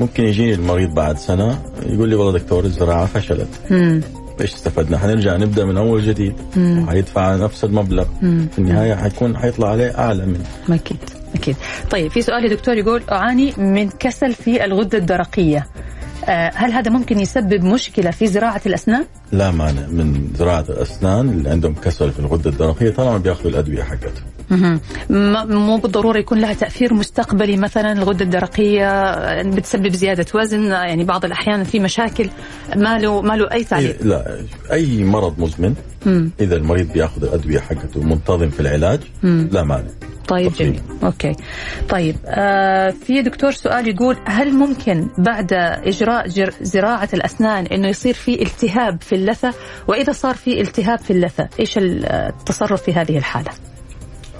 ممكن 0.00 0.24
يجيني 0.24 0.54
المريض 0.54 0.94
بعد 0.94 1.18
سنة 1.18 1.58
يقول 1.86 2.08
لي 2.08 2.14
والله 2.14 2.38
دكتور 2.38 2.64
الزراعة 2.64 3.06
فشلت. 3.06 3.48
إيش 4.40 4.54
استفدنا؟ 4.54 4.98
حنرجع 4.98 5.36
نبدأ 5.36 5.64
من 5.64 5.76
أول 5.76 6.02
جديد 6.02 6.34
حيدفع 6.88 7.36
نفس 7.36 7.64
المبلغ 7.64 8.06
مم. 8.22 8.48
في 8.52 8.58
النهاية 8.58 8.94
حيكون 8.94 9.36
حيطلع 9.36 9.68
عليه 9.68 9.98
أعلى 9.98 10.26
من 10.26 10.44
أكيد 10.70 10.96
أكيد 11.34 11.56
طيب 11.90 12.10
في 12.10 12.22
سؤال 12.22 12.44
يا 12.44 12.48
دكتور 12.48 12.76
يقول 12.76 13.02
أعاني 13.12 13.52
من 13.58 13.88
كسل 13.90 14.34
في 14.34 14.64
الغدة 14.64 14.98
الدرقية 14.98 15.66
آه، 16.28 16.50
هل 16.54 16.72
هذا 16.72 16.90
ممكن 16.90 17.20
يسبب 17.20 17.64
مشكلة 17.64 18.10
في 18.10 18.26
زراعة 18.26 18.60
الأسنان؟ 18.66 19.04
لا 19.32 19.50
مانع 19.50 19.86
من 19.86 20.30
زراعة 20.38 20.64
الأسنان 20.68 21.28
اللي 21.28 21.50
عندهم 21.50 21.74
كسل 21.74 22.10
في 22.10 22.18
الغدة 22.18 22.50
الدرقية 22.50 22.90
طالما 22.90 23.18
بيأخذوا 23.18 23.50
الأدوية 23.50 23.82
حقتهم. 23.82 24.24
مو 24.50 25.76
بالضرورة 25.76 26.18
يكون 26.18 26.38
لها 26.38 26.54
تأثير 26.54 26.94
مستقبلي 26.94 27.56
مثلا 27.56 27.92
الغدة 27.92 28.24
الدرقية 28.24 29.42
بتسبب 29.42 29.92
زيادة 29.92 30.26
وزن 30.34 30.64
يعني 30.64 31.04
بعض 31.04 31.24
الأحيان 31.24 31.64
في 31.64 31.80
مشاكل 31.80 32.28
ما 32.76 32.98
له 32.98 33.22
ما 33.22 33.34
له 33.36 33.52
أي 33.52 33.64
تعليق. 33.64 34.02
لا 34.02 34.44
أي 34.72 35.04
مرض 35.04 35.40
مزمن 35.40 35.74
مم. 36.06 36.30
إذا 36.40 36.56
المريض 36.56 36.92
بيأخذ 36.92 37.24
الأدوية 37.24 37.58
حقته 37.60 38.02
منتظم 38.02 38.50
في 38.50 38.60
العلاج 38.60 39.00
مم. 39.22 39.48
لا 39.52 39.62
مانع. 39.62 39.88
طيب 40.28 40.52
جميل 40.52 40.80
أوكي 41.04 41.32
طيب 41.88 42.16
آه 42.26 42.90
في 42.90 43.22
دكتور 43.22 43.52
سؤال 43.52 43.88
يقول 43.88 44.16
هل 44.24 44.52
ممكن 44.54 45.08
بعد 45.18 45.52
إجراء 45.52 46.28
زراعة 46.62 47.08
الأسنان 47.14 47.66
إنه 47.66 47.88
يصير 47.88 48.14
في 48.14 48.42
التهاب 48.42 49.02
في 49.02 49.14
اللثة 49.14 49.54
وإذا 49.88 50.12
صار 50.12 50.34
في 50.34 50.60
التهاب 50.60 50.98
في 50.98 51.10
اللثة 51.10 51.48
إيش 51.60 51.78
التصرف 51.78 52.82
في 52.82 52.92
هذه 52.92 53.18
الحالة 53.18 53.50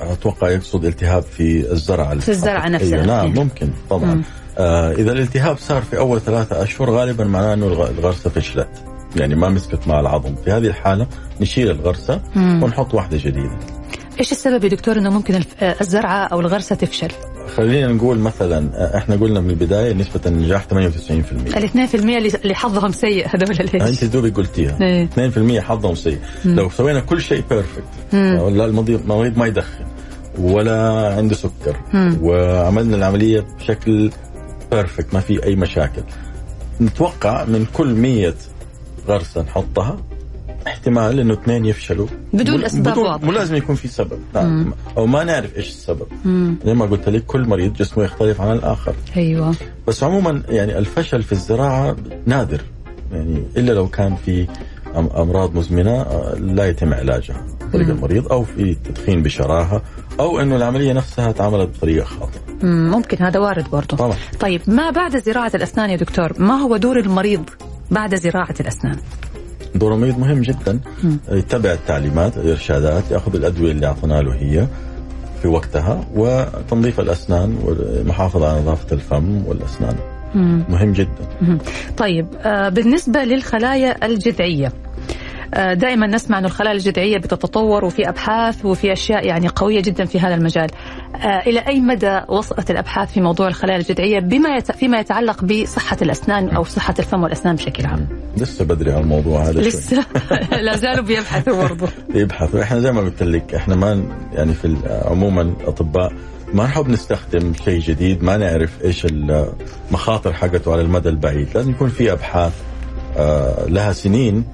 أتوقع 0.02 0.50
يقصد 0.50 0.84
التهاب 0.84 1.22
في 1.22 1.72
الزرع 1.72 2.14
في 2.14 2.28
الزرع 2.28 2.68
نفسه. 2.68 2.94
أيوة 2.94 3.06
نعم 3.06 3.34
ممكن 3.34 3.70
طبعا. 3.90 4.22
آه 4.58 4.92
إذا 4.92 5.12
الالتهاب 5.12 5.58
صار 5.58 5.82
في 5.82 5.98
أول 5.98 6.20
ثلاثة 6.20 6.62
أشهر 6.62 6.90
غالبا 6.90 7.24
معناه 7.24 7.54
إنه 7.54 7.66
الغرسة 7.66 8.30
فشلت. 8.30 8.68
يعني 9.16 9.34
ما 9.34 9.48
مسكت 9.48 9.88
مع 9.88 10.00
العظم 10.00 10.34
في 10.44 10.50
هذه 10.50 10.66
الحالة 10.66 11.06
نشيل 11.40 11.70
الغرسة 11.70 12.20
مم. 12.34 12.62
ونحط 12.62 12.94
واحدة 12.94 13.16
جديدة. 13.16 13.58
إيش 14.20 14.32
السبب 14.32 14.64
يا 14.64 14.68
دكتور 14.68 14.98
إنه 14.98 15.10
ممكن 15.10 15.42
الزرعة 15.80 16.24
أو 16.24 16.40
الغرسة 16.40 16.76
تفشل؟ 16.76 17.08
خلينا 17.56 17.92
نقول 17.92 18.18
مثلا 18.18 18.96
إحنا 18.96 19.16
قلنا 19.16 19.40
من 19.40 19.50
البداية 19.50 19.92
نسبة 19.92 20.20
النجاح 20.26 20.64
98% 20.64 20.72
ال 20.72 21.88
2% 21.88 21.94
اللي 21.94 22.54
حظهم 22.54 22.92
سيء 22.92 23.26
هذول 23.26 23.56
ليش؟ 23.72 24.02
أنت 24.02 24.04
دوبي 24.04 24.30
قلتيها 24.30 25.06
2% 25.06 25.60
حظهم 25.60 25.94
سيء 25.94 26.18
مم. 26.44 26.54
لو 26.56 26.70
سوينا 26.70 27.00
كل 27.00 27.20
شيء 27.20 27.44
بيرفكت 27.50 27.84
لا 28.12 28.64
المريض 28.64 29.38
ما 29.38 29.46
يدخن 29.46 29.84
ولا 30.38 31.08
عنده 31.16 31.34
سكر 31.34 31.76
مم. 31.94 32.18
وعملنا 32.22 32.96
العملية 32.96 33.46
بشكل 33.58 34.10
بيرفكت 34.72 35.14
ما 35.14 35.20
في 35.20 35.44
أي 35.44 35.56
مشاكل 35.56 36.02
نتوقع 36.80 37.44
من 37.44 37.66
كل 37.72 37.94
100 37.94 38.34
غرسة 39.08 39.42
نحطها 39.42 39.96
احتمال 40.66 41.20
إنه 41.20 41.34
اثنين 41.34 41.64
يفشلوا. 41.64 42.06
بدون 42.32 42.64
أسباب 42.64 42.96
واضحة. 42.96 43.26
مو 43.26 43.32
لازم 43.32 43.54
يكون 43.54 43.74
في 43.74 43.88
سبب. 43.88 44.18
نعم. 44.34 44.72
أو 44.96 45.06
ما 45.06 45.24
نعرف 45.24 45.56
إيش 45.56 45.68
السبب. 45.68 46.06
زي 46.64 46.74
ما 46.74 46.84
قلت 46.84 47.08
لك 47.08 47.24
كل 47.24 47.48
مريض 47.48 47.72
جسمه 47.74 48.04
يختلف 48.04 48.40
عن 48.40 48.52
الآخر. 48.52 48.94
أيوه. 49.16 49.54
بس 49.88 50.02
عموما 50.02 50.42
يعني 50.48 50.78
الفشل 50.78 51.22
في 51.22 51.32
الزراعة 51.32 51.96
نادر. 52.26 52.60
يعني 53.12 53.42
إلا 53.56 53.72
لو 53.72 53.88
كان 53.88 54.16
في 54.16 54.46
أمراض 54.96 55.54
مزمنة 55.54 56.00
آه، 56.00 56.34
لا 56.34 56.68
يتم 56.68 56.94
علاجها 56.94 57.46
طريق 57.72 57.88
المريض 57.88 58.32
أو 58.32 58.44
في 58.44 58.74
تدخين 58.74 59.22
بشراهة 59.22 59.82
أو 60.20 60.40
إنه 60.40 60.56
العملية 60.56 60.92
نفسها 60.92 61.30
اتعملت 61.30 61.68
بطريقة 61.76 62.04
خاطئة. 62.04 62.40
ممكن 62.66 63.24
هذا 63.24 63.40
وارد 63.40 63.70
برضه. 63.70 63.96
طبعا. 63.96 64.16
طيب 64.40 64.60
ما 64.66 64.90
بعد 64.90 65.16
زراعة 65.16 65.52
الأسنان 65.54 65.90
يا 65.90 65.96
دكتور؟ 65.96 66.32
ما 66.38 66.54
هو 66.54 66.76
دور 66.76 66.98
المريض 66.98 67.50
بعد 67.90 68.14
زراعة 68.14 68.54
الأسنان؟ 68.60 68.96
المريض 69.74 70.18
مهم 70.18 70.40
جدا. 70.40 70.80
يتبع 71.32 71.72
التعليمات 71.72 72.36
الإرشادات 72.36 73.10
يأخذ 73.10 73.34
الأدوية 73.36 73.72
اللي 73.72 73.86
اعطينا 73.86 74.22
له 74.22 74.34
هي 74.34 74.66
في 75.42 75.48
وقتها 75.48 76.04
وتنظيف 76.14 77.00
الأسنان 77.00 77.56
والمحافظة 77.64 78.48
على 78.48 78.60
نظافة 78.60 78.94
الفم 78.94 79.46
والأسنان. 79.46 79.96
مهم 80.68 80.92
جدا. 80.92 81.58
طيب 81.96 82.26
آه، 82.38 82.68
بالنسبة 82.68 83.24
للخلايا 83.24 84.06
الجذعية 84.06 84.72
دائما 85.54 86.06
نسمع 86.06 86.38
أن 86.38 86.44
الخلايا 86.44 86.74
الجذعية 86.74 87.18
بتتطور 87.18 87.84
وفي 87.84 88.08
أبحاث 88.08 88.64
وفي 88.64 88.92
أشياء 88.92 89.26
يعني 89.26 89.48
قوية 89.48 89.82
جدا 89.82 90.04
في 90.04 90.20
هذا 90.20 90.34
المجال. 90.34 90.70
آه، 91.14 91.40
إلى 91.46 91.60
أي 91.60 91.80
مدى 91.80 92.20
وصلت 92.28 92.70
الأبحاث 92.70 93.12
في 93.12 93.20
موضوع 93.20 93.48
الخلايا 93.48 93.78
الجذعية 93.78 94.20
بما 94.20 94.60
فيما 94.60 95.00
يتعلق 95.00 95.44
بصحة 95.44 95.96
الأسنان 96.02 96.48
أو 96.48 96.64
صحة 96.64 96.94
الفم 96.98 97.22
والأسنان 97.22 97.56
بشكل 97.56 97.86
عام؟ 97.86 98.06
لسه 98.36 98.64
بدري 98.64 98.92
على 98.92 99.00
الموضوع 99.00 99.42
هذا 99.42 99.60
لسه. 99.60 100.04
لا 100.66 100.76
زالوا 100.76 101.04
بيبحثوا 101.04 101.62
برضه 101.62 101.88
بيبحثوا 102.08 102.62
إحنا 102.62 102.80
زي 102.80 102.92
ما 102.92 103.00
قلت 103.00 103.22
لك 103.22 103.54
إحنا 103.54 103.76
ما 103.76 104.04
يعني 104.32 104.54
في 104.54 104.76
عموما 105.04 105.42
الأطباء 105.42 106.12
ما 106.54 106.64
نحب 106.64 106.88
نستخدم 106.88 107.52
شيء 107.64 107.80
جديد 107.80 108.24
ما 108.24 108.36
نعرف 108.36 108.84
إيش 108.84 109.06
المخاطر 109.06 110.32
حقته 110.32 110.72
على 110.72 110.80
المدى 110.80 111.08
البعيد. 111.08 111.48
لازم 111.54 111.70
يكون 111.70 111.88
في 111.88 112.12
أبحاث 112.12 112.52
آه، 113.16 113.66
لها 113.68 113.92
سنين 113.92 114.44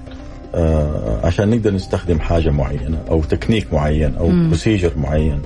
آه، 0.57 1.25
عشان 1.25 1.49
نقدر 1.49 1.73
نستخدم 1.73 2.19
حاجة 2.19 2.49
معينة 2.49 2.97
أو 3.09 3.23
تكنيك 3.23 3.73
معين 3.73 4.15
أو 4.15 4.27
procedure 4.27 4.91
معين. 4.97 5.41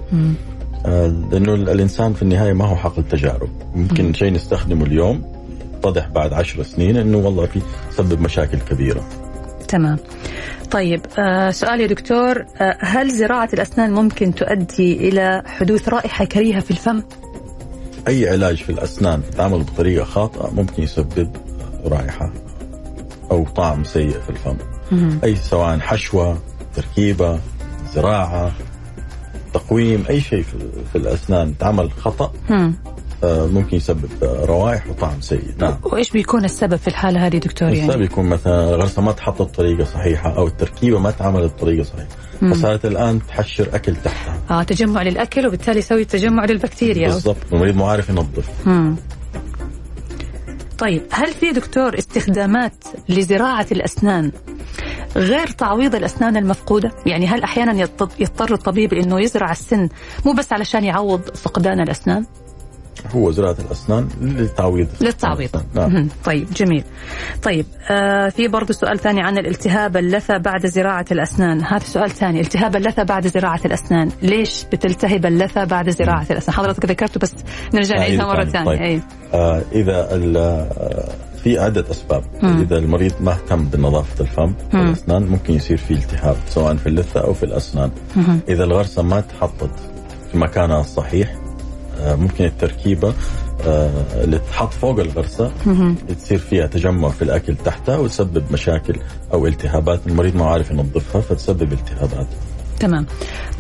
آه، 0.86 1.08
لأنه 1.32 1.54
الإنسان 1.54 2.14
في 2.14 2.22
النهاية 2.22 2.54
ما 2.54 2.66
هو 2.66 2.76
حقل 2.76 3.04
تجارب 3.04 3.50
ممكن 3.76 4.14
شيء 4.14 4.34
نستخدمه 4.34 4.86
اليوم 4.86 5.24
يتضح 5.78 6.08
بعد 6.08 6.34
عشر 6.34 6.64
سنين 6.64 6.98
إنه 6.98 7.18
والله 7.18 7.46
في 7.46 7.62
سبب 7.92 8.22
مشاكل 8.22 8.58
كبيرة. 8.60 9.04
تمام. 9.68 9.98
طيب 10.72 11.02
آه 11.20 11.52
سؤال 11.52 11.82
يا 11.82 11.88
دكتور 11.88 12.46
آه 12.62 12.78
هل 12.80 13.10
زراعة 13.12 13.50
الأسنان 13.54 13.92
ممكن 13.92 14.36
تؤدي 14.36 15.10
إلى 15.10 15.44
حدوث 15.46 15.90
رائحة 15.90 16.26
كريهة 16.26 16.60
في 16.60 16.72
الفم؟ 16.72 17.04
أي 18.08 18.30
علاج 18.30 18.56
في 18.56 18.72
الأسنان 18.72 19.22
تعمل 19.38 19.60
بطريقة 19.60 20.04
خاطئة 20.04 20.52
ممكن 20.54 20.84
يسبب 20.84 21.30
رائحة 21.86 22.32
أو 23.32 23.46
طعم 23.46 23.84
سيء 23.84 24.12
في 24.12 24.30
الفم. 24.30 24.58
أي 25.24 25.36
سواء 25.36 25.80
حشوة 25.80 26.38
تركيبة 26.76 27.40
زراعة 27.94 28.52
تقويم 29.54 30.04
أي 30.10 30.22
شيء 30.22 30.44
في 30.92 30.98
الأسنان 30.98 31.58
تعمل 31.58 31.92
خطأ 31.92 32.32
آه، 33.24 33.48
ممكن 33.48 33.78
يسبب 33.78 34.10
روائح 34.24 34.88
وطعم 34.88 35.22
سيء. 35.22 35.44
نعم. 35.58 35.78
وإيش 35.84 36.12
بيكون 36.12 36.46
السبب 36.46 36.76
في 36.76 36.88
الحالة 36.88 37.28
هذه 37.28 37.38
دكتور 37.38 37.70
يعني؟ 37.70 37.88
السبب 37.88 38.02
يكون 38.02 38.26
مثلا 38.26 38.70
الغرسه 38.70 39.02
ما 39.02 39.12
تحطت 39.12 39.42
بطريقه 39.42 39.84
صحيحة 39.84 40.38
أو 40.38 40.48
التركيبة 40.48 41.00
ما 41.00 41.12
تعملت 41.12 41.54
بطريقه 41.54 41.84
صحيحة. 41.84 42.08
فصارت 42.54 42.86
الآن 42.86 43.20
تحشر 43.28 43.70
أكل 43.74 43.96
تحتها. 43.96 44.38
آه 44.50 44.64
تجمع 44.64 45.02
للأكل 45.04 45.48
وبالتالي 45.48 45.80
يسوي 45.80 46.06
تجمع 46.06 46.46
للبكتيريا. 46.46 47.08
بالضبط. 47.08 47.38
المريض 47.54 47.76
مو 47.76 47.86
عارف 47.86 48.10
ينظف. 48.10 48.68
طيب 50.82 51.02
هل 51.12 51.34
في 51.34 51.52
دكتور 51.52 51.98
استخدامات 51.98 52.74
لزراعة 53.10 53.68
الأسنان 53.72 54.32
غير 55.16 55.48
تعويض 55.48 55.96
الأسنان 55.96 56.38
المفقودة؟ 56.38 56.92
يعني 57.06 57.28
هل 57.28 57.44
أحيانا 57.44 57.88
يضطر 58.20 58.54
الطبيب 58.54 58.94
إنه 58.94 59.22
يزرع 59.22 59.52
السن 59.52 59.90
مو 60.26 60.34
بس 60.34 60.54
علشان 60.54 60.84
يعوض 60.84 61.22
فقدان 61.22 61.82
الأسنان؟ 61.82 62.26
هو 63.16 63.32
زراعة 63.32 63.56
الأسنان 63.66 64.10
للتعويض. 64.22 64.88
للتعويض. 65.02 65.50
نعم. 65.74 66.08
طيب 66.26 66.48
جميل. 66.54 66.84
طيب 67.44 67.66
آه 67.92 68.30
في 68.30 68.48
برضه 68.48 68.74
سؤال 68.74 69.00
ثاني 69.00 69.22
عن 69.22 69.38
الالتهاب 69.38 69.98
اللثة 69.98 70.38
بعد 70.38 70.66
زراعة 70.66 71.06
الأسنان. 71.12 71.64
هذا 71.64 71.84
سؤال 71.84 72.10
ثاني. 72.10 72.42
التهاب 72.42 72.76
اللثة 72.76 73.04
بعد 73.04 73.28
زراعة 73.28 73.60
الأسنان. 73.66 74.12
ليش 74.22 74.66
بتلتهب 74.72 75.26
اللثة 75.26 75.64
بعد 75.64 75.90
زراعة 75.90 76.26
الأسنان؟ 76.32 76.58
حضرتك 76.58 76.86
ذكرته 76.86 77.20
بس 77.20 77.34
نرجع 77.74 77.96
نعيدها 77.96 78.26
مرة 78.26 78.46
ثانية. 78.46 78.66
طيب. 78.66 78.82
أي. 78.82 79.02
آه 79.34 79.62
إذا 79.72 80.10
آه، 80.38 81.10
في 81.44 81.60
عدة 81.60 81.86
أسباب. 81.92 82.24
مم. 82.44 82.62
إذا 82.62 82.78
المريض 82.78 83.14
ما 83.22 83.32
اهتم 83.32 83.66
بنظافة 83.66 84.22
الفم 84.22 84.54
والأسنان 84.74 85.24
ممكن 85.28 85.54
يصير 85.54 85.78
في 85.78 85.92
التهاب 85.92 86.36
سواء 86.50 86.76
في 86.76 86.88
اللثة 86.88 87.20
أو 87.20 87.34
في 87.34 87.44
الأسنان. 87.44 87.92
مم. 88.16 88.40
إذا 88.50 88.64
الغرسة 88.64 89.02
ما 89.02 89.22
تحطت 89.22 89.72
في 90.32 90.38
مكانها 90.38 90.82
الصحيح 90.82 91.36
ممكن 92.06 92.46
التركيبة 92.46 93.14
آه، 93.68 93.90
اللي 94.24 94.40
تحط 94.40 94.74
فوق 94.74 95.00
الغرسه 95.00 95.52
تصير 96.20 96.38
فيها 96.38 96.68
تجمع 96.68 97.10
في 97.10 97.22
الأكل 97.22 97.56
تحتها 97.56 97.98
وتسبب 97.98 98.44
مشاكل 98.52 98.96
أو 99.34 99.48
التهابات 99.48 100.08
المريض 100.08 100.36
ما 100.36 100.46
عارف 100.46 100.72
ينظفها 100.72 101.22
فتسبب 101.22 101.74
التهابات. 101.74 102.28
تمام. 102.80 103.06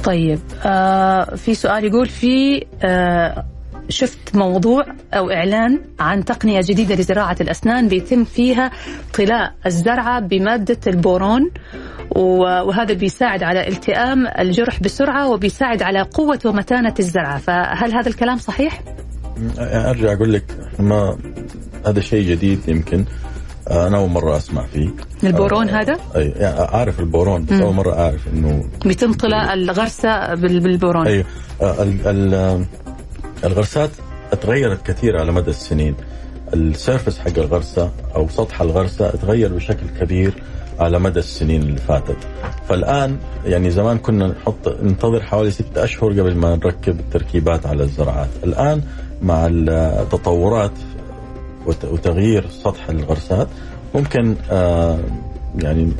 طيب 0.03 0.39
آه 0.63 1.35
في 1.35 1.53
سؤال 1.53 1.85
يقول 1.85 2.05
في 2.09 2.65
آه 2.83 3.45
شفت 3.89 4.35
موضوع 4.35 4.85
أو 5.13 5.31
إعلان 5.31 5.81
عن 5.99 6.25
تقنية 6.25 6.61
جديدة 6.61 6.95
لزراعة 6.95 7.35
الأسنان 7.41 7.87
بيتم 7.87 8.23
فيها 8.23 8.71
طلاء 9.13 9.53
الزرعة 9.65 10.19
بمادة 10.19 10.77
البورون 10.87 11.51
وهذا 12.15 12.93
بيساعد 12.93 13.43
على 13.43 13.67
التئام 13.67 14.27
الجرح 14.39 14.81
بسرعة 14.81 15.29
وبيساعد 15.29 15.81
على 15.81 16.01
قوة 16.01 16.39
ومتانة 16.45 16.93
الزرعة. 16.99 17.37
فهل 17.37 17.93
هذا 17.93 18.09
الكلام 18.09 18.37
صحيح؟ 18.37 18.81
أرجع 19.59 20.13
أقول 20.13 20.33
لك 20.33 20.43
ما 20.79 21.17
هذا 21.87 21.99
شيء 21.99 22.29
جديد 22.29 22.59
يمكن. 22.67 23.05
أنا 23.71 23.97
أول 23.97 24.09
مرة 24.09 24.37
أسمع 24.37 24.65
فيه. 24.65 24.89
البورون 25.23 25.69
آه 25.69 25.81
هذا؟ 25.81 25.97
أي 26.15 26.33
يعني 26.35 26.59
أعرف 26.59 26.99
البورون 26.99 27.45
بس 27.45 27.51
أول 27.51 27.73
مرة 27.73 27.93
أعرف 27.93 28.27
إنه 28.27 28.63
بيتم 28.85 29.13
طلاء 29.13 29.53
الغرسة 29.53 30.35
بالبورون. 30.35 31.07
اي 31.07 31.25
آه 31.61 32.63
الغرسات 33.43 33.89
تغيرت 34.41 34.85
كثير 34.85 35.17
على 35.19 35.31
مدى 35.31 35.49
السنين. 35.49 35.95
ال 36.53 36.62
surface 36.62 37.19
حق 37.19 37.37
الغرسة 37.37 37.91
أو 38.15 38.29
سطح 38.29 38.61
الغرسة 38.61 39.11
تغير 39.11 39.53
بشكل 39.53 39.87
كبير 39.99 40.33
على 40.79 40.99
مدى 40.99 41.19
السنين 41.19 41.61
اللي 41.61 41.77
فاتت. 41.77 42.17
فالآن 42.69 43.17
يعني 43.45 43.71
زمان 43.71 43.97
كنا 43.97 44.27
نحط 44.27 44.67
ننتظر 44.81 45.21
حوالي 45.21 45.51
ستة 45.51 45.83
أشهر 45.83 46.11
قبل 46.11 46.35
ما 46.35 46.55
نركب 46.55 46.99
التركيبات 46.99 47.65
على 47.65 47.83
الزراعات. 47.83 48.29
الآن 48.43 48.81
مع 49.21 49.47
التطورات 49.51 50.71
وتغيير 51.65 52.49
سطح 52.49 52.89
الغرسات 52.89 53.47
ممكن 53.95 54.35
آه 54.51 54.99
يعني 55.55 55.91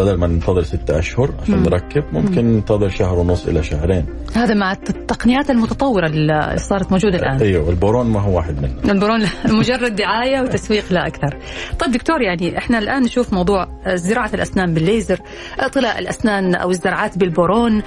بدل 0.00 0.14
ما 0.14 0.26
ننتظر 0.26 0.62
ستة 0.62 0.98
أشهر 0.98 1.30
عشان 1.42 1.54
مم. 1.54 1.62
نركب 1.62 2.04
ممكن 2.12 2.44
مم. 2.44 2.54
ننتظر 2.54 2.88
شهر 2.88 3.18
ونص 3.18 3.46
إلى 3.46 3.62
شهرين. 3.62 4.06
هذا 4.34 4.54
مع 4.54 4.72
التقنيات 4.72 5.50
المتطورة 5.50 6.06
اللي 6.06 6.56
صارت 6.56 6.92
موجودة 6.92 7.18
الآن. 7.18 7.40
أيوه 7.40 7.70
البورون 7.70 8.06
ما 8.06 8.20
هو 8.20 8.36
واحد 8.36 8.62
منهم. 8.62 8.90
البورون 8.90 9.20
مجرد 9.60 9.94
دعاية 9.94 10.40
وتسويق 10.40 10.84
لا 10.90 11.06
أكثر. 11.06 11.38
طيب 11.78 11.90
دكتور 11.90 12.22
يعني 12.22 12.58
إحنا 12.58 12.78
الآن 12.78 13.02
نشوف 13.02 13.32
موضوع 13.32 13.66
زراعة 13.94 14.30
الأسنان 14.34 14.74
بالليزر 14.74 15.20
طلاء 15.72 15.98
الأسنان 15.98 16.54
أو 16.54 16.70
الزرعات 16.70 17.18
بالبورون. 17.18 17.82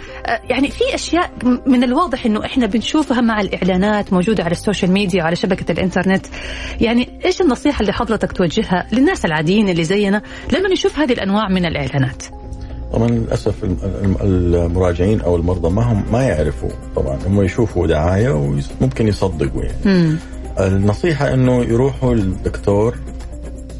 يعني 0.49 0.67
في 0.67 0.95
أشياء 0.95 1.31
من 1.65 1.83
الواضح 1.83 2.25
أنه 2.25 2.45
إحنا 2.45 2.65
بنشوفها 2.65 3.21
مع 3.21 3.41
الإعلانات 3.41 4.13
موجودة 4.13 4.43
على 4.43 4.51
ال 4.51 4.57
social 4.57 4.91
media 4.91 5.23
وعلى 5.23 5.35
شبكة 5.35 5.71
الإنترنت. 5.71 6.25
يعني 6.81 7.19
إيش 7.25 7.41
النصيحة 7.41 7.81
اللي 7.81 7.93
حضرتك 7.93 8.31
توجهها 8.31 8.87
للناس 8.91 9.25
العاديين 9.25 9.69
اللي 9.69 9.83
زينا 9.83 10.21
لما 10.53 10.69
نشوف 10.69 10.99
هذه 10.99 11.11
الأنواع 11.11 11.49
من 11.49 11.65
الإعلانات؟ 11.65 12.02
الإعلانات. 12.03 12.23
طبعا 12.93 13.07
للاسف 13.07 13.53
المراجعين 14.21 15.21
أو 15.21 15.35
المرضى 15.35 15.69
ما 15.69 15.91
هم 15.91 16.03
ما 16.11 16.23
يعرفوا 16.23 16.69
طبعا 16.95 17.19
هم 17.27 17.41
يشوفوا 17.41 17.87
دعاية 17.87 18.29
وممكن 18.29 19.07
يصدقوا 19.07 19.63
يعني. 19.63 19.77
مم. 19.85 20.17
النصيحة 20.59 21.33
إنه 21.33 21.63
يروحوا 21.63 22.15
للدكتور 22.15 22.95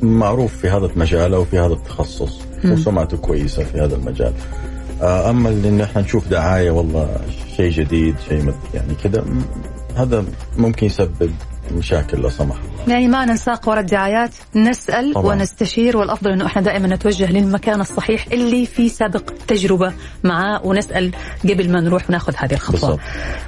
معروف 0.01 0.57
في 0.57 0.69
هذا 0.69 0.85
المجال 0.85 1.33
أو 1.33 1.45
في 1.45 1.59
هذا 1.59 1.73
التخصص 1.73 2.39
وسمعته 2.65 3.17
كويسة 3.17 3.63
في 3.63 3.81
هذا 3.81 3.95
المجال. 3.95 4.33
آه، 5.01 5.29
أما 5.29 5.49
إن 5.49 5.81
إحنا 5.81 6.01
نشوف 6.01 6.27
دعاية 6.27 6.71
والله 6.71 7.17
شيء 7.57 7.71
جديد 7.71 8.15
شيء 8.29 8.53
يعني 8.73 8.95
كذا 9.03 9.25
هذا 9.95 10.25
ممكن 10.57 10.85
يسبب 10.85 11.31
مشاكل 11.71 12.21
لا 12.21 12.29
سمح 12.29 12.55
الله. 12.55 12.93
يعني 12.93 13.07
ما 13.07 13.25
ننساق 13.25 13.69
وراء 13.69 13.79
الدعايات. 13.79 14.35
نسأل 14.55 15.13
طبعا. 15.13 15.25
ونستشير 15.25 15.97
والأفضل 15.97 16.31
أنه 16.31 16.45
إحنا 16.45 16.61
دائما 16.61 16.87
نتوجه 16.87 17.31
للمكان 17.31 17.81
الصحيح 17.81 18.25
اللي 18.31 18.65
في 18.65 18.89
سابق 18.89 19.33
تجربة 19.47 19.93
معاه 20.23 20.61
ونسأل 20.65 21.11
قبل 21.43 21.71
ما 21.71 21.81
نروح 21.81 22.09
وناخذ 22.09 22.33
هذه 22.37 22.53
الخطوة. 22.53 22.79
بالضبط. 22.79 22.99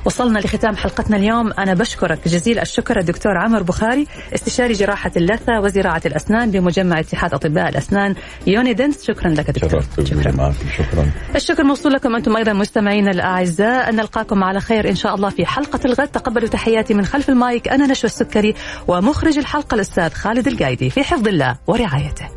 وصلنا 0.05 0.39
لختام 0.39 0.75
حلقتنا 0.75 1.17
اليوم. 1.17 1.51
أنا 1.51 1.73
بشكرك 1.73 2.27
جزيل 2.27 2.59
الشكر 2.59 2.99
الدكتور 2.99 3.37
عمر 3.37 3.63
بخاري 3.63 4.07
استشاري 4.35 4.73
جراحة 4.73 5.11
اللثة 5.17 5.59
وزراعة 5.61 6.01
الأسنان 6.05 6.51
بمجمع 6.51 6.99
اتحاد 6.99 7.33
أطباء 7.33 7.69
الأسنان 7.69 8.15
يوني 8.47 8.73
دنس 8.73 9.03
شكرا 9.03 9.29
لك 9.29 9.51
دكتور. 9.51 9.81
شكرا. 10.05 10.53
شكرا. 10.77 11.11
الشكر 11.35 11.63
موصول 11.63 11.93
لكم 11.93 12.15
أنتم 12.15 12.37
أيضا 12.37 12.53
مستمعينا 12.53 13.11
الأعزاء. 13.11 13.91
نلقاكم 13.91 14.43
على 14.43 14.59
خير 14.59 14.89
إن 14.89 14.95
شاء 14.95 15.15
الله 15.15 15.29
في 15.29 15.45
حلقة 15.45 15.79
الغد. 15.85 16.07
تقبلوا 16.07 16.49
تحياتي 16.49 16.93
من 16.93 17.05
خلف 17.05 17.29
المايك. 17.29 17.67
أنا 17.67 17.87
نشوى 17.87 18.04
السكري 18.05 18.53
ومخرج 18.87 19.37
الحلقة 19.37 19.75
الأستاذ 19.75 20.13
خالد 20.13 20.47
القايدي 20.47 20.89
في 20.89 21.03
حفظ 21.03 21.27
الله 21.27 21.55
ورعايته. 21.67 22.29